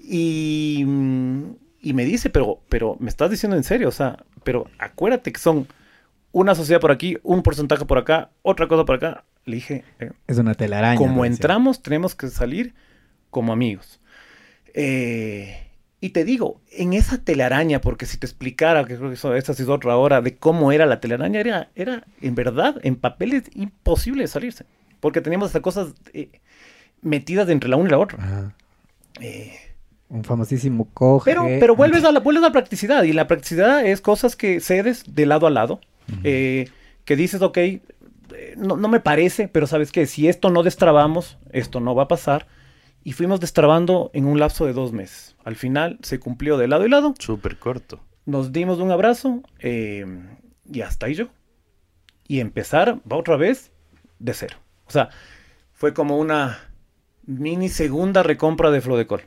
[0.03, 0.86] y,
[1.82, 5.40] y, me dice, pero, pero me estás diciendo en serio, o sea, pero acuérdate que
[5.40, 5.68] son
[6.32, 9.26] una sociedad por aquí, un porcentaje por acá, otra cosa por acá.
[9.45, 10.98] Le dije, eh, es una telaraña.
[10.98, 12.74] Como entramos, tenemos que salir
[13.30, 13.99] como amigos.
[14.74, 15.62] Eh,
[16.04, 19.54] Y te digo, en esa telaraña, porque si te explicara, que creo que eso, esta
[19.54, 24.24] es otra hora, de cómo era la telaraña, era, era en verdad, en papeles, imposible
[24.24, 24.66] de salirse.
[25.00, 26.28] Porque teníamos hasta cosas eh,
[27.02, 28.18] metidas entre la una y la otra.
[28.22, 28.54] Ajá.
[29.22, 29.54] Eh,
[30.10, 31.32] Un famosísimo coge.
[31.32, 33.04] pero, pero vuelves a la, vuelves a la practicidad.
[33.04, 35.80] Y la practicidad es cosas que cedes de lado a lado.
[36.26, 36.68] eh,
[37.06, 37.82] que dices, ok, eh,
[38.58, 42.08] no, no me parece, pero sabes que si esto no destrabamos, esto no va a
[42.10, 42.46] pasar.
[43.04, 45.36] Y fuimos destrabando en un lapso de dos meses.
[45.44, 47.14] Al final se cumplió de lado y lado.
[47.20, 48.00] Súper corto.
[48.26, 50.06] Nos dimos un abrazo eh,
[50.72, 51.28] y hasta ahí yo.
[52.28, 53.72] Y empezar, va otra vez,
[54.20, 54.58] de cero.
[54.86, 55.10] O sea,
[55.74, 56.60] fue como una
[57.26, 59.22] mini segunda recompra de Flodecol.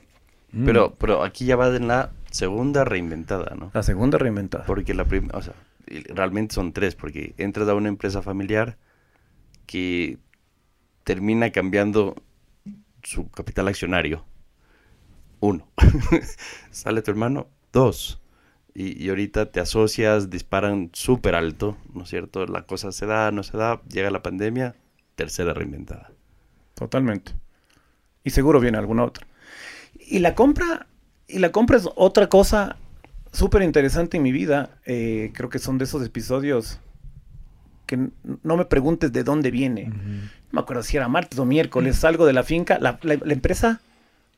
[0.53, 0.65] Mm.
[0.65, 3.71] Pero, pero aquí ya va en la segunda reinventada, ¿no?
[3.75, 4.65] La segunda reinventada.
[4.65, 5.55] Porque la primera, o sea,
[6.15, 8.79] realmente son tres, porque entras a una empresa familiar
[9.67, 10.19] que
[11.05, 12.17] termina cambiando
[13.07, 14.25] su capital accionario.
[15.39, 15.69] Uno.
[16.71, 17.47] Sale tu hermano.
[17.73, 18.21] Dos.
[18.75, 22.45] Y, y ahorita te asocias, disparan súper alto, ¿no es cierto?
[22.47, 24.75] La cosa se da, no se da, llega la pandemia,
[25.15, 26.11] tercera reinventada.
[26.75, 27.33] Totalmente.
[28.25, 29.27] Y seguro viene alguna otra.
[29.99, 30.89] Y la compra,
[31.29, 32.77] y la compra es otra cosa
[33.33, 34.79] súper interesante en mi vida.
[34.85, 36.81] Eh, creo que son de esos episodios
[37.87, 38.11] que
[38.43, 39.93] no me preguntes de dónde viene.
[40.57, 43.81] Me acuerdo si era martes o miércoles, salgo de la finca, la, la- la empresa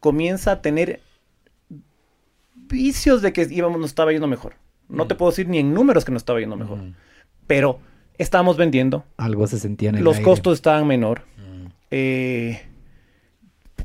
[0.01, 1.01] comienza a tener
[2.55, 4.55] vicios de que íbamos, nos estaba yendo mejor.
[4.89, 6.93] No te puedo decir ni en números que nos estaba yendo mejor, Ujú.
[7.47, 7.79] pero
[8.17, 10.25] estábamos vendiendo, Algo se sentía en el los aire.
[10.25, 11.67] costos estaban menor, Mm.
[11.91, 12.63] eh,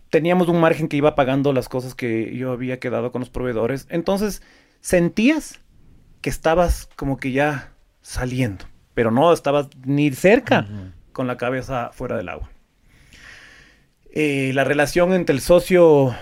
[0.09, 3.85] teníamos un margen que iba pagando las cosas que yo había quedado con los proveedores.
[3.89, 4.41] Entonces,
[4.81, 5.59] sentías
[6.21, 10.67] que estabas como que ya saliendo, pero no estabas ni cerca.
[11.13, 12.49] Con la cabeza fuera del agua.
[14.11, 16.15] Eh, la relación entre el socio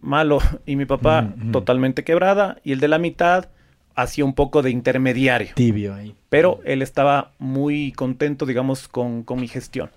[0.00, 1.50] malo y mi papá ujú.
[1.52, 3.48] totalmente quebrada y el de la mitad
[3.94, 6.14] hacía un poco de intermediario Tibio ahí.
[6.28, 9.90] pero él estaba muy contento, digamos, con, con mi gestión.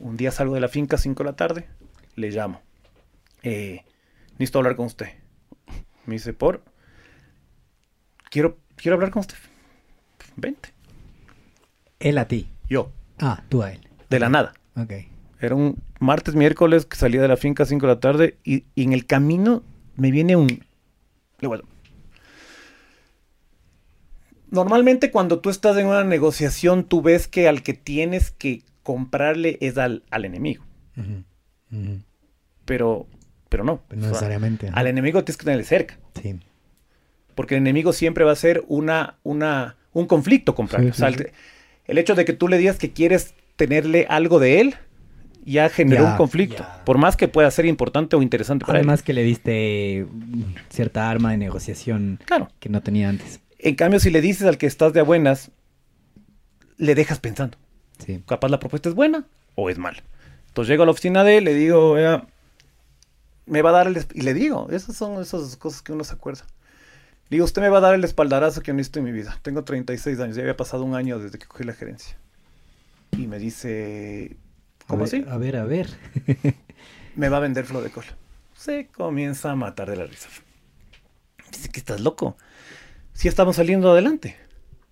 [0.00, 1.66] Un día salgo de la finca, 5 de la tarde,
[2.14, 2.60] le llamo.
[3.42, 3.84] Eh,
[4.32, 5.08] necesito hablar con usted.
[6.06, 6.62] Me dice, por...
[8.30, 9.36] Quiero, quiero hablar con usted.
[10.36, 10.70] Vente.
[11.98, 12.48] Él a ti.
[12.68, 13.80] Yo, Ah, tú a él.
[14.10, 14.54] de la nada.
[14.76, 14.92] Ok.
[15.40, 18.64] Era un martes, miércoles que salía de la finca a 5 de la tarde y,
[18.74, 19.62] y en el camino
[19.96, 20.64] me viene un...
[24.50, 29.58] Normalmente cuando tú estás en una negociación, tú ves que al que tienes que comprarle
[29.60, 30.64] es al, al enemigo.
[32.64, 33.06] Pero,
[33.48, 33.82] pero no.
[33.88, 34.70] Pero no O sea, necesariamente.
[34.72, 35.98] al enemigo tienes que tenerle cerca.
[36.22, 36.38] Sí.
[37.34, 40.92] Porque el enemigo siempre va a ser una, una, un conflicto comprarle.
[40.92, 41.24] Sí, o sea, sí,
[41.88, 44.76] el, hecho de que tú le digas que quieres tenerle algo de él,
[45.44, 46.64] ya generó un conflicto.
[46.84, 50.06] Por más que pueda ser importante o interesante para Además que le diste
[50.68, 52.26] cierta arma de negociación él.
[52.26, 52.50] Claro.
[52.60, 53.40] que no tenía antes.
[53.58, 55.50] En cambio, si le dices al que estás de a buenas,
[56.76, 57.58] le dejas pensando.
[57.98, 58.22] Sí.
[58.26, 60.02] Capaz la propuesta es buena o es mala.
[60.48, 61.96] Entonces llego a la oficina de él, le digo,
[63.46, 63.96] me va a dar el...
[63.96, 66.44] esp-" Y le digo, esas son esas cosas que uno se acuerda.
[67.30, 69.38] Digo, usted me va a dar el espaldarazo que yo necesito en mi vida.
[69.42, 72.16] Tengo 36 años, ya había pasado un año desde que cogí la gerencia.
[73.12, 74.36] Y me dice,
[74.86, 75.20] ¿cómo a así?
[75.20, 75.88] ver, A ver, a ver.
[77.16, 78.16] Me va a vender flor de cola.
[78.54, 80.28] Se comienza a matar de la risa.
[81.52, 82.36] Dice que estás loco.
[83.12, 84.36] Si estamos saliendo adelante.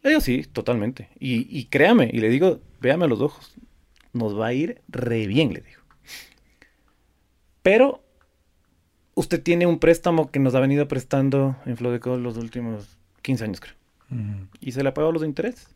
[0.02, 1.10] Digo, sí, totalmente.
[1.18, 3.54] Y, y créame, y le digo, véame a los ojos.
[4.12, 5.82] Nos va a ir re bien, le digo.
[7.62, 8.04] Pero
[9.16, 13.60] usted tiene un préstamo que nos ha venido prestando en Flodecol los últimos 15 años,
[13.60, 13.74] creo.
[14.60, 15.74] Y se le ha pagado los intereses.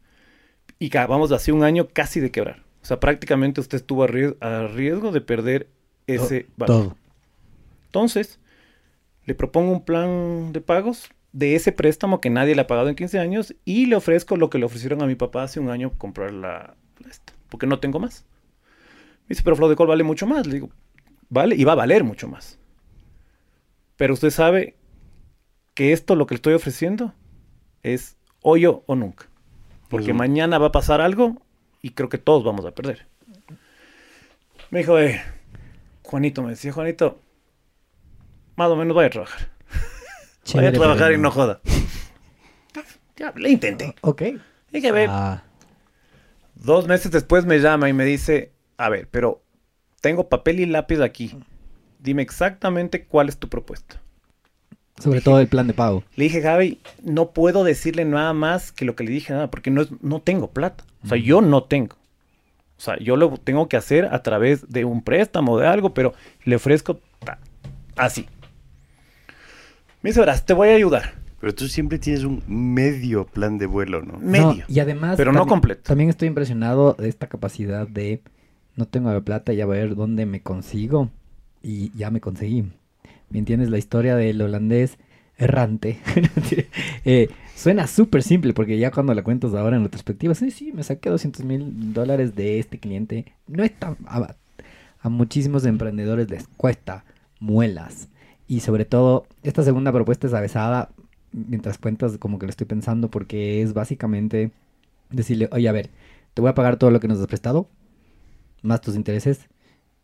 [0.79, 2.63] Y acabamos de hace un año casi de quebrar.
[2.83, 5.69] O sea, prácticamente usted estuvo a ries- a riesgo de perder
[6.07, 6.83] ese To- valor.
[6.85, 6.97] Todo.
[7.87, 8.39] Entonces,
[9.25, 12.95] le propongo un plan de pagos de ese préstamo que nadie le ha pagado en
[12.95, 15.93] 15 años y le ofrezco lo que le ofrecieron a mi papá hace un año
[15.99, 18.25] comprar la, la esta, porque no tengo más.
[19.27, 20.47] Me dice, pero Flodecol vale mucho más.
[20.47, 20.71] Le digo,
[21.29, 22.59] vale, y va a valer mucho más.
[24.01, 24.79] Pero usted sabe
[25.75, 27.13] que esto, lo que le estoy ofreciendo,
[27.83, 29.29] es hoy o nunca.
[29.91, 31.43] Porque mañana va a pasar algo
[31.83, 33.07] y creo que todos vamos a perder.
[34.71, 35.21] Me dijo, eh,
[36.03, 37.21] Juanito, me decía, Juanito,
[38.57, 39.51] más o menos vaya a trabajar.
[39.69, 39.91] vaya
[40.41, 41.61] a Chévere, trabajar pero y no joda.
[43.19, 43.95] Ya, le intenté.
[44.01, 44.23] Ok.
[44.73, 45.43] Dije, ve, Ah,
[46.55, 49.43] Dos meses después me llama y me dice, a ver, pero
[50.01, 51.39] tengo papel y lápiz aquí.
[52.03, 54.01] Dime exactamente cuál es tu propuesta.
[54.99, 56.03] sobre todo el plan de pago.
[56.17, 59.71] Le dije, Javi, no puedo decirle nada más que lo que le dije nada, porque
[59.71, 60.85] no, es, no tengo plata.
[61.05, 61.97] O sea, yo no tengo.
[62.77, 66.13] O sea, yo lo tengo que hacer a través de un préstamo, de algo, pero
[66.45, 67.39] le ofrezco ta-
[67.97, 68.27] así.
[70.03, 71.15] Me dice, verás, te voy a ayudar.
[71.41, 74.19] Pero tú siempre tienes un medio plan de vuelo, ¿no?
[74.19, 74.45] Medio.
[74.45, 75.17] No, y además...
[75.17, 75.83] Pero no también- completo.
[75.85, 78.23] También estoy impresionado de esta capacidad de...
[78.77, 81.11] No tengo la plata, ya voy a ver dónde me consigo.
[81.63, 82.65] Y ya me conseguí.
[83.31, 83.71] ¿Me entiendes?
[83.71, 84.99] La historia del holandés
[85.37, 85.99] errante.
[87.07, 90.83] Eh, suena súper simple porque ya cuando la cuentas ahora en retrospectiva, sí, sí, me
[90.83, 93.33] saqué 200 mil dólares de este cliente.
[93.47, 93.97] No es tan...
[94.07, 94.37] A,
[95.01, 97.05] a muchísimos emprendedores les cuesta
[97.39, 98.09] muelas.
[98.47, 100.91] Y sobre todo, esta segunda propuesta es avesada
[101.33, 104.51] mientras cuentas como que lo estoy pensando porque es básicamente
[105.11, 105.91] decirle, oye, a ver,
[106.35, 107.69] te voy a pagar todo lo que nos has prestado,
[108.63, 109.49] más tus intereses,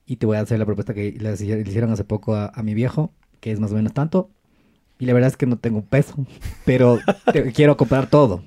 [0.06, 2.46] y te voy a hacer la propuesta que le hici- le hicieron hace poco a,
[2.54, 4.30] a mi viejo, que es más o menos tanto,
[4.98, 6.14] y la verdad es que no tengo un peso,
[6.64, 6.98] pero
[7.32, 8.42] te quiero comprar todo.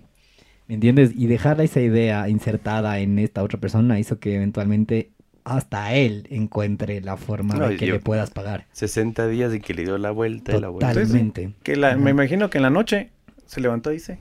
[0.67, 1.11] ¿Me entiendes?
[1.15, 5.11] Y dejar esa idea insertada en esta otra persona hizo que eventualmente
[5.43, 8.67] hasta él encuentre la forma No, de que yo- le puedas pagar.
[8.73, 10.93] 60 días de que le dio la vuelta y la vuelta.
[10.93, 11.55] Totalmente.
[11.63, 13.09] Que la- me imagino que en la noche
[13.47, 14.19] se levantó y dice,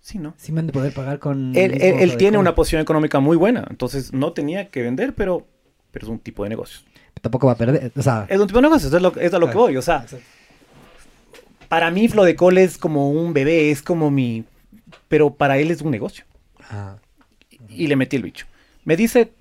[0.00, 0.32] sí, ¿no?
[0.38, 1.54] Sí me han de poder pagar con...
[1.54, 5.46] Él, él- él tiene una posición económica muy buena, entonces no tenía que vender, pero,
[5.90, 6.84] pero es un tipo de negocios.
[7.20, 8.26] Tampoco va a perder, o sea...
[8.28, 9.76] Es un tipo de negocios, es, lo, es a lo que voy.
[9.76, 10.06] O sea,
[11.68, 14.44] para mí Flodecol es como un bebé, es como mi...
[15.08, 16.24] Pero para él es un negocio.
[16.70, 16.96] ah,
[17.68, 18.46] Y le metí el bicho.
[18.84, 19.32] Me dice,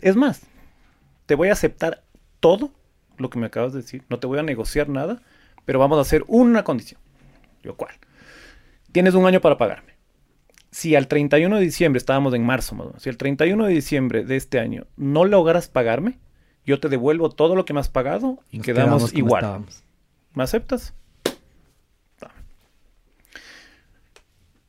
[0.00, 0.42] es más,
[1.26, 2.02] te voy a aceptar
[2.40, 2.70] todo
[3.18, 5.20] lo que me acabas de decir, no te voy a negociar nada,
[5.64, 7.00] pero vamos a hacer una condición.
[7.62, 7.94] Yo, ¿cuál?
[8.92, 9.89] Tienes un año para pagarme.
[10.70, 13.72] Si al 31 de diciembre, estábamos en marzo, más o menos, si al 31 de
[13.72, 16.18] diciembre de este año no logras pagarme,
[16.64, 19.42] yo te devuelvo todo lo que me has pagado y nos quedamos igual.
[19.42, 19.82] estábamos.
[20.34, 20.94] ¿Me aceptas?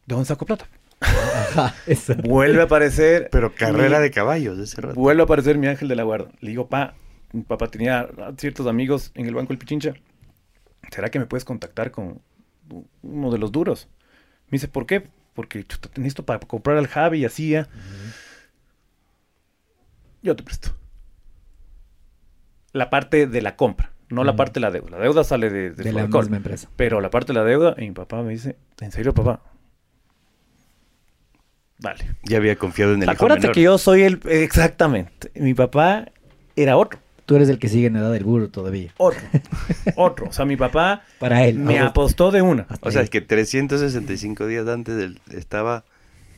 [0.05, 0.67] ¿De dónde saco plata?
[0.99, 2.15] Ajá, eso.
[2.15, 3.29] Vuelve a aparecer.
[3.31, 4.95] Pero carrera mi- de caballos de ese rato.
[4.99, 6.31] Vuelve a aparecer mi ángel de la guarda.
[6.41, 6.95] Le digo, pa,
[7.31, 8.07] mi papá tenía
[8.37, 9.93] ciertos amigos en el Banco El Pichincha.
[10.91, 12.21] ¿Será que me puedes contactar con
[13.03, 13.87] uno de los duros?
[14.47, 15.07] Me dice, ¿por qué?
[15.33, 17.49] Porque chuta, necesito para comprar al Javi y así.
[17.49, 17.67] ya.
[20.21, 20.75] Yo te presto.
[22.73, 24.91] La parte de la compra, no la parte de la deuda.
[24.91, 26.69] La deuda sale de, de, De la misma empresa.
[26.75, 29.41] Pero la parte de la deuda, y mi papá me dice, ¿en serio, papá?
[31.77, 32.15] Dale.
[32.23, 33.55] Ya había confiado en el hijo Acuérdate menor.
[33.55, 34.21] que yo soy el...
[34.25, 35.31] Exactamente.
[35.33, 36.05] Mi papá
[36.55, 36.99] era otro.
[37.25, 38.91] Tú eres el que sigue en edad del burro todavía.
[38.97, 39.21] Otro.
[39.95, 40.27] otro.
[40.29, 41.57] O sea, mi papá Para él.
[41.59, 42.67] me ahora- apostó de una.
[42.81, 45.83] O sea, es que 365 días antes él estaba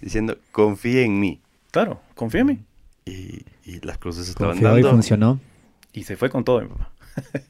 [0.02, 1.40] diciendo, confía en mí.
[1.72, 2.60] Claro, confía en mí.
[3.06, 4.90] Y, y las cosas estaban Confió y dando.
[4.92, 5.40] funcionó.
[5.94, 6.92] Y se fue con todo mi papá.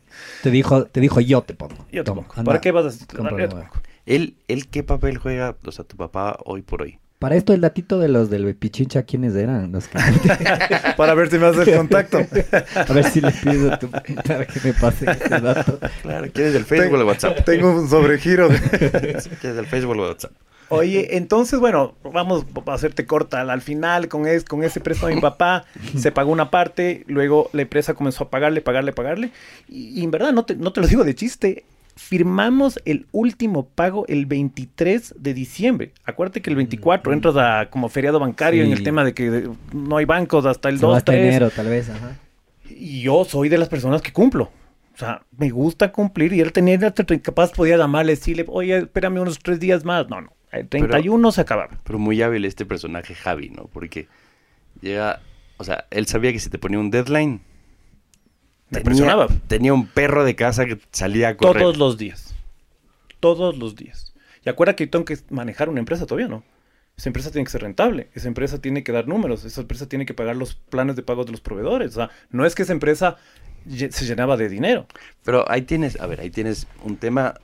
[0.43, 1.85] Te dijo, te dijo yo te pongo.
[1.91, 2.33] Yo te Toma, pongo.
[2.35, 3.69] anda, ¿Para qué vas a compra yo te nueva.
[3.71, 3.83] pongo.
[4.05, 6.99] ¿Él, ¿Él qué papel juega, o sea, tu papá hoy por hoy?
[7.23, 9.71] Para esto el datito de los del Pichincha, ¿quiénes eran?
[9.71, 9.97] Los que...
[10.97, 12.17] Para ver si me haces contacto.
[12.75, 15.79] A ver si le pido a tu para que me pase ese dato.
[16.01, 17.45] Claro, ¿quieres del Facebook o el WhatsApp?
[17.45, 18.49] Tengo un sobregiro.
[18.49, 18.59] de-
[19.39, 20.33] ¿Quieres del Facebook o el WhatsApp?
[20.67, 23.39] Oye, entonces, bueno, vamos a hacerte corta.
[23.39, 25.63] Al final, con, es, con ese préstamo de mi papá,
[25.97, 29.31] se pagó una parte, luego la empresa comenzó a pagarle, pagarle, pagarle.
[29.69, 31.63] Y, y en verdad, no te, no te lo digo de chiste,
[31.95, 35.93] firmamos el último pago el 23 de diciembre.
[36.05, 39.97] Acuérdate que el 24 entras a como feriado bancario en el tema de que no
[39.97, 41.25] hay bancos hasta el Se va 2, hasta 3.
[41.25, 41.89] enero, tal vez.
[41.89, 42.17] Ajá.
[42.69, 44.51] Y yo soy de las personas que cumplo.
[44.93, 46.77] O sea, me gusta cumplir y él tenía,
[47.21, 50.07] capaz podía llamarle, decirle, oye, espérame unos tres días más.
[50.07, 51.79] No, no, el 31 se acababa.
[51.83, 53.65] Pero muy hábil este personaje Javi, ¿no?
[53.73, 54.07] Porque
[54.81, 55.21] llega,
[55.57, 57.41] o sea, él sabía que si te ponía un deadline,
[58.73, 59.27] Me tenía, presionaba.
[59.47, 61.61] tenía un perro de casa que salía a correr.
[61.63, 62.35] Todos los días.
[63.19, 64.13] Todos los días.
[64.45, 66.43] Y acuerda que tengo que manejar una empresa todavía, ¿no?
[66.97, 70.05] Esa empresa tiene que ser rentable, esa empresa tiene que dar números, esa empresa tiene
[70.05, 71.91] que pagar los planes de pago de los proveedores.
[71.91, 73.17] O sea, no es que esa empresa
[73.67, 74.85] se llenaba de dinero.
[75.23, 77.35] Pero ahí tienes, a ver, ahí tienes un tema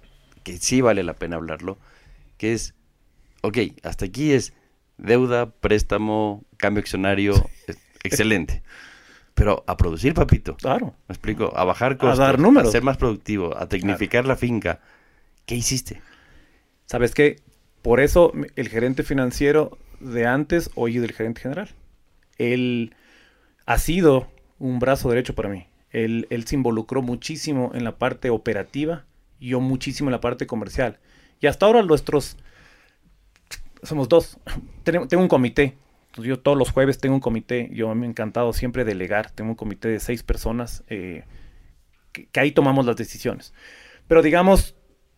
[0.43, 1.79] que sí vale la pena hablarlo,
[2.37, 2.75] que es,
[3.41, 4.53] ok, hasta aquí es
[4.97, 7.33] deuda, préstamo, cambio accionario,
[7.67, 8.61] es- excelente.
[9.39, 10.55] Pero a producir, papito.
[10.57, 10.93] Claro.
[11.07, 11.51] ¿Me explico?
[11.55, 12.67] A bajar costos, dar números.
[12.69, 14.81] a ser más productivo, a tecnificar la finca.
[15.45, 16.01] ¿Qué hiciste?
[16.85, 17.37] ¿Sabes qué?
[17.81, 21.69] Por eso el gerente financiero de antes, hoy es el gerente general.
[22.37, 22.93] Él
[23.65, 24.27] ha sido
[24.59, 25.67] un brazo derecho para mí.
[25.91, 29.05] Él, él se involucró muchísimo en la parte operativa,
[29.39, 30.99] yo muchísimo en la parte comercial.
[31.39, 32.35] Y hasta ahora nuestros...
[33.83, 34.37] Somos dos.
[34.83, 35.77] Tenemos- Tengo un comité.
[36.19, 37.69] Entonces, Yo todos los jueves tengo un comité.
[37.73, 39.31] Yo me ha encantado siempre delegar.
[39.31, 41.23] Tengo un comité de seis personas eh,
[42.11, 43.53] que, que ahí tomamos las decisiones.
[44.07, 44.75] Pero digamos,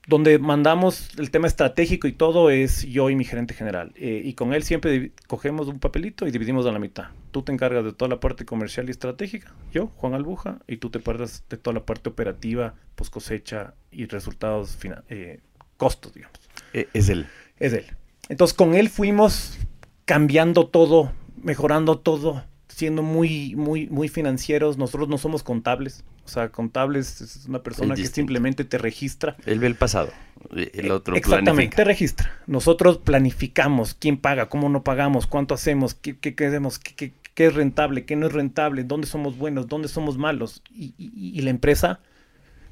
[0.07, 3.93] donde mandamos el tema estratégico y todo es yo y mi gerente general.
[3.95, 7.05] Eh, y con él siempre cogemos un papelito y dividimos a la mitad.
[7.31, 10.89] Tú te encargas de toda la parte comercial y estratégica, yo, Juan Albuja, y tú
[10.89, 14.77] te encargas de toda la parte operativa, post cosecha y resultados,
[15.09, 15.39] eh,
[15.77, 16.39] costos, digamos.
[16.73, 17.27] E- Es él.
[17.59, 17.85] Es él.
[18.27, 19.57] Entonces con él fuimos
[20.05, 21.11] cambiando todo,
[21.41, 24.77] mejorando todo, siendo muy, muy, muy financieros.
[24.77, 26.03] Nosotros no somos contables.
[26.25, 29.35] O sea, contables es una persona que simplemente te registra.
[29.45, 30.09] Él ve el pasado.
[30.55, 31.75] e- El otro Exactamente, planifica.
[31.77, 32.31] te registra.
[32.47, 37.47] Nosotros planificamos quién paga, cómo no pagamos, cuánto hacemos, qué, qué queremos, qué, qué- qué
[37.47, 40.61] es rentable, qué no es rentable, dónde somos buenos, dónde somos malos.
[40.69, 41.99] Y, y- y la empresa,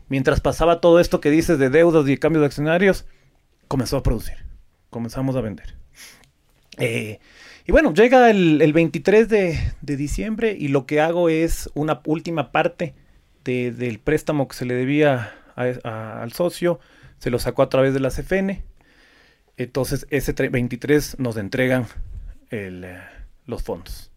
[0.10, 3.06] mientras pasaba todo esto que dices de deudas y de cambios de accionarios,
[3.68, 4.36] comenzó a producir.
[4.90, 5.76] Comenzamos a vender.
[6.80, 7.20] Eh,
[7.66, 12.02] y bueno, llega el, el 23 de, de diciembre y lo que hago es una
[12.06, 12.94] última parte
[13.44, 16.80] de- del préstamo que se le debía a- a- al socio,
[17.20, 18.64] se lo sacó a través de la CFN.
[19.58, 21.86] Entonces, ese tre- 23 nos entregan
[22.50, 22.98] el, eh,
[23.46, 24.10] los fondos.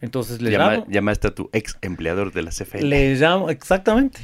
[0.00, 2.82] Entonces, le Llama- llamo, llamaste a tu ex empleador de la CFE.
[2.82, 4.18] le llamo, exactamente.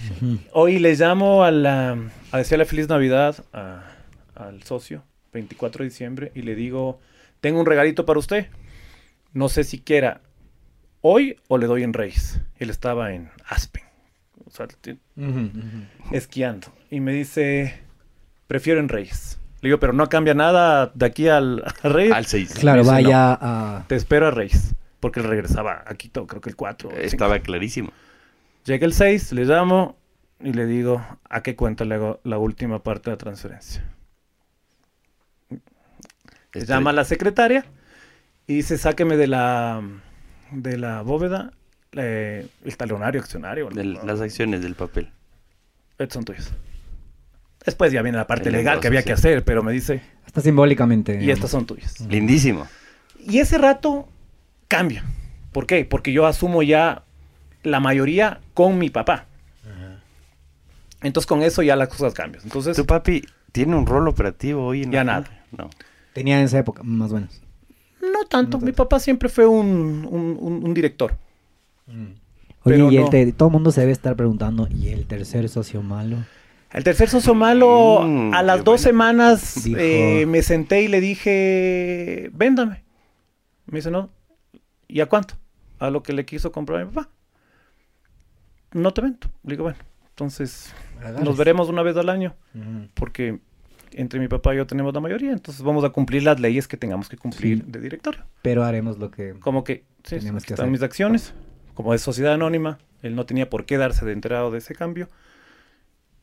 [0.53, 1.99] Hoy le llamo a, la,
[2.33, 3.83] a decirle feliz Navidad a-
[4.35, 5.05] al socio,
[5.35, 6.99] 24 de diciembre, y le digo,
[7.41, 8.49] tengo un regalito para usted.
[9.33, 10.23] No sé si quiera
[11.01, 12.41] hoy o le doy en Reyes.
[12.57, 13.85] Él estaba en Aspen,
[14.45, 14.67] o sea,
[16.11, 16.69] esquiando.
[16.91, 17.81] Y me dice,
[18.47, 19.39] prefiero en Reyes.
[19.61, 22.13] Le digo, pero no cambia nada de aquí al, a Reyes.
[22.13, 22.55] Al 6.
[22.61, 23.85] Claro, Dice, vaya a...
[23.89, 24.75] Te espero a Reyes.
[25.01, 26.91] Porque él regresaba a Quito, creo que el 4.
[26.93, 27.93] Estaba clarísimo.
[28.65, 29.97] Llega el 6, le llamo
[30.41, 33.85] y le digo a qué cuenta le hago la última parte de la transferencia.
[36.61, 37.65] Estoy- llama a la secretaria
[38.47, 39.83] y dice, sáqueme de la,
[40.53, 41.53] de la bóveda
[41.93, 43.69] eh, el talonario accionario.
[43.71, 45.11] de las acciones del papel.
[45.99, 46.53] Estos son tuyos.
[47.65, 49.07] Después ya viene la parte El legal que había sí.
[49.07, 51.15] que hacer, pero me dice, Hasta simbólicamente.
[51.15, 51.35] y digamos.
[51.39, 52.01] estas son tuyas.
[52.01, 52.69] Lindísimo.
[53.19, 54.09] Y ese rato
[54.69, 55.05] cambia.
[55.53, 55.85] ¿Por qué?
[55.85, 57.03] Porque yo asumo ya
[57.65, 59.25] la mayoría con mi papá.
[61.03, 62.43] Entonces con eso ya las cosas cambian.
[62.45, 63.23] Entonces, ¿Tu papi
[63.53, 65.23] tiene un rol operativo hoy en Ya la nada.
[65.25, 65.45] familia?
[65.57, 65.71] No.
[66.17, 67.43] Tenía en esa época, más o menos.
[68.01, 68.57] no tanto.
[68.59, 68.85] No Mi tanto.
[68.85, 71.15] papá siempre fue un, un- un- un director.
[71.89, 72.07] Oye,
[72.65, 73.11] Pero y el no.
[73.11, 76.17] te- todo el mundo se debe estar preguntando, ¿y el tercer socio malo?
[76.73, 78.79] El tercer socio malo, Mm, a las dos bueno.
[78.79, 82.83] semanas Dijo- eh, me senté y le dije, véndame.
[83.67, 84.09] Me dice, no.
[84.89, 85.35] ¿Y a cuánto?
[85.79, 87.11] A lo que le quiso comprar a mi papá.
[88.73, 89.29] No te vendo.
[89.45, 89.79] Le digo, bueno,
[90.09, 90.73] entonces
[91.23, 92.35] nos veremos una vez al año.
[92.95, 93.39] Porque
[93.93, 96.77] entre mi papá y yo tenemos la mayoría, entonces vamos a cumplir las leyes que
[96.77, 97.65] tengamos que cumplir Sí.
[97.67, 98.25] de directorio.
[98.43, 99.35] Pero haremos lo que...
[99.41, 100.73] Como que, sí, Tenemos que están hacer.
[100.73, 101.35] mis acciones,
[101.75, 105.09] como es sociedad anónima, él no tenía por qué darse de enterado de ese cambio.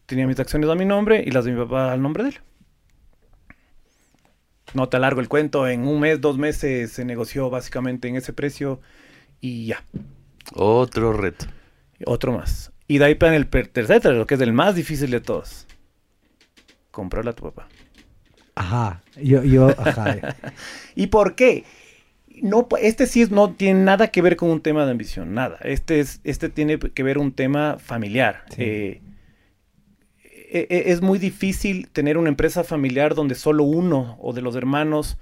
[0.05, 2.35] Tenía mis acciones a mi nombre y las de mi papá al nombre de él.
[4.73, 8.33] No te alargo el cuento, en un mes, dos meses se negoció básicamente en ese
[8.33, 8.81] precio
[9.39, 9.83] y ya,
[10.53, 11.45] Otro reto.
[12.05, 12.71] otro más.
[12.87, 15.67] Y de ahí para el tercer, lo que es el más difícil de todos.
[16.93, 17.67] Comprarle a tu papá.
[18.53, 20.35] Ajá, yo, yo, ajá.
[20.95, 21.63] ¿Y por qué?
[22.43, 25.57] No, este sí es- no tiene nada que ver con un tema de ambición, nada.
[25.63, 28.43] Este, es, este tiene que ver un tema familiar.
[28.51, 28.61] Sí.
[28.61, 29.01] Eh,
[30.23, 34.55] e- e- es muy difícil tener una empresa familiar donde solo uno o de los
[34.55, 35.17] hermanos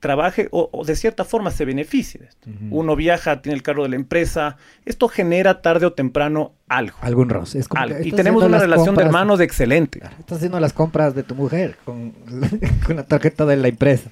[0.00, 2.20] trabaje o, o de cierta forma se beneficie.
[2.20, 2.50] de esto.
[2.70, 4.56] Uno viaja, tiene el carro de la empresa.
[4.84, 6.96] Esto genera tarde o temprano algo.
[7.00, 7.58] Algún roce.
[7.58, 7.96] Es como algo.
[8.00, 10.00] que Y tenemos una relación de hermanos excelente.
[10.18, 12.10] Estás haciendo las compras de tu mujer con,
[12.86, 14.10] con la tarjeta de la empresa.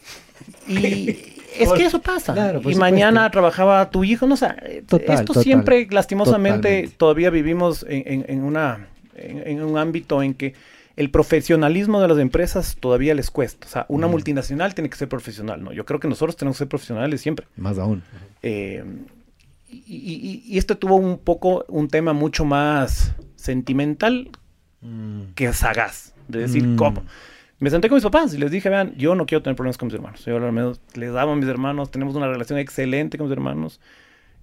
[0.66, 1.10] Y
[1.58, 2.32] es que eso pasa.
[2.32, 4.48] Claro, y mañana trabajaba tu hijo, no sé.
[4.66, 5.26] esto total.
[5.42, 6.96] siempre, lastimosamente, Totalmente.
[6.96, 10.54] todavía vivimos en, en- en una, en, en un ámbito en que
[10.96, 13.66] el profesionalismo de las empresas todavía les cuesta.
[13.66, 14.10] O sea, una Mm.
[14.10, 15.72] multinacional tiene que ser profesional, ¿no?
[15.72, 17.46] Yo creo que nosotros tenemos que ser profesionales siempre.
[17.56, 18.02] Más aún.
[18.42, 18.84] Eh,
[19.68, 24.30] y, y- este tuvo un poco un tema mucho más sentimental
[25.34, 26.12] que sagaz.
[26.28, 26.76] De decir, Mm.
[26.76, 27.02] ¿cómo?
[27.58, 29.86] Me senté con mis papás y les dije, vean, yo no quiero tener problemas con
[29.86, 30.24] mis hermanos.
[30.24, 33.80] Yo al menos les amo a mis hermanos, tenemos una relación excelente con mis hermanos.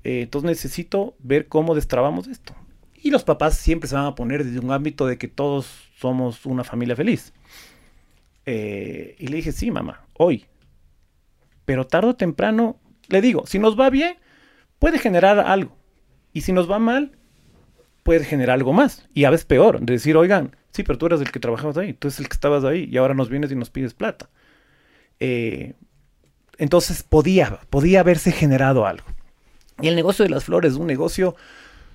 [0.03, 2.53] Eh, entonces necesito ver cómo destrabamos esto.
[3.01, 6.45] Y los papás siempre se van a poner desde un ámbito de que todos somos
[6.45, 7.33] una familia feliz.
[8.45, 10.45] Eh, y le dije, sí, mamá, hoy.
[11.65, 14.17] Pero tarde o temprano, le digo, si nos va bien,
[14.77, 15.75] puede generar algo.
[16.33, 17.17] Y si nos va mal,
[18.03, 19.07] puede generar algo más.
[19.13, 19.79] Y a veces peor.
[19.79, 22.33] De decir, oigan, sí, pero tú eras el que trabajabas ahí, tú eres el que
[22.33, 24.29] estabas ahí y ahora nos vienes y nos pides plata.
[25.19, 25.73] Eh,
[26.57, 29.07] entonces podía, podía haberse generado algo.
[29.81, 31.35] Y el negocio de las flores es un negocio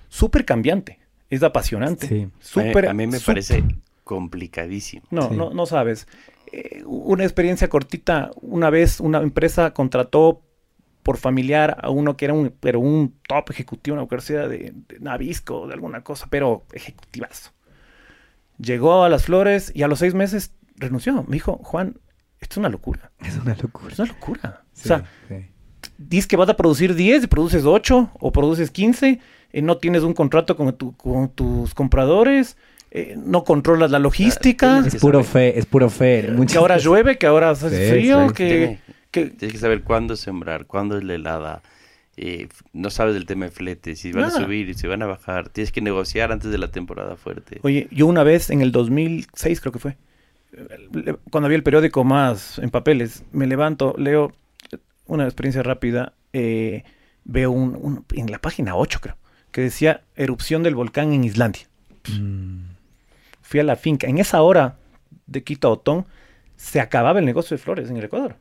[0.08, 0.98] súper cambiante.
[1.30, 2.06] Es apasionante.
[2.06, 2.28] Sí.
[2.38, 3.64] Súper, a mí me parece
[4.04, 5.02] complicadísimo.
[5.10, 6.06] No, no, no sabes.
[6.52, 10.42] Eh, una experiencia cortita, una vez una empresa contrató
[11.02, 15.00] por familiar a uno que era un, pero un top ejecutivo, una universidad de, de
[15.00, 17.50] Navisco, de alguna cosa, pero ejecutivazo.
[18.58, 21.24] Llegó a las flores y a los seis meses renunció.
[21.24, 21.98] Me dijo, Juan,
[22.40, 23.12] esto es una locura.
[23.20, 23.92] Es una locura.
[23.92, 24.64] Es una locura.
[24.72, 25.04] o sea,
[25.98, 29.20] dices que vas a producir 10 y produces 8 o produces 15,
[29.52, 32.56] eh, no tienes un contrato con, tu, con tus compradores,
[32.90, 34.82] eh, no controlas la logística.
[34.86, 36.28] Es puro fe, es puro fe.
[36.50, 38.34] Que ahora llueve, que ahora hace Sí, frío, sí.
[38.34, 41.62] que, Tiene- que- Tienes que saber cuándo sembrar, cuándo es la helada.
[42.18, 44.38] eh, no sabes del tema de flete, si van Nada.
[44.38, 45.50] a subir, si van a bajar.
[45.50, 47.60] Tienes que negociar antes de la temporada fuerte.
[47.62, 49.98] Oye, yo una vez en el 2006 creo que fue,
[51.30, 54.32] cuando había el periódico más en papeles, me levanto, leo
[55.06, 56.84] una experiencia rápida, eh,
[57.24, 59.16] veo un, un- en la página 8 creo,
[59.56, 61.62] que decía erupción del volcán en Islandia.
[62.12, 62.72] Mm.
[63.40, 64.76] Fui a la finca, en esa hora
[65.26, 66.04] de Quito a Otón,
[66.56, 68.36] se acababa el negocio de flores en el Ecuador.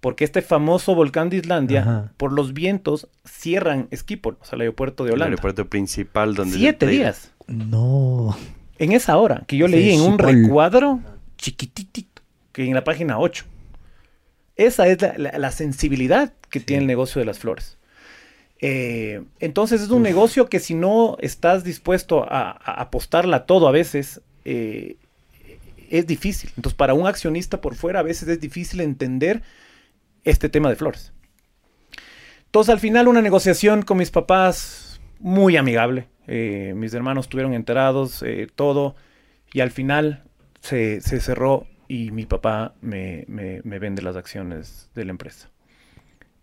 [0.00, 2.12] Porque este famoso volcán de Islandia, Ajá.
[2.16, 5.30] por los vientos, cierran Schiphol, o sea, el aeropuerto de el Holanda.
[5.34, 6.56] aeropuerto principal donde...
[6.58, 7.30] Siete días.
[7.46, 8.36] No.
[8.80, 10.42] En esa hora, que yo Sí, leí en un Schiphol.
[10.42, 11.00] recuadro
[11.38, 13.44] chiquititito, que en la página 8.
[14.56, 17.75] Esa es la, la- la sensibilidad que tiene el negocio de las flores.
[18.60, 23.72] Eh, entonces es un negocio que si no estás dispuesto a, a apostarla todo a
[23.72, 24.96] veces, eh,
[25.90, 26.50] es difícil.
[26.56, 29.42] Entonces para un accionista por fuera a veces es difícil entender
[30.24, 31.12] este tema de flores.
[32.46, 36.08] Entonces al final una negociación con mis papás muy amigable.
[36.26, 38.24] Eh, mis hermanos estuvieron enterados,
[38.54, 38.96] todo.
[39.52, 40.24] Y al final
[40.60, 45.50] se, se cerró y mi papá me, me- me vende las acciones de la empresa.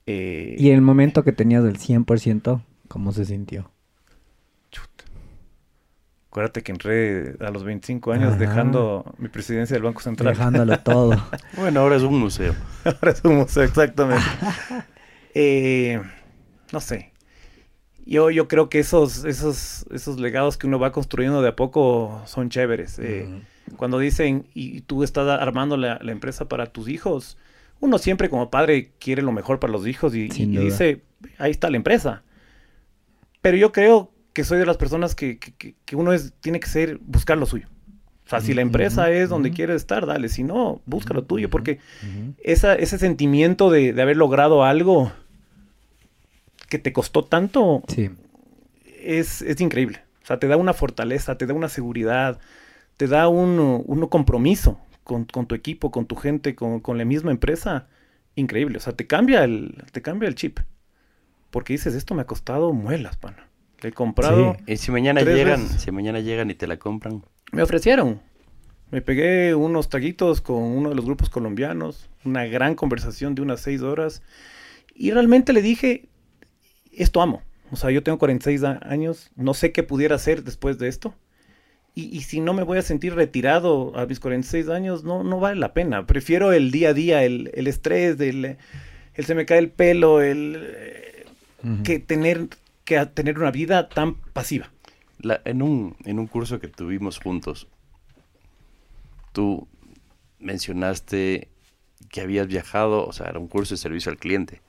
[0.05, 3.69] Eh, Y en el momento que tenías el 100%, ¿cómo se sintió?
[4.71, 5.05] chuta.
[6.29, 8.37] Acuérdate que entré a los 25 años Ajá.
[8.39, 10.33] dejando mi presidencia del Banco Central.
[10.33, 11.11] Dejándolo todo.
[11.57, 12.55] Bueno, ahora es un museo.
[12.85, 14.25] Ahora es un museo, exactamente.
[15.35, 15.99] Eh,
[16.71, 17.11] no sé.
[18.05, 22.21] Yo, yo creo que esos, esos, esos legados que uno va construyendo de a poco
[22.25, 22.99] son chéveres.
[22.99, 23.27] Eh,
[23.77, 27.37] Cuando dicen, y tú estás armando la, la empresa para tus hijos,
[27.83, 31.01] uno siempre como padre quiere lo mejor para los hijos y, y dice,
[31.37, 32.23] ahí está la empresa.
[33.41, 36.67] Pero yo creo que soy de las personas que, que- que- uno es, tiene que
[36.67, 37.67] ser, buscar lo suyo.
[38.25, 39.55] O sea, si la empresa Ujú, es donde ujú.
[39.57, 40.29] quieres estar, dale.
[40.29, 42.33] Si no, busca lo tuyo, porque ujú.
[42.41, 45.11] esa, ese sentimiento de, de haber logrado algo
[46.69, 48.09] que te costó tanto Sí.
[49.01, 49.99] es, es increíble.
[50.23, 52.39] O sea, te da una fortaleza, te da una seguridad,
[52.95, 57.05] te da un, un compromiso con, con tu equipo, con tu gente, con, con la
[57.05, 57.87] misma empresa.
[58.35, 58.77] Increíble.
[58.77, 60.59] O sea, te cambia el, te cambia el chip.
[61.51, 63.47] Porque dices, esto me ha costado muelas, pana.
[63.81, 64.55] Le he comprado.
[64.65, 64.73] Sí.
[64.73, 65.81] Y si mañana llegan, veces.
[65.81, 68.21] si mañana llegan y te la compran, Me ofrecieron.
[68.91, 73.59] Me pegué unos taguitos con uno de los grupos colombianos, una gran conversación de unas
[73.59, 74.21] seis horas.
[74.95, 76.07] Y realmente le dije,
[76.91, 77.41] esto amo.
[77.71, 81.15] O sea, yo tengo 46 a- años, no sé qué pudiera hacer después de esto.
[81.95, 85.39] Y, y si no me voy a sentir retirado a mis 46 años, no, no
[85.39, 86.05] vale la pena.
[86.07, 88.57] Prefiero el día a día, el, el estrés, el
[89.17, 91.25] se me cae el pelo, el, eh,
[91.83, 92.47] que tener
[92.83, 94.71] que a- tener una vida tan pasiva.
[95.19, 97.67] La- en, un, en un curso que tuvimos juntos,
[99.31, 99.67] tú
[100.39, 101.47] mencionaste
[102.09, 104.61] que habías viajado, o sea, era un curso de servicio al cliente.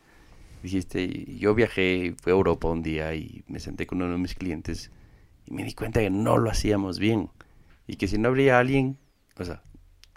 [0.62, 4.34] Dijiste, yo viajé, fui a Europa un día y me senté con uno de mis
[4.34, 4.90] clientes
[5.46, 7.30] y me di cuenta que no lo hacíamos bien.
[7.86, 8.98] Y que si no habría alguien,
[9.36, 9.62] o sea,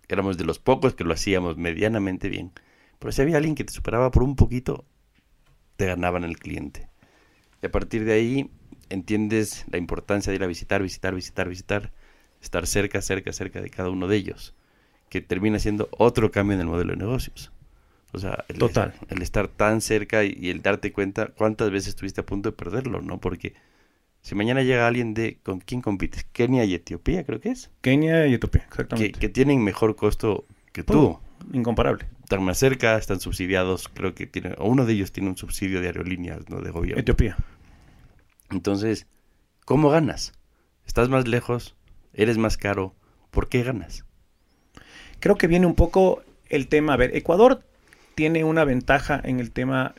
[0.08, 2.52] éramos de los pocos que lo hacíamos medianamente bien.
[3.00, 4.86] Pero si había alguien que te superaba por un poquito,
[5.76, 6.90] te ganaban el cliente.
[7.62, 8.52] Y a partir de ahí
[8.90, 11.92] entiendes la importancia de ir a visitar, visitar, visitar, visitar,
[12.42, 14.56] estar cerca, cerca, cerca de cada uno de ellos,
[15.10, 17.52] que termina siendo otro cambio en el modelo de negocios.
[18.14, 18.94] O sea, el, Total.
[19.10, 22.56] el estar tan cerca y, y el darte cuenta cuántas veces estuviste a punto de
[22.56, 23.20] perderlo, ¿no?
[23.20, 23.54] Porque
[24.28, 26.26] si mañana llega alguien de, ¿con quién compites?
[26.34, 29.18] Kenia y Etiopía, creo que es, Kenia y Etiopía, exactamente.
[29.18, 31.18] que tienen mejor costo que tú.
[31.54, 32.08] Incomparable.
[32.24, 35.80] Están más cerca, están subsidiados, creo que tienen, o uno de ellos tiene un subsidio
[35.80, 36.60] de aerolíneas, ¿no?
[36.60, 37.00] De gobierno.
[37.00, 37.38] Etiopía.
[38.50, 39.08] Entonces,
[39.64, 40.34] ¿cómo ganas?
[40.86, 41.78] Estás más lejos,
[42.14, 42.96] eres más caro,
[43.32, 44.04] ¿por qué ganas?
[45.22, 46.96] Creo que viene un poco el tema.
[46.96, 47.64] A ver, Ecuador
[48.16, 49.96] tiene una ventaja en el tema,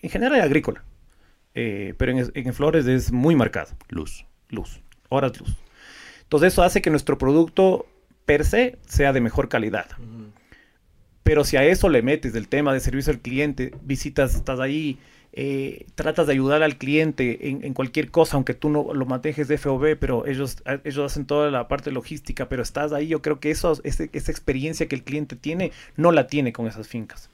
[0.00, 0.82] en general agrícola,
[1.56, 3.72] eh, pero en, en flores es muy marcado.
[3.88, 4.24] Luz.
[4.48, 5.56] Luz, horas luz.
[6.22, 7.86] Entonces eso hace que nuestro producto
[8.24, 9.86] per se sea de mejor calidad.
[11.22, 14.98] Pero si a eso le metes el tema de servicio al cliente, visitas, estás ahí,
[15.32, 19.58] eh, tratas de ayudar al cliente en, cualquier cosa, aunque tú no lo manejes de
[19.58, 23.50] FOB, pero ellos, ellos hacen toda la parte logística, pero estás ahí, yo creo que
[23.50, 27.30] eso, esa experiencia que el cliente tiene, no la tiene con esas fincas.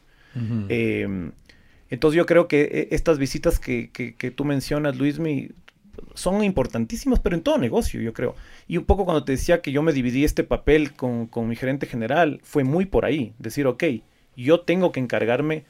[1.93, 5.51] Entonces yo creo que eh, estas visitas que, que, tú mencionas, Luismi,
[6.15, 8.35] son importantísimas, pero en todo negocio, yo creo.
[8.67, 11.55] Y un poco cuando te decía que yo me dividí este papel con, con mi
[11.55, 13.85] gerente general, fue muy por ahí, decir, ok,
[14.35, 15.65] yo tengo que encargarme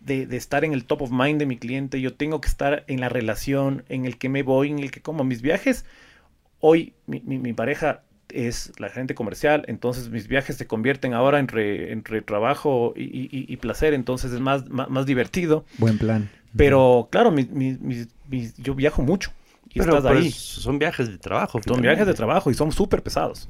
[0.00, 2.82] de, de, estar en el top of mind de mi cliente, yo tengo que estar
[2.88, 5.84] en la relación, en el que me voy, en el que como mis viajes.
[6.58, 8.02] Hoy mi, mi, pareja
[8.32, 13.56] es la gerente comercial, entonces mis viajes se convierten ahora entre, entre trabajo y, y,
[13.58, 15.64] placer, entonces es más, más, divertido.
[15.78, 16.30] Buen plan.
[16.56, 17.34] Pero claro,
[18.58, 19.32] yo viajo mucho.
[19.70, 20.30] Y estás ahí.
[20.30, 21.60] Son viajes de trabajo.
[21.66, 23.48] Son viajes de trabajo y son súper pesados.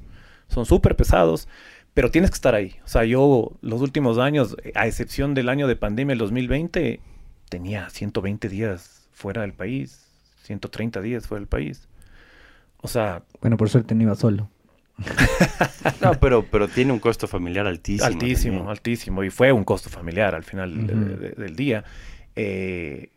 [0.48, 1.48] Son súper pesados
[1.94, 2.76] pero tienes que estar ahí.
[2.84, 7.00] O sea, yo los últimos años, a excepción del año de pandemia, el 2020,
[7.48, 10.06] tenía 120 días fuera del país,
[10.44, 11.88] 130 días fuera del país.
[12.80, 13.22] O sea...
[13.40, 14.48] Bueno, por suerte no iba solo.
[16.00, 18.06] no, pero, pero tiene un costo familiar altísimo.
[18.06, 19.24] Altísimo, altísimo.
[19.24, 21.84] Y fue un costo familiar al final del día.
[22.36, 23.10] Eh,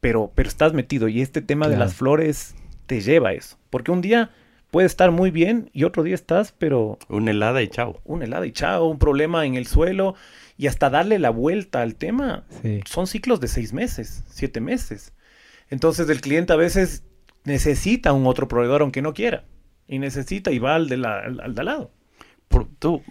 [0.00, 2.54] pero, pero estás metido y este tema de las flores
[2.86, 3.56] te lleva a eso.
[3.70, 4.30] Porque un día
[4.70, 6.98] puede estar muy bien y otro día estás, pero...
[7.08, 8.00] Un helada y chao.
[8.04, 10.14] Un helada y chao, un problema en el suelo
[10.56, 12.44] y hasta darle la vuelta al tema.
[12.84, 15.12] Son ciclos de seis meses, siete meses.
[15.70, 17.04] Entonces el cliente a veces
[17.44, 19.44] necesita un otro proveedor aunque no quiera.
[19.86, 21.90] Y necesita y va al de, la, al, de al lado.
[22.48, 23.02] Por, tú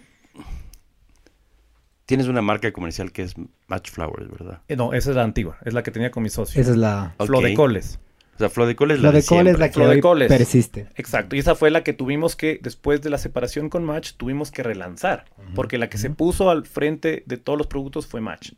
[2.06, 3.34] tienes una marca comercial que es
[3.66, 4.62] Match Flowers, ¿verdad?
[4.68, 5.58] Eh, no, esa es la antigua.
[5.64, 6.60] Es la que tenía con mi socio.
[6.60, 7.14] Esa es la...
[7.18, 7.98] Flor de coles.
[8.34, 10.88] O sea, Flodecol es la, de es la que persiste.
[10.96, 11.36] Exacto.
[11.36, 14.64] Y esa fue la que tuvimos que, después de la separación con Match, tuvimos que
[14.64, 15.26] relanzar.
[15.54, 18.52] Porque la que se puso al frente de todos los productos fue Match.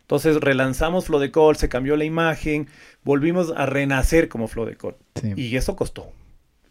[0.00, 2.66] Entonces relanzamos Flodecol, se cambió la imagen,
[3.04, 4.96] volvimos a renacer como Flodecol.
[5.36, 6.12] Y eso costó.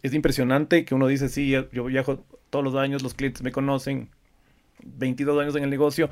[0.01, 4.09] Es impresionante que uno dice, sí, yo viajo todos los años, los clientes me conocen,
[4.83, 6.09] 22 años en el negocio,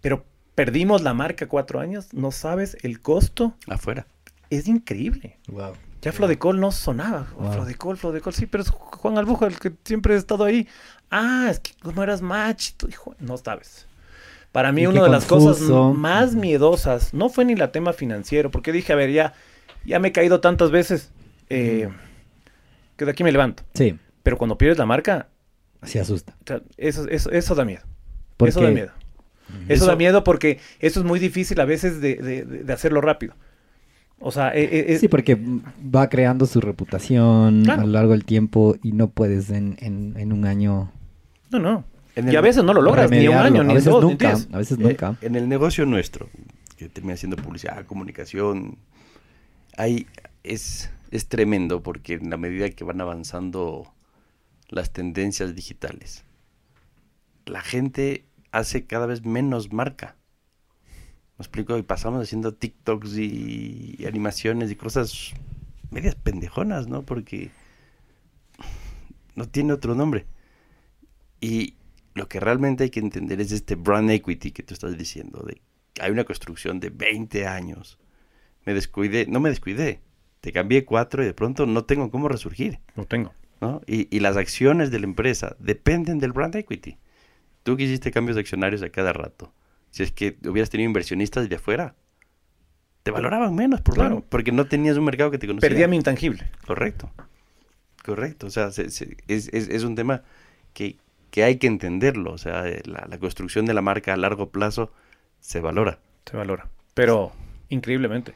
[0.00, 3.54] pero perdimos la marca cuatro años, no sabes el costo.
[3.68, 4.06] Afuera.
[4.50, 5.38] Es increíble.
[5.48, 5.74] Wow.
[6.02, 7.26] Ya Flodecol no sonaba.
[7.38, 7.52] Wow.
[7.52, 10.68] Flodecol, Flodecol, sí, pero es Juan Albuja el que siempre ha estado ahí.
[11.10, 12.72] Ah, es que no eras match.
[13.18, 13.86] no sabes.
[14.52, 15.60] Para mí, una de las cosas
[15.94, 19.34] más miedosas no fue ni la tema financiero, porque dije, a ver, ya,
[19.84, 21.10] ya me he caído tantas veces
[21.50, 21.90] eh,
[22.96, 23.62] que de aquí me levanto.
[23.74, 23.98] Sí.
[24.22, 25.28] Pero cuando pierdes la marca.
[25.82, 26.36] Se asusta.
[26.76, 27.82] eso, eso, eso da miedo.
[28.38, 28.90] Eso da miedo.
[29.68, 33.34] Eso, da miedo porque eso es muy difícil a veces de, de hacerlo rápido.
[34.18, 35.38] O sea, e, e, sí, porque
[35.94, 40.46] va creando su reputación a lo largo del tiempo y no puedes en, en, un
[40.46, 40.90] año.
[41.50, 41.84] No, no.
[42.16, 44.78] y a veces no lo logras, ni un año, ni dos, nunca, ni A veces
[44.78, 45.18] nunca.
[45.20, 46.30] Eh, en el negocio nuestro,
[46.78, 48.78] que termina siendo publicidad, comunicación,
[49.76, 50.06] hay,
[50.42, 53.92] es, es tremendo porque en la medida que van avanzando
[54.68, 56.24] las tendencias digitales,
[57.44, 60.16] la gente hace cada vez menos marca.
[61.38, 65.32] Me explico, y pasamos haciendo TikToks y, animaciones y cosas
[65.90, 67.02] medias pendejonas, ¿no?
[67.02, 67.50] Porque
[69.34, 70.26] no tiene otro nombre.
[71.40, 71.74] Y
[72.14, 75.60] lo que realmente hay que entender es este brand equity que tú estás diciendo, de
[76.00, 77.98] hay una construcción de 20 años.
[78.64, 80.00] Me descuidé, no me descuidé,
[80.40, 82.80] te cambié cuatro y de pronto no tengo cómo resurgir.
[82.94, 83.32] No tengo.
[83.60, 83.80] ¿no?
[83.86, 86.98] Y, y las acciones de la empresa dependen del brand equity.
[87.62, 89.52] Tú que hiciste cambios de accionarios a cada rato
[89.96, 91.94] si es que hubieras tenido inversionistas de afuera,
[93.02, 94.22] te valoraban menos, por claro.
[94.28, 95.70] porque no tenías un mercado que te conocía.
[95.70, 96.50] Perdía mi intangible.
[96.66, 97.10] Correcto,
[98.04, 98.46] correcto.
[98.46, 100.22] O sea, es, un tema
[100.74, 100.98] que,
[101.36, 102.32] hay que entenderlo.
[102.32, 104.92] O sea, la, construcción de la marca a largo plazo
[105.40, 105.98] se valora.
[106.26, 107.32] Se valora, pero
[107.70, 108.34] increíblemente.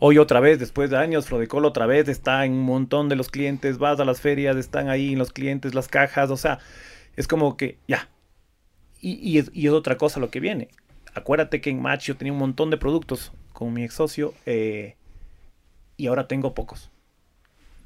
[0.00, 3.30] Hoy otra vez, después de años, Flodecol otra vez está en un montón de los
[3.30, 6.60] clientes, vas a las ferias, están ahí en los clientes, las cajas, o sea,
[7.16, 8.08] es como que ya,
[9.00, 10.68] y, es, otra cosa lo que viene.
[11.14, 14.96] Acuérdate que en Match yo tenía un montón de productos con mi ex socio eh,
[15.96, 16.90] y ahora tengo pocos.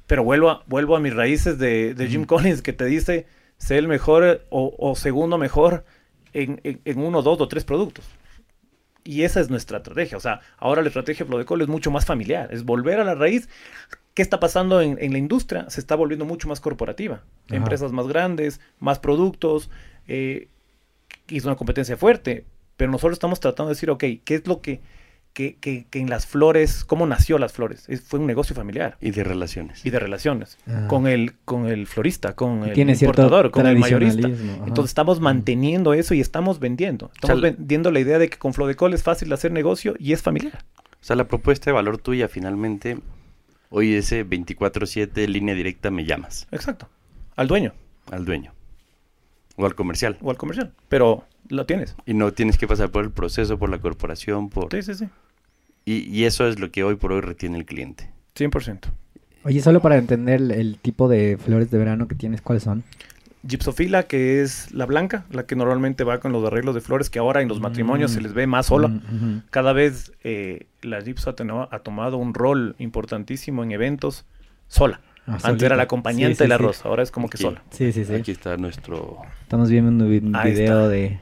[0.07, 3.25] Pero vuelvo a, vuelvo a mis raíces de, Jim Collins que te dice
[3.57, 5.85] ser el mejor o, segundo mejor
[6.33, 6.59] en,
[6.95, 8.05] uno, dos o tres productos.
[9.03, 10.17] Y esa es nuestra estrategia.
[10.17, 12.49] O sea, ahora la estrategia de es mucho más familiar.
[12.51, 13.49] Es volver a la raíz.
[14.13, 15.69] ¿Qué está pasando en, la industria?
[15.69, 17.23] Se está volviendo mucho más corporativa.
[17.49, 19.69] Empresas más grandes, más productos.
[20.07, 20.47] Eh,
[21.27, 22.45] y es una competencia fuerte,
[22.77, 24.81] pero nosotros estamos tratando de decir, ok, ¿qué es lo que,
[25.33, 27.85] que, que, que en las flores, cómo nació las flores.
[27.89, 29.85] Es- fue un negocio familiar Y de relaciones.
[29.85, 30.85] y de relaciones Ah.
[30.87, 34.27] con el con el florista, con el importador, con el mayorista.
[34.27, 34.63] ajá.
[34.67, 37.11] Entonces estamos manteniendo eso y estamos vendiendo.
[37.15, 40.13] Estamos O sea, vendiendo la idea de que con Flodecol es fácil hacer negocio y
[40.13, 40.63] es familiar.
[41.01, 42.99] O sea, la propuesta de valor tuya finalmente,
[43.69, 46.87] hoy ese 24-7 línea directa me llamas Exacto.
[47.35, 47.73] Al dueño
[48.11, 48.53] al dueño
[49.55, 50.17] o al comercial.
[50.21, 50.73] o al comercial.
[50.89, 51.95] Pero lo tienes.
[52.05, 54.69] Y no tienes que pasar por el proceso, por la corporación, por...
[54.71, 55.09] Sí, sí, sí.
[55.85, 58.09] Y, y eso es lo que hoy por hoy retiene el cliente.
[58.35, 58.79] 100%.
[59.45, 62.83] Oye, solo para entender el, el tipo de flores de verano que tienes, ¿cuáles son?
[63.45, 67.19] Gipsofila, que es la blanca, la que normalmente va con los arreglos de flores, que
[67.19, 68.13] ahora en los matrimonios Mm.
[68.15, 68.87] se les ve más sola.
[68.87, 69.43] Mm.
[69.49, 71.29] Cada vez eh, la Gipso
[71.71, 74.25] ha, tomado un rol importantísimo en eventos
[74.69, 75.01] sola.
[75.27, 76.63] Ah, Antes era la acompañante Sí, sí, de la sí.
[76.63, 77.61] rosa, ahora es como que sola.
[77.69, 78.13] Sí, sí, sí.
[78.13, 79.17] Aquí está nuestro...
[79.41, 81.19] Estamos viendo un, vi- un Ahí video de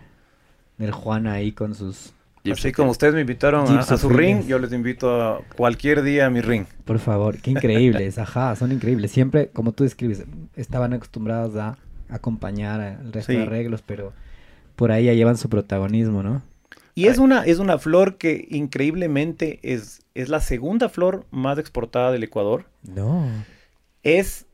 [0.77, 2.13] del Juan ahí con sus...
[2.49, 6.25] Así como ustedes me invitaron a, a su ring, yo les invito a cualquier día
[6.25, 6.65] a mi ring.
[6.85, 9.11] Por favor, qué increíbles, ajá, son increíbles.
[9.11, 10.23] Siempre, como tú describes,
[10.55, 11.77] estaban acostumbrados a
[12.09, 14.13] acompañar al resto de arreglos, pero
[14.75, 16.41] por ahí ya llevan su protagonismo, ¿no?
[16.93, 22.11] Y es una, es una flor que increíblemente es, es la segunda flor más exportada
[22.11, 22.65] del Ecuador.
[22.83, 23.27] No.
[24.03, 24.45] Es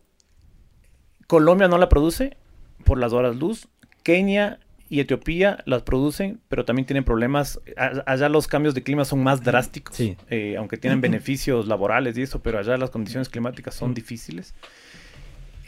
[1.26, 2.38] Colombia no la produce
[2.84, 3.68] por las horas luz.
[4.04, 4.60] Kenia
[4.90, 7.60] y Etiopía las producen, pero también tienen problemas.
[8.06, 10.16] Allá los cambios de clima son más drásticos, Sí.
[10.30, 14.54] eh, aunque tienen beneficios laborales y eso, pero allá las condiciones climáticas son difíciles.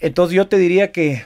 [0.02, 1.24] Entonces yo te diría que,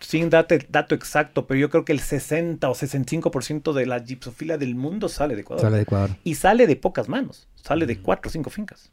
[0.00, 4.56] sin date, dato exacto, pero yo creo que el 60 o 65% de la gipsofila
[4.56, 5.62] del mundo sale de Ecuador.
[5.62, 6.10] Sale de Ecuador.
[6.24, 8.90] Y sale de pocas manos, sale de cuatro o cinco fincas.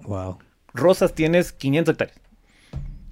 [0.00, 0.38] Wow.
[0.74, 2.20] Rosas tienes 500 hectáreas.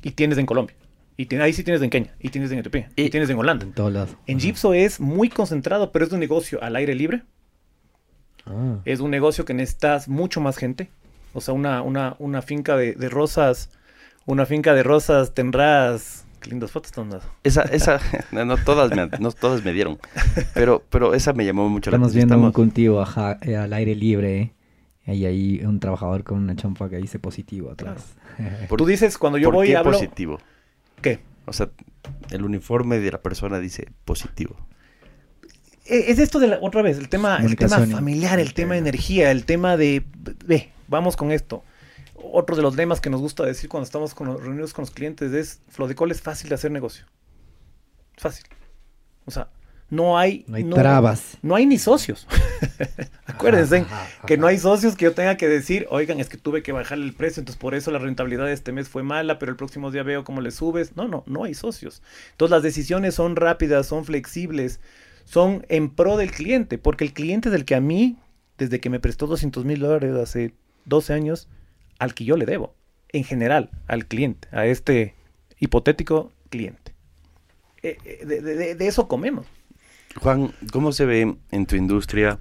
[0.03, 0.77] Y tienes en Colombia.
[1.17, 2.15] Y ahí sí tienes en Kenia.
[2.19, 2.89] Y tienes en Etiopía.
[2.97, 3.65] Y, Y- tienes en Holanda.
[3.65, 4.11] En todos lados.
[4.27, 4.47] En Ajá.
[4.47, 7.23] Gipso es muy concentrado, pero es un negocio al aire libre.
[8.47, 8.79] Ah.
[8.85, 10.91] Es un negocio que necesitas mucho más gente.
[11.33, 13.71] O sea, una, una, una finca de, de rosas.
[14.27, 16.25] Una finca de rosas tendrás.
[16.41, 17.27] Qué lindas fotos están dando.
[17.43, 18.01] Esa, esa,
[18.33, 19.99] no, no todas me, no todas me dieron,
[20.53, 22.29] pero, pero esa me llamó mucho Estamos la atención.
[22.29, 24.53] viendo un Estamos- cultivo ajá, eh, al aire libre, ¿eh?
[25.15, 28.15] Y ahí un trabajador con una chompa que dice positivo atrás.
[28.69, 29.93] por- Tú dices, cuando yo ¿por voy y qué hablo...
[29.93, 30.39] positivo?
[31.05, 31.21] ¿Qué?
[31.47, 31.69] O sea,
[32.31, 34.57] el uniforme de la persona dice positivo.
[35.85, 38.79] Eh, Es esto de la, otra vez, el tema, el tema familiar, el tema de
[38.81, 40.03] energía, el tema de,
[40.47, 41.63] ve, vamos con esto.
[42.15, 44.91] Otro de los lemas que nos gusta decir cuando estamos con los- reunidos con los
[44.91, 47.05] clientes es, Flodecol es fácil de hacer negocio.
[48.17, 48.47] Fácil.
[49.27, 49.51] O sea,
[49.91, 50.45] no hay...
[50.49, 51.39] No hay trabas.
[51.43, 52.27] No hay ni socios.
[53.27, 56.37] Acuérdense Ajá, ajá, que no hay socios que yo tenga que decir, oigan, es que
[56.37, 59.39] tuve que bajarle el precio, entonces por eso la rentabilidad de este mes fue mala,
[59.39, 60.97] pero el próximo día veo cómo le subes.
[60.97, 62.03] No, no, no hay socios.
[62.33, 64.81] Entonces las decisiones son rápidas, son flexibles,
[65.25, 68.17] son en pro del cliente, porque el cliente es el que a mí,
[68.59, 70.55] desde que me prestó 200 mil dólares hace
[70.87, 71.49] 12 años,
[71.99, 72.75] al que yo le debo,
[73.11, 75.15] en general, al cliente, a este
[75.59, 76.93] hipotético cliente.
[77.83, 79.47] Eh, eh, de- de- de eso comemos.
[80.21, 82.39] Juan, ¿cómo se ve en tu industria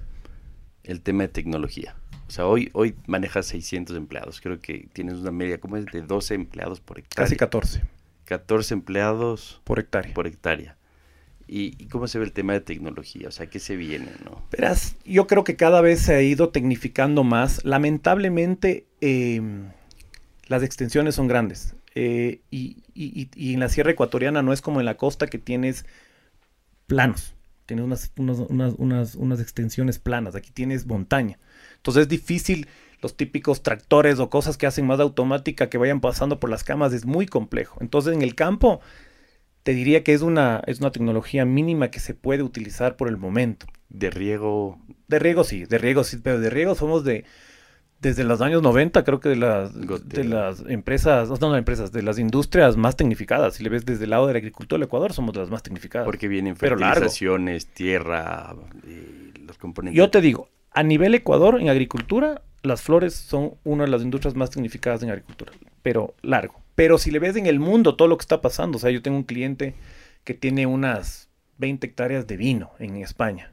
[0.84, 1.96] el tema de tecnología?
[2.28, 4.40] O sea, hoy, hoy manejas 600 empleados.
[4.40, 5.86] Creo que tienes una media, ¿cómo es?
[5.86, 7.26] De 12 empleados por hectárea.
[7.26, 7.82] Casi 14
[8.24, 10.14] 14 empleados por hectárea.
[10.14, 10.76] por hectárea.
[11.46, 13.28] ¿Y, y cómo se ve el tema de tecnología?
[13.28, 14.42] O sea, ¿qué se viene, no?
[14.50, 17.62] Verás, yo creo que cada vez se ha ido tecnificando más.
[17.66, 19.42] Lamentablemente, eh,
[20.46, 21.74] las extensiones son grandes.
[21.94, 25.26] Eh, y, y- y- y en la sierra ecuatoriana no es como en la costa
[25.26, 25.84] que tienes
[26.86, 27.34] planos.
[27.66, 30.34] Tienes unas, unas, unas, unas, unas extensiones planas.
[30.34, 31.38] Aquí tienes montaña.
[31.76, 32.68] Entonces es difícil
[33.00, 36.92] los típicos tractores o cosas que hacen más automática que vayan pasando por las camas.
[36.92, 37.78] Es muy complejo.
[37.80, 38.80] Entonces en el campo
[39.62, 43.16] te diría que es una, es una tecnología mínima que se puede utilizar por el
[43.16, 43.66] momento.
[43.88, 44.78] De riego,
[45.08, 47.24] De riego sí, de riego sí, pero de riego somos de
[48.08, 52.02] desde los años 90, creo que de las, de las empresas, no, no empresas, de
[52.02, 53.54] las industrias más tecnificadas.
[53.54, 55.62] Si le ves desde el lado de la agricultura del Ecuador, somos de las más
[55.62, 56.04] tecnificadas.
[56.06, 58.54] porque vienen fertilizaciones, tierra,
[58.86, 59.96] y los componentes.
[59.98, 64.34] Yo te digo, a nivel Ecuador, en agricultura, las flores son una de las industrias
[64.34, 65.52] más tecnificadas en agricultura,
[65.82, 66.60] pero largo.
[66.74, 69.00] Pero si le ves en el mundo todo lo que está pasando, o sea, yo
[69.02, 69.74] tengo un cliente
[70.24, 71.28] que tiene unas
[71.58, 73.52] 20 hectáreas de vino en España.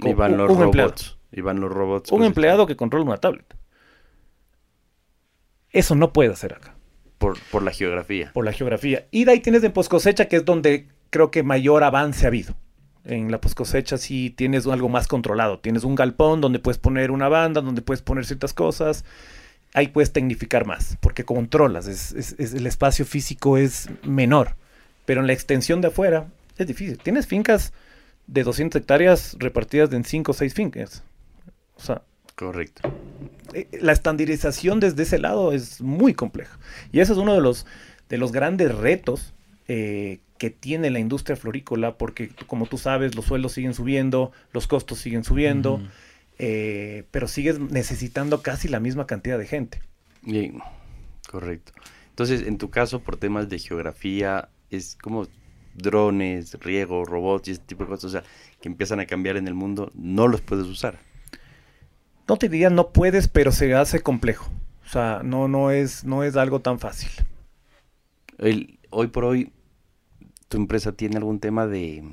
[0.00, 0.94] Y van Un- los empleado.
[1.32, 2.10] Y van los robots.
[2.10, 2.26] Un cosechando.
[2.26, 3.54] empleado que controla una tablet.
[5.70, 6.74] Eso no puede hacer acá.
[7.18, 8.30] Por, por la geografía.
[8.32, 9.06] por la geografía.
[9.10, 12.28] Y de ahí tienes en post cosecha, que es donde creo que mayor avance ha
[12.28, 12.54] habido.
[13.04, 15.58] En la post cosecha sí tienes algo más controlado.
[15.58, 19.04] Tienes un galpón donde puedes poner una banda, donde puedes poner ciertas cosas.
[19.74, 21.86] Ahí puedes tecnificar más, porque controlas.
[21.88, 24.54] Es, es- es- el espacio físico es menor.
[25.04, 26.98] Pero en la extensión de afuera es difícil.
[26.98, 27.72] Tienes fincas
[28.26, 31.02] de 200 hectáreas repartidas en 5 o 6 fincas.
[31.78, 32.02] O sea,
[32.38, 32.88] Correcto.
[33.52, 36.56] Eh, La estandarización desde ese lado es muy compleja.
[36.92, 37.66] Y ese es uno de los,
[38.08, 39.34] de los grandes retos
[39.66, 44.68] eh, que tiene la industria florícola, porque como tú sabes, los sueldos siguen subiendo, los
[44.68, 45.82] costos siguen subiendo,
[46.38, 49.82] eh, pero sigues necesitando casi la misma cantidad de gente.
[50.22, 50.60] Bien,
[51.28, 51.72] correcto.
[52.10, 55.26] Entonces, en tu caso, por temas de geografía, es como
[55.74, 58.22] drones, riego, robots y ese tipo de cosas, o sea,
[58.60, 61.00] que empiezan a cambiar en el mundo, no los puedes usar.
[62.28, 64.50] No te diría no puedes, pero se hace complejo.
[64.86, 67.10] O sea, no, no, es, no es algo tan fácil.
[68.38, 69.52] El- hoy por hoy,
[70.48, 72.04] ¿tu empresa tiene algún tema de,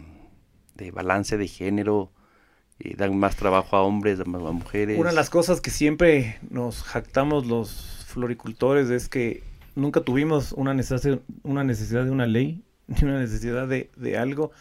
[0.76, 2.12] de balance de género?
[2.80, 5.00] Eh, ¿Dan más trabajo a hombres, dan más a mujeres?
[5.00, 9.44] Una de las cosas que siempre nos jactamos los floricultores es que
[9.76, 14.52] nunca tuvimos una necesidad, una necesidad de una ley, ni una necesidad de, de algo.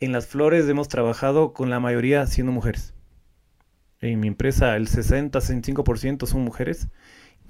[0.00, 2.92] En las flores hemos trabajado con la mayoría siendo mujeres.
[4.02, 6.88] En mi empresa el 60-65% son mujeres.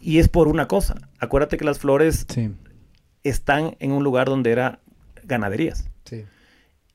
[0.00, 1.08] Y es por una cosa.
[1.18, 2.50] Acuérdate que las flores Sí,
[3.24, 4.78] están en un lugar donde era
[5.24, 6.24] ganaderías, sí.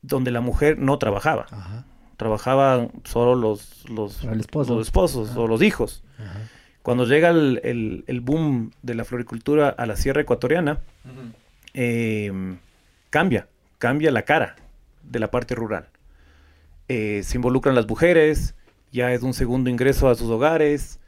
[0.02, 1.46] donde la mujer no trabajaba.
[1.50, 1.84] Ajá.
[2.18, 4.74] Trabajaban solo los, los, esposo.
[4.76, 6.02] los esposos o los hijos.
[6.18, 6.40] Ajá.
[6.82, 10.80] Cuando llega el, el- el boom de la floricultura a la sierra ecuatoriana,
[11.74, 12.32] eh,
[13.10, 13.48] cambia,
[13.78, 14.56] cambia la cara
[15.02, 15.88] de la parte rural.
[16.88, 18.54] Eh, se involucran las mujeres,
[18.92, 20.98] ya es un segundo ingreso a sus hogares.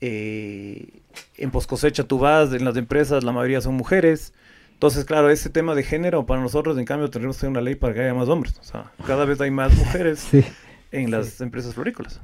[0.00, 1.00] eh,
[1.38, 4.32] en post cosecha tú vas, en las empresas la mayoría son mujeres.
[4.72, 7.74] Entonces, claro, ese tema de género para nosotros, en cambio, tenemos que hacer una ley
[7.76, 8.54] para que haya más hombres.
[8.60, 10.44] O sea, cada vez hay más mujeres Sí.
[10.92, 12.20] en las empresas florícolas.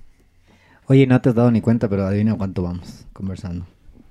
[0.87, 3.67] Oye, no te has dado ni cuenta, pero adivina cuánto vamos conversando.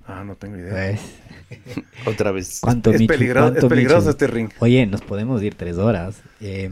[0.08, 0.74] Ah, no tengo idea.
[0.74, 1.02] ¿Ves?
[2.06, 2.60] Otra vez.
[2.62, 3.14] ¿Cuánto, Es, Michu?
[3.14, 4.10] peligro- es ¿Cuánto, peligroso Michu?
[4.12, 4.50] este ring.
[4.60, 6.22] Oye, nos podemos ir tres horas.
[6.42, 6.72] eh,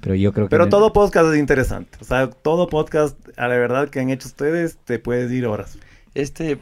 [0.00, 0.50] pero yo creo que...
[0.50, 1.98] Pero me- todo podcast es interesante.
[2.00, 5.78] O sea, todo podcast, a la verdad que han hecho ustedes, te puedes ir horas.
[6.14, 6.58] Este,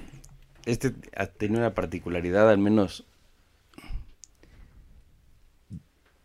[0.66, 3.05] este ha tenido una particularidad, al menos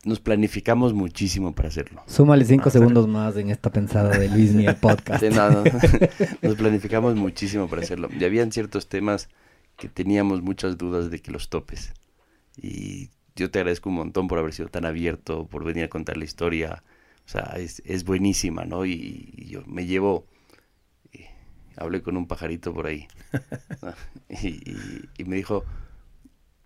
[0.05, 2.03] nos planificamos muchísimo para hacerlo.
[2.07, 5.23] Súmale cinco Ah, segundos más en esta pensada de Luis Miguel Podcast.
[5.23, 5.63] Sí, no, no.
[6.41, 8.09] Nos planificamos muchísimo para hacerlo.
[8.19, 9.29] Y habían ciertos temas
[9.77, 11.93] que teníamos muchas dudas de que los topes.
[12.61, 16.17] Y yo te agradezco un montón por haber sido tan abierto, por venir a contar
[16.17, 16.83] la historia.
[17.25, 18.85] O sea, es, es buenísima, ¿no?
[18.85, 20.25] Y, yo me llevo...
[21.13, 21.29] eh,
[21.77, 23.07] hablé con un pajarito por ahí.
[24.29, 25.63] y, me dijo,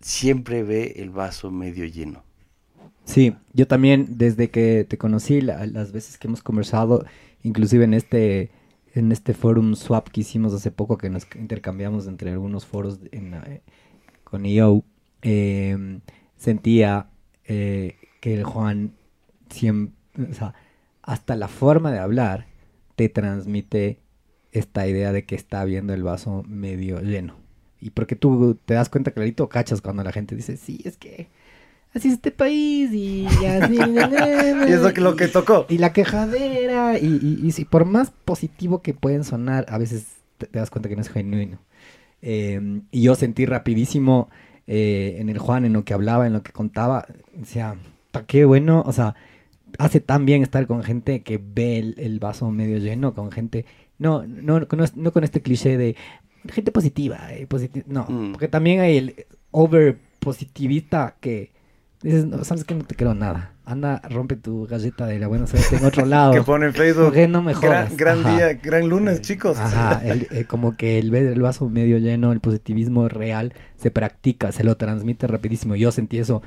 [0.00, 2.22] siempre ve el vaso medio lleno.
[3.04, 7.04] Sí, yo también desde que te conocí, la- las veces que hemos conversado,
[7.42, 8.50] inclusive en este
[8.94, 13.34] en este forum swap que hicimos hace poco, que nos intercambiamos entre algunos foros en,
[13.34, 13.62] eh,
[14.24, 14.82] con EO,
[15.22, 16.00] eh,
[16.36, 17.08] sentía
[17.44, 18.92] que el Juan
[19.50, 20.54] siempre, o sea,
[21.02, 22.46] hasta la forma de hablar
[22.96, 23.98] te transmite
[24.52, 27.36] esta idea de que está viendo el vaso medio lleno.
[27.80, 31.28] Y porque tú te das cuenta clarito, cachas cuando la gente dice, sí, es que
[31.94, 33.78] así es este país y así.
[34.68, 35.66] Y eso que lo que tocó.
[35.68, 40.06] Y la quejadera, y, y, y si por más positivo que pueden sonar, a veces
[40.38, 41.60] te, te das cuenta que no es genuino.
[42.20, 44.28] Eh, y yo sentí rapidísimo
[44.66, 47.76] eh, en el Juan, en lo que hablaba, en lo que contaba, decía,
[48.10, 49.14] "Pa, qué bueno, o sea,
[49.78, 53.64] hace tan bien estar con gente que ve el, el vaso medio lleno, con gente,
[53.98, 55.96] no, no, no, no con este cliché de
[56.48, 57.46] gente positiva, eh,
[57.86, 58.32] no, Mm.
[58.32, 61.50] porque también hay el over positivista que
[62.02, 65.46] dices, no, sabes que no te creo nada, anda, rompe tu galleta de la buena
[65.46, 66.32] suerte en otro lado.
[66.32, 67.06] Que pone en Facebook.
[67.06, 67.96] Porque no me jodas.
[67.96, 69.58] Gran, día, gran lunes, chicos.
[69.58, 73.90] Ajá, el- eh, como que el ver el vaso medio lleno, el positivismo real, se
[73.90, 75.74] practica, se lo transmite rapidísimo.
[75.76, 76.40] Yo sentí eso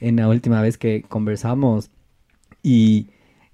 [0.00, 1.90] en la última vez que conversamos.
[2.62, 3.08] Y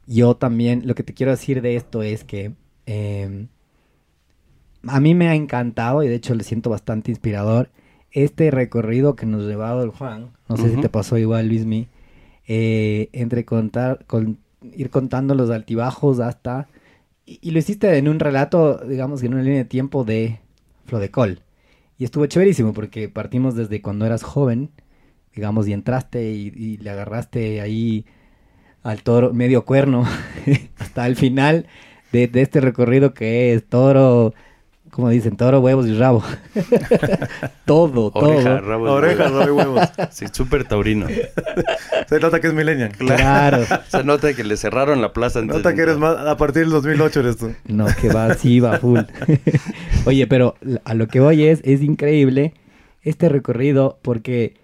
[0.06, 2.54] yo también, lo que te quiero decir de esto es que
[2.86, 3.46] eh,
[4.86, 7.70] a mí me ha encantado y de hecho le siento bastante inspirador
[8.12, 10.30] este recorrido que nos ha llevado el Juan.
[10.48, 11.88] No sé si te pasó igual, Luismi.
[12.46, 14.38] eh, entre contar, con,
[14.72, 16.68] ir contando los altibajos hasta
[17.26, 20.40] y, y lo hiciste en un relato, digamos, en una línea de tiempo de
[20.86, 21.42] Flodecol.
[21.98, 24.70] Y estuvo chéverísimo porque partimos desde cuando eras joven,
[25.34, 28.04] digamos, y entraste y, y le agarraste ahí
[28.84, 30.06] al toro medio cuerno
[30.78, 31.66] hasta el final
[32.12, 34.32] de, de este recorrido que es toro,
[34.90, 36.22] como dicen, toro, huevos y rabo.
[37.64, 38.60] todo, Oreja, todo.
[38.60, 39.28] rabo huevo.
[39.30, 39.80] no hay huevos.
[40.10, 41.06] Sí, súper taurino.
[42.08, 42.92] Se nota que es millennial.
[42.92, 43.64] Claro.
[43.88, 47.20] Se nota que le cerraron la plaza Nota que eres más, a partir del 2008
[47.20, 47.52] eres tú.
[47.66, 49.00] No, que va, sí, va full.
[50.04, 50.54] Oye, pero
[50.84, 52.54] a lo que voy es, es increíble
[53.02, 54.54] este recorrido porque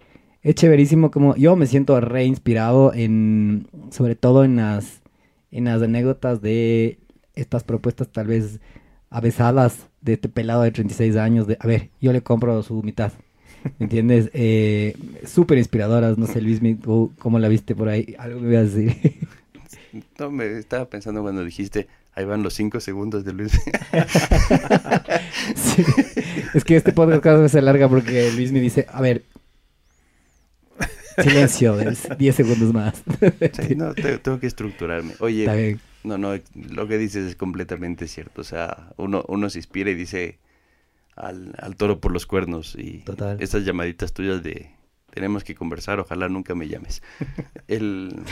[0.42, 5.02] es chéverísimo como yo me siento re inspirado en, sobre todo en las,
[5.50, 6.98] en las anécdotas de
[7.34, 8.60] estas propuestas tal vez
[9.10, 11.46] avesadas de este pelado de 36 años.
[11.46, 13.12] De, a ver, yo le compro su mitad.
[13.78, 14.30] ¿Me entiendes?
[14.34, 14.96] Eh,
[15.26, 16.16] Súper inspiradoras.
[16.16, 18.14] No sé, Luis, ¿tú ¿cómo la viste por ahí?
[18.18, 19.28] Algo me ibas a decir.
[20.20, 23.50] No, me estaba pensando cuando dijiste, ahí van los cinco segundos de Luis.
[25.56, 25.84] sí.
[26.54, 29.24] Es que este podcast cada vez se larga porque Luis me dice, a ver,
[31.22, 31.76] silencio,
[32.18, 33.02] 10 segundos más.
[33.66, 35.14] sí, no, tengo, que estructurarme.
[35.20, 38.40] Oye, no, no, lo que dices es completamente cierto.
[38.40, 40.38] O sea, uno, uno se inspira y dice
[41.16, 43.36] al, al toro por los cuernos y Total.
[43.40, 44.70] estas llamaditas tuyas de
[45.10, 47.02] tenemos que conversar, ojalá nunca me llames.
[47.68, 48.22] el,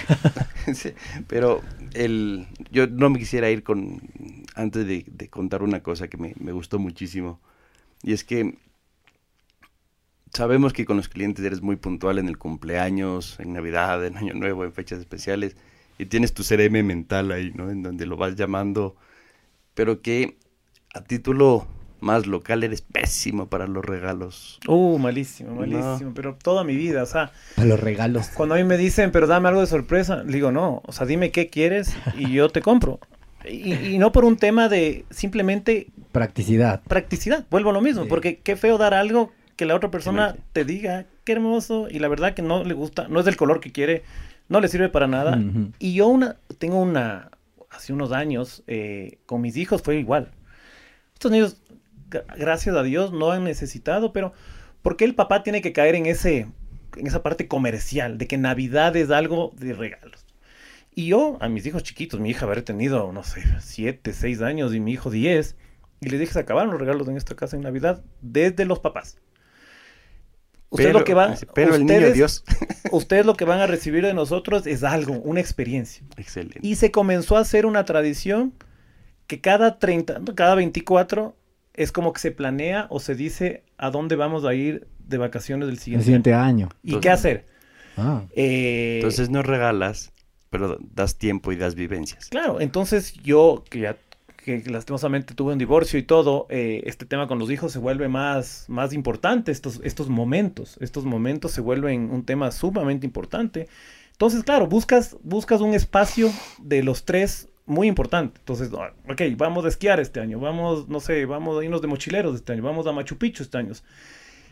[1.27, 1.61] pero
[1.95, 4.01] el, yo no me quisiera ir con,
[4.55, 7.41] antes de, contar una cosa que me, me, gustó muchísimo,
[8.03, 8.57] y es que
[10.33, 14.35] sabemos que con los clientes eres muy puntual en el cumpleaños, en Navidad, en Año
[14.35, 15.57] Nuevo, en fechas especiales,
[15.99, 17.71] y tienes tu CRM mental ahí, ¿no?
[17.71, 18.97] En donde lo vas llamando,
[19.75, 20.39] pero que
[20.95, 21.67] a título
[22.01, 24.59] más local, eres pésimo para los regalos.
[24.67, 27.33] Uh, malísimo, malísimo, pero toda mi vida, o sea.
[27.57, 28.29] Para los regalos.
[28.29, 31.07] Cuando a mí me dicen, pero dame algo de sorpresa, le digo, no, o sea,
[31.07, 33.01] dime qué quieres y yo te compro.
[33.49, 35.89] Y, no por un tema de simplemente...
[36.13, 36.83] Practicidad.
[36.83, 40.65] Practicidad, vuelvo a lo mismo, porque qué feo dar algo que la otra persona te
[40.65, 43.73] diga, qué hermoso, y la verdad que no le gusta, no es del color que
[43.73, 44.05] quiere,
[44.49, 45.37] no le sirve para nada.
[45.81, 47.33] Y yo una, tengo una,
[47.69, 50.31] hace unos años, eh, con mis hijos fue igual.
[51.13, 51.61] Estos niños
[52.39, 54.33] gracias a Dios, no han necesitado, pero
[54.81, 56.47] ¿por qué el papá tiene que caer en, ese,
[56.97, 60.25] en esa parte comercial de que Navidad es algo de regalos?
[60.95, 64.73] Y yo, a mis hijos chiquitos, mi hija haber tenido, no sé, siete, seis años
[64.73, 65.57] y mi hijo diez,
[66.01, 69.19] y les dije, se acabaron los regalos en esta casa en Navidad desde los papás.
[70.71, 72.45] Ustedes lo que van, pero el niño Dios.
[72.93, 76.05] ustedes lo que van a recibir de nosotros es algo, una experiencia.
[76.17, 76.61] Excelente.
[76.63, 78.53] Y se comenzó a hacer una tradición
[79.27, 81.35] que cada 30, cada 24
[81.75, 85.69] es como que se planea o se dice a dónde vamos a ir de vacaciones
[85.69, 86.69] del siguiente, año.
[86.83, 87.47] ¿Y qué hacer?
[87.97, 88.25] Ah.
[88.33, 90.13] Eh, entonces no regalas,
[90.51, 92.29] pero das tiempo y das vivencias.
[92.29, 93.97] Claro, entonces yo que ya
[94.49, 98.09] que lastimosamente tuve un divorcio y todo, eh, este tema con los hijos se vuelve
[98.09, 103.69] más, más importante, estos, estos momentos, estos momentos se vuelven un tema sumamente importante.
[104.13, 106.31] Entonces, claro, buscas, buscas un espacio
[106.63, 108.41] de los tres muy importante.
[108.41, 111.89] Entonces, ah, ok, vamos a esquiar este año, vamos, no sé, vamos a irnos de
[111.89, 113.73] mochileros este año, vamos a Machu Picchu este año.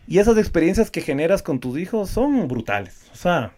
[0.07, 3.11] Y esas experiencias que generas con tus hijos son brutales.
[3.13, 3.55] O sea...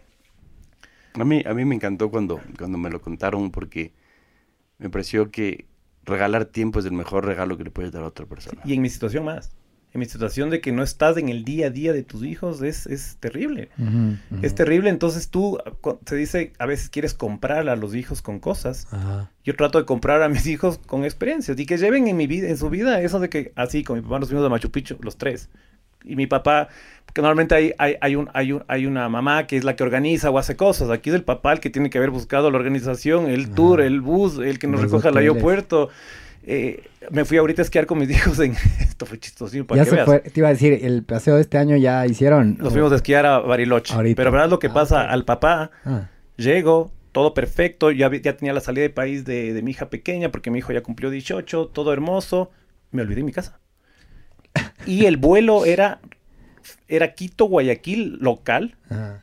[1.15, 3.91] A mí, a mí me encantó cuando, cuando me lo contaron porque
[4.77, 5.65] me pareció que
[6.09, 8.61] regalar tiempo es el mejor regalo que le puedes dar a otra persona.
[8.65, 9.51] Y en mi situación más
[9.93, 12.61] en mi situación de que no estás en el día a día de tus hijos
[12.61, 13.69] es, es terrible.
[14.43, 15.57] Es terrible, entonces tú,
[16.05, 18.87] se dice, a veces quieres comprar a los hijos con cosas.
[19.43, 22.49] Yo trato de comprar a mis hijos con experiencias y que lleven en mi vida,
[22.49, 24.97] en su vida eso de que así, con mi papá nos fuimos a Machu Picchu,
[25.01, 25.49] los tres.
[26.03, 26.69] Y mi papá,
[27.13, 29.83] que normalmente hay, hay, hay, un, hay, un, hay una mamá que es la que
[29.83, 30.89] organiza o hace cosas.
[30.89, 34.01] Aquí es el papá el que tiene que haber buscado la organización, el tour, el
[34.01, 35.89] bus, el que nos recoge al aeropuerto.
[36.43, 38.53] Eh, me fui ahorita a esquiar con mis hijos en...
[38.79, 39.65] Esto fue chistoso.
[39.65, 42.57] Para ya se fue, te iba a decir, el paseo de este año ya hicieron.
[42.57, 43.93] Nos fuimos a esquiar a Bariloche.
[44.15, 46.09] Pero verdad lo que ah, pasa al papá, ah.
[46.37, 50.31] llego, todo perfecto, ya, ya tenía la salida de país de, de, mi hija pequeña
[50.31, 52.51] porque mi hijo ya cumplió 18, todo hermoso.
[52.91, 53.58] Me olvidé en mi casa.
[54.85, 55.99] Y el vuelo era,
[56.87, 58.75] era Quito, Guayaquil local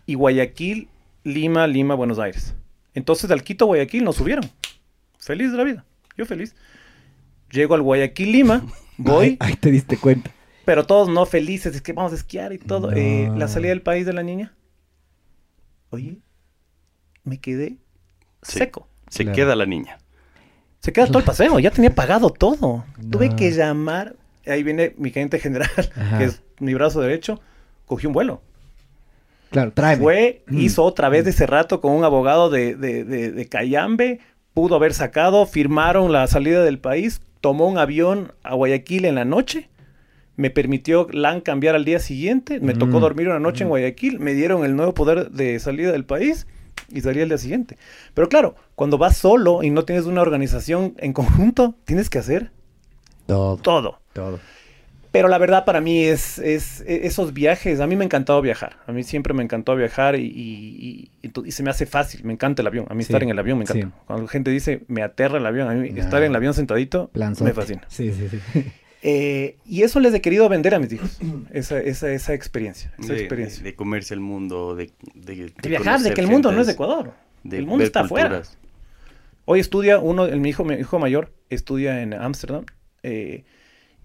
[0.07, 0.89] y Guayaquil,
[1.25, 2.55] Lima, Lima, Buenos Aires.
[2.95, 4.49] Entonces al Quito, Guayaquil nos subieron.
[5.19, 5.85] Feliz de la vida.
[6.17, 6.55] Yo feliz.
[7.51, 8.65] Llego al Guayaquil, Lima,
[8.97, 9.37] voy.
[9.41, 10.31] Ahí, te diste cuenta.
[10.65, 12.93] Pero todos no felices, es que vamos a esquiar y todo.
[12.93, 14.55] Eh, la salida del país de la niña.
[15.91, 16.19] Oye,
[17.23, 17.79] me quedé
[18.43, 18.89] seco.
[19.09, 19.99] Se queda la niña.
[20.81, 22.85] Se queda todo el paseo, ya tenía pagado todo.
[23.11, 24.17] Tuve que llamar,
[24.47, 25.71] ahí viene mi gerente general,
[26.19, 27.41] que es mi brazo derecho,
[27.87, 28.43] cogió un vuelo.
[29.51, 29.97] Claro, trae.
[29.97, 30.59] Fue, mm.
[30.59, 34.21] hizo otra vez de ese rato con un abogado de, de, de, de Cayambe,
[34.55, 39.25] pudo haber sacado, firmaron la salida del país, tomó un avión a Guayaquil en la
[39.25, 39.69] noche,
[40.37, 43.01] me permitió LAN cambiar al día siguiente, me tocó mm.
[43.01, 43.71] dormir una noche en mm.
[43.71, 46.47] Guayaquil, me dieron el nuevo poder de salida del país
[46.93, 47.79] y salí al día siguiente.
[48.15, 52.53] Pero claro, cuando vas solo y no tienes una organización en conjunto, tienes que hacer
[53.27, 53.57] todo.
[53.59, 53.99] Todo.
[54.13, 54.41] todo.
[55.17, 58.43] Pero la verdad para mí es, es, e, esos viajes, a mí me ha encantado
[58.43, 62.61] viajar, a mí siempre me encantó viajar y, y, se me hace fácil, me encanta
[62.61, 63.97] el avión, a mí estar en el avión me encanta.
[64.07, 67.11] Cuando la gente dice me aterra el avión, a mí estar en el avión sentadito
[67.15, 67.83] me fascina.
[67.89, 68.41] Sí, sí, sí.
[69.09, 71.21] Eh, y eso les he querido vender a mis hijos,
[71.53, 72.93] esa, esa, esa experiencia.
[72.99, 73.63] Esa de, experiencia.
[73.63, 77.13] De, comerse el mundo, de, de, viajar, de que el mundo no es de Ecuador,
[77.49, 78.43] el mundo está afuera.
[79.45, 82.65] Hoy estudia uno, mi hijo, mi hijo mayor estudia en Ámsterdam
[83.09, 83.45] Eh,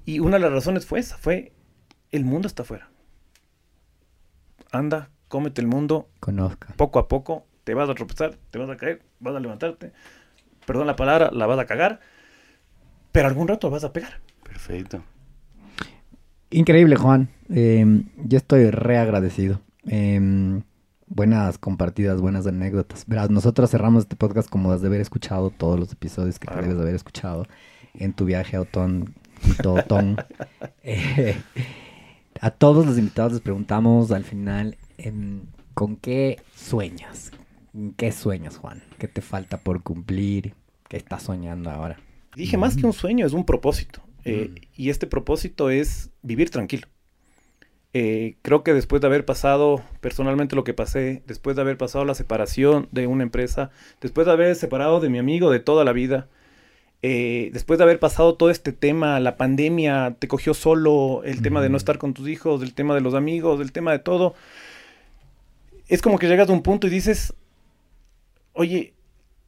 [0.05, 1.53] y una de las razones fue esa, fue
[2.11, 2.89] el mundo está afuera.
[4.71, 6.07] Anda, cómete el mundo.
[6.19, 6.73] Conozca.
[6.77, 9.91] Poco a poco te vas a tropezar, te vas a caer, vas a levantarte.
[10.65, 11.99] Perdón la palabra, la vas a cagar.
[13.11, 14.19] Pero algún rato vas a pegar.
[14.43, 15.03] Perfecto.
[16.51, 17.29] Increíble, Juan.
[17.49, 19.61] Eh, yo estoy re agradecido.
[19.87, 20.61] Eh,
[21.07, 23.05] buenas compartidas, buenas anécdotas.
[23.07, 26.61] Verás, nosotros cerramos este podcast como has de haber escuchado todos los episodios que Claro.
[26.61, 27.45] te debes de haber escuchado
[27.93, 30.17] en tu viaje a Otón, Quito, Otón.
[30.83, 31.35] Eh,
[32.39, 35.43] a todos los invitados les preguntamos al final, em,
[35.75, 37.31] ¿con qué sueñas?
[37.73, 38.83] ¿En ¿Qué sueñas, Juan?
[38.97, 40.55] ¿Qué te falta por cumplir?
[40.89, 41.99] ¿Qué estás soñando ahora?
[42.35, 44.01] Dije, más que un sueño, es un propósito.
[44.25, 46.87] Eh, Y este propósito es vivir tranquilo.
[47.93, 52.05] Eh, creo que después de haber pasado personalmente lo que pasé, después de haber pasado
[52.05, 53.69] la separación de una empresa,
[53.99, 56.29] después de haber separado de mi amigo de toda la vida,
[57.03, 61.61] eh, después de haber pasado todo este tema, la pandemia te cogió solo, el tema
[61.61, 64.35] de no estar con tus hijos, el tema de los amigos, el tema de todo,
[65.87, 67.33] es como que llegas a un punto y dices,
[68.53, 68.93] oye,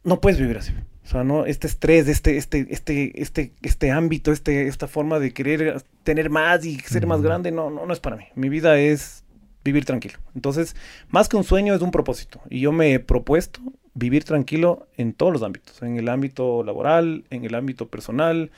[0.04, 0.74] no puedes vivir así.
[1.06, 5.34] O sea, no, este estrés, este, este, este, este, este ámbito, este, esta forma de
[5.34, 8.26] querer tener más y ser más grande, no, no, no es para mí.
[8.36, 9.24] Mi vida es
[9.64, 10.18] vivir tranquilo.
[10.34, 10.76] Entonces,
[11.10, 12.42] más que un sueño, es un propósito.
[12.50, 13.62] Y yo me he propuesto
[13.96, 15.82] vivir tranquilo en todos los ámbitos.
[15.82, 18.52] En el ámbito laboral, en el ámbito personal.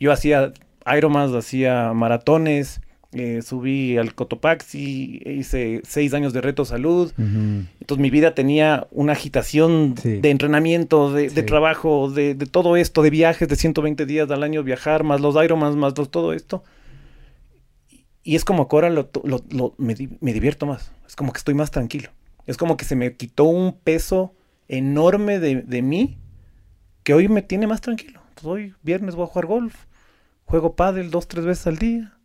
[0.00, 0.52] Yo hacía
[0.96, 2.80] Ironmans, hacía maratones,
[3.12, 7.12] eh, subí al Cotopaxi, hice seis años de reto salud.
[7.18, 10.20] Entonces mi vida tenía una agitación Sí.
[10.20, 11.46] de entrenamiento, de, de Sí.
[11.46, 15.36] trabajo, de, de todo esto, de viajes de 120 días al año viajar, más los
[15.42, 16.64] Ironmans, más los- todo esto.
[18.24, 20.92] Y es como que ahora lo, lo- lo- me, me divierto más.
[21.06, 22.10] Es como que estoy más tranquilo.
[22.46, 24.32] Es como que se me quitó un peso
[24.76, 26.18] enorme de, de mí
[27.04, 28.20] que hoy me tiene más tranquilo.
[28.30, 29.74] Entonces, hoy viernes voy a jugar golf,
[30.44, 32.16] juego pádel dos, tres veces al día.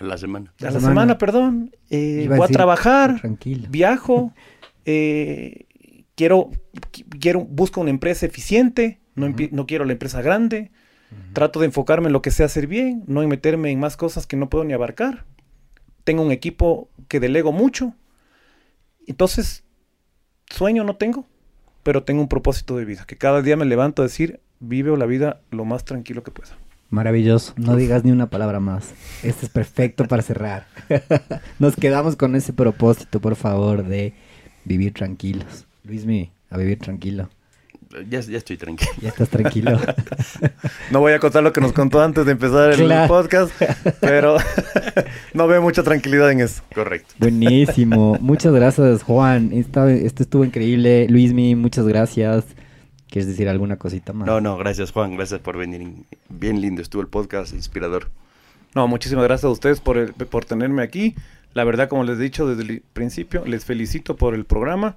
[0.00, 0.50] A la semana.
[0.58, 0.88] A La la semana.
[0.88, 1.74] semana, perdón.
[1.90, 3.68] eh, a voy a trabajar Tranquilo.
[3.70, 4.32] viajo,
[4.84, 5.66] eh,
[6.16, 6.50] quiero,
[6.92, 10.70] qui- quiero, busco una empresa eficiente, no, no quiero la empresa grande,
[11.32, 14.26] trato de enfocarme en lo que sé hacer bien, no en meterme en más cosas
[14.26, 15.24] que no puedo ni abarcar.
[16.04, 17.94] Tengo un equipo que delego mucho,
[19.06, 19.64] entonces
[20.50, 21.26] sueño no tengo,
[21.86, 25.06] pero tengo un propósito de vida, que cada día me levanto a decir, vive la
[25.06, 26.50] vida lo más tranquilo que pueda.
[26.90, 27.52] Maravilloso.
[27.56, 28.92] No digas ni una palabra más.
[29.22, 30.66] Este es perfecto para cerrar.
[31.60, 34.14] Nos quedamos con ese propósito, por favor, de
[34.64, 35.66] vivir tranquilos.
[35.84, 37.28] Luismi, a vivir tranquilo.
[38.10, 38.90] Ya, ya estoy tranquilo.
[39.00, 39.78] Ya estás tranquilo.
[40.90, 43.08] No voy a contar lo que nos contó antes de empezar el Claro.
[43.08, 43.50] podcast,
[44.00, 44.36] pero
[45.34, 46.62] no veo mucha tranquilidad en eso.
[46.74, 47.14] Correcto.
[47.18, 48.16] Buenísimo.
[48.20, 49.50] Muchas gracias, Juan.
[49.52, 51.06] Esta- esto estuvo increíble.
[51.08, 52.44] Luismi, muchas gracias.
[53.08, 54.26] ¿Quieres decir alguna cosita más?
[54.26, 55.88] No, no, gracias Juan, gracias por venir.
[56.28, 58.10] Bien lindo estuvo el podcast, inspirador.
[58.74, 61.14] No, muchísimas gracias a ustedes por, el- por tenerme aquí.
[61.54, 64.96] La verdad, como les he dicho desde el principio, les felicito por el programa.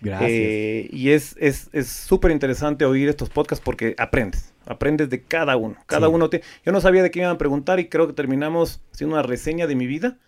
[0.00, 0.30] Gracias.
[0.30, 4.52] Eh, y es es es súper interesante oír estos podcasts porque aprendes.
[4.66, 5.76] Aprendes de cada uno.
[5.86, 6.12] Cada Sí.
[6.14, 6.42] uno te...
[6.64, 9.22] Yo no sabía de qué me iban a preguntar y creo que terminamos haciendo una
[9.22, 10.18] reseña de mi vida.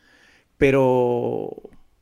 [0.58, 1.50] Pero...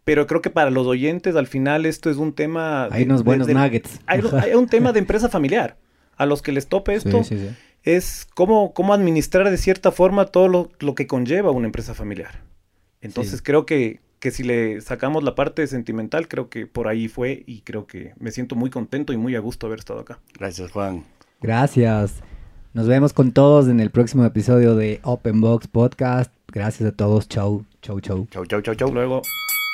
[0.05, 2.85] Pero creo que para los oyentes al final esto es un tema...
[2.91, 4.01] Hay de- unos buenos de- nuggets.
[4.07, 5.77] Hay, hay un tema de empresa familiar.
[6.17, 7.55] A los que les tope esto, Sí, sí, sí.
[7.85, 12.43] es cómo, cómo administrar de cierta forma todo lo, lo que conlleva una empresa familiar.
[13.03, 17.43] Entonces creo que, que si le sacamos la parte sentimental, creo que por ahí fue
[17.47, 20.21] y creo que me siento muy contento y muy a gusto haber estado acá.
[20.39, 21.05] Gracias Juan.
[21.41, 22.23] Gracias.
[22.73, 26.33] Nos vemos con todos en el próximo episodio de Open Box Podcast.
[26.53, 27.29] Gracias a todos.
[27.29, 28.29] Chau, chau, chau.
[28.31, 28.93] Chau, chau, chau, chau.
[28.93, 29.23] Luego...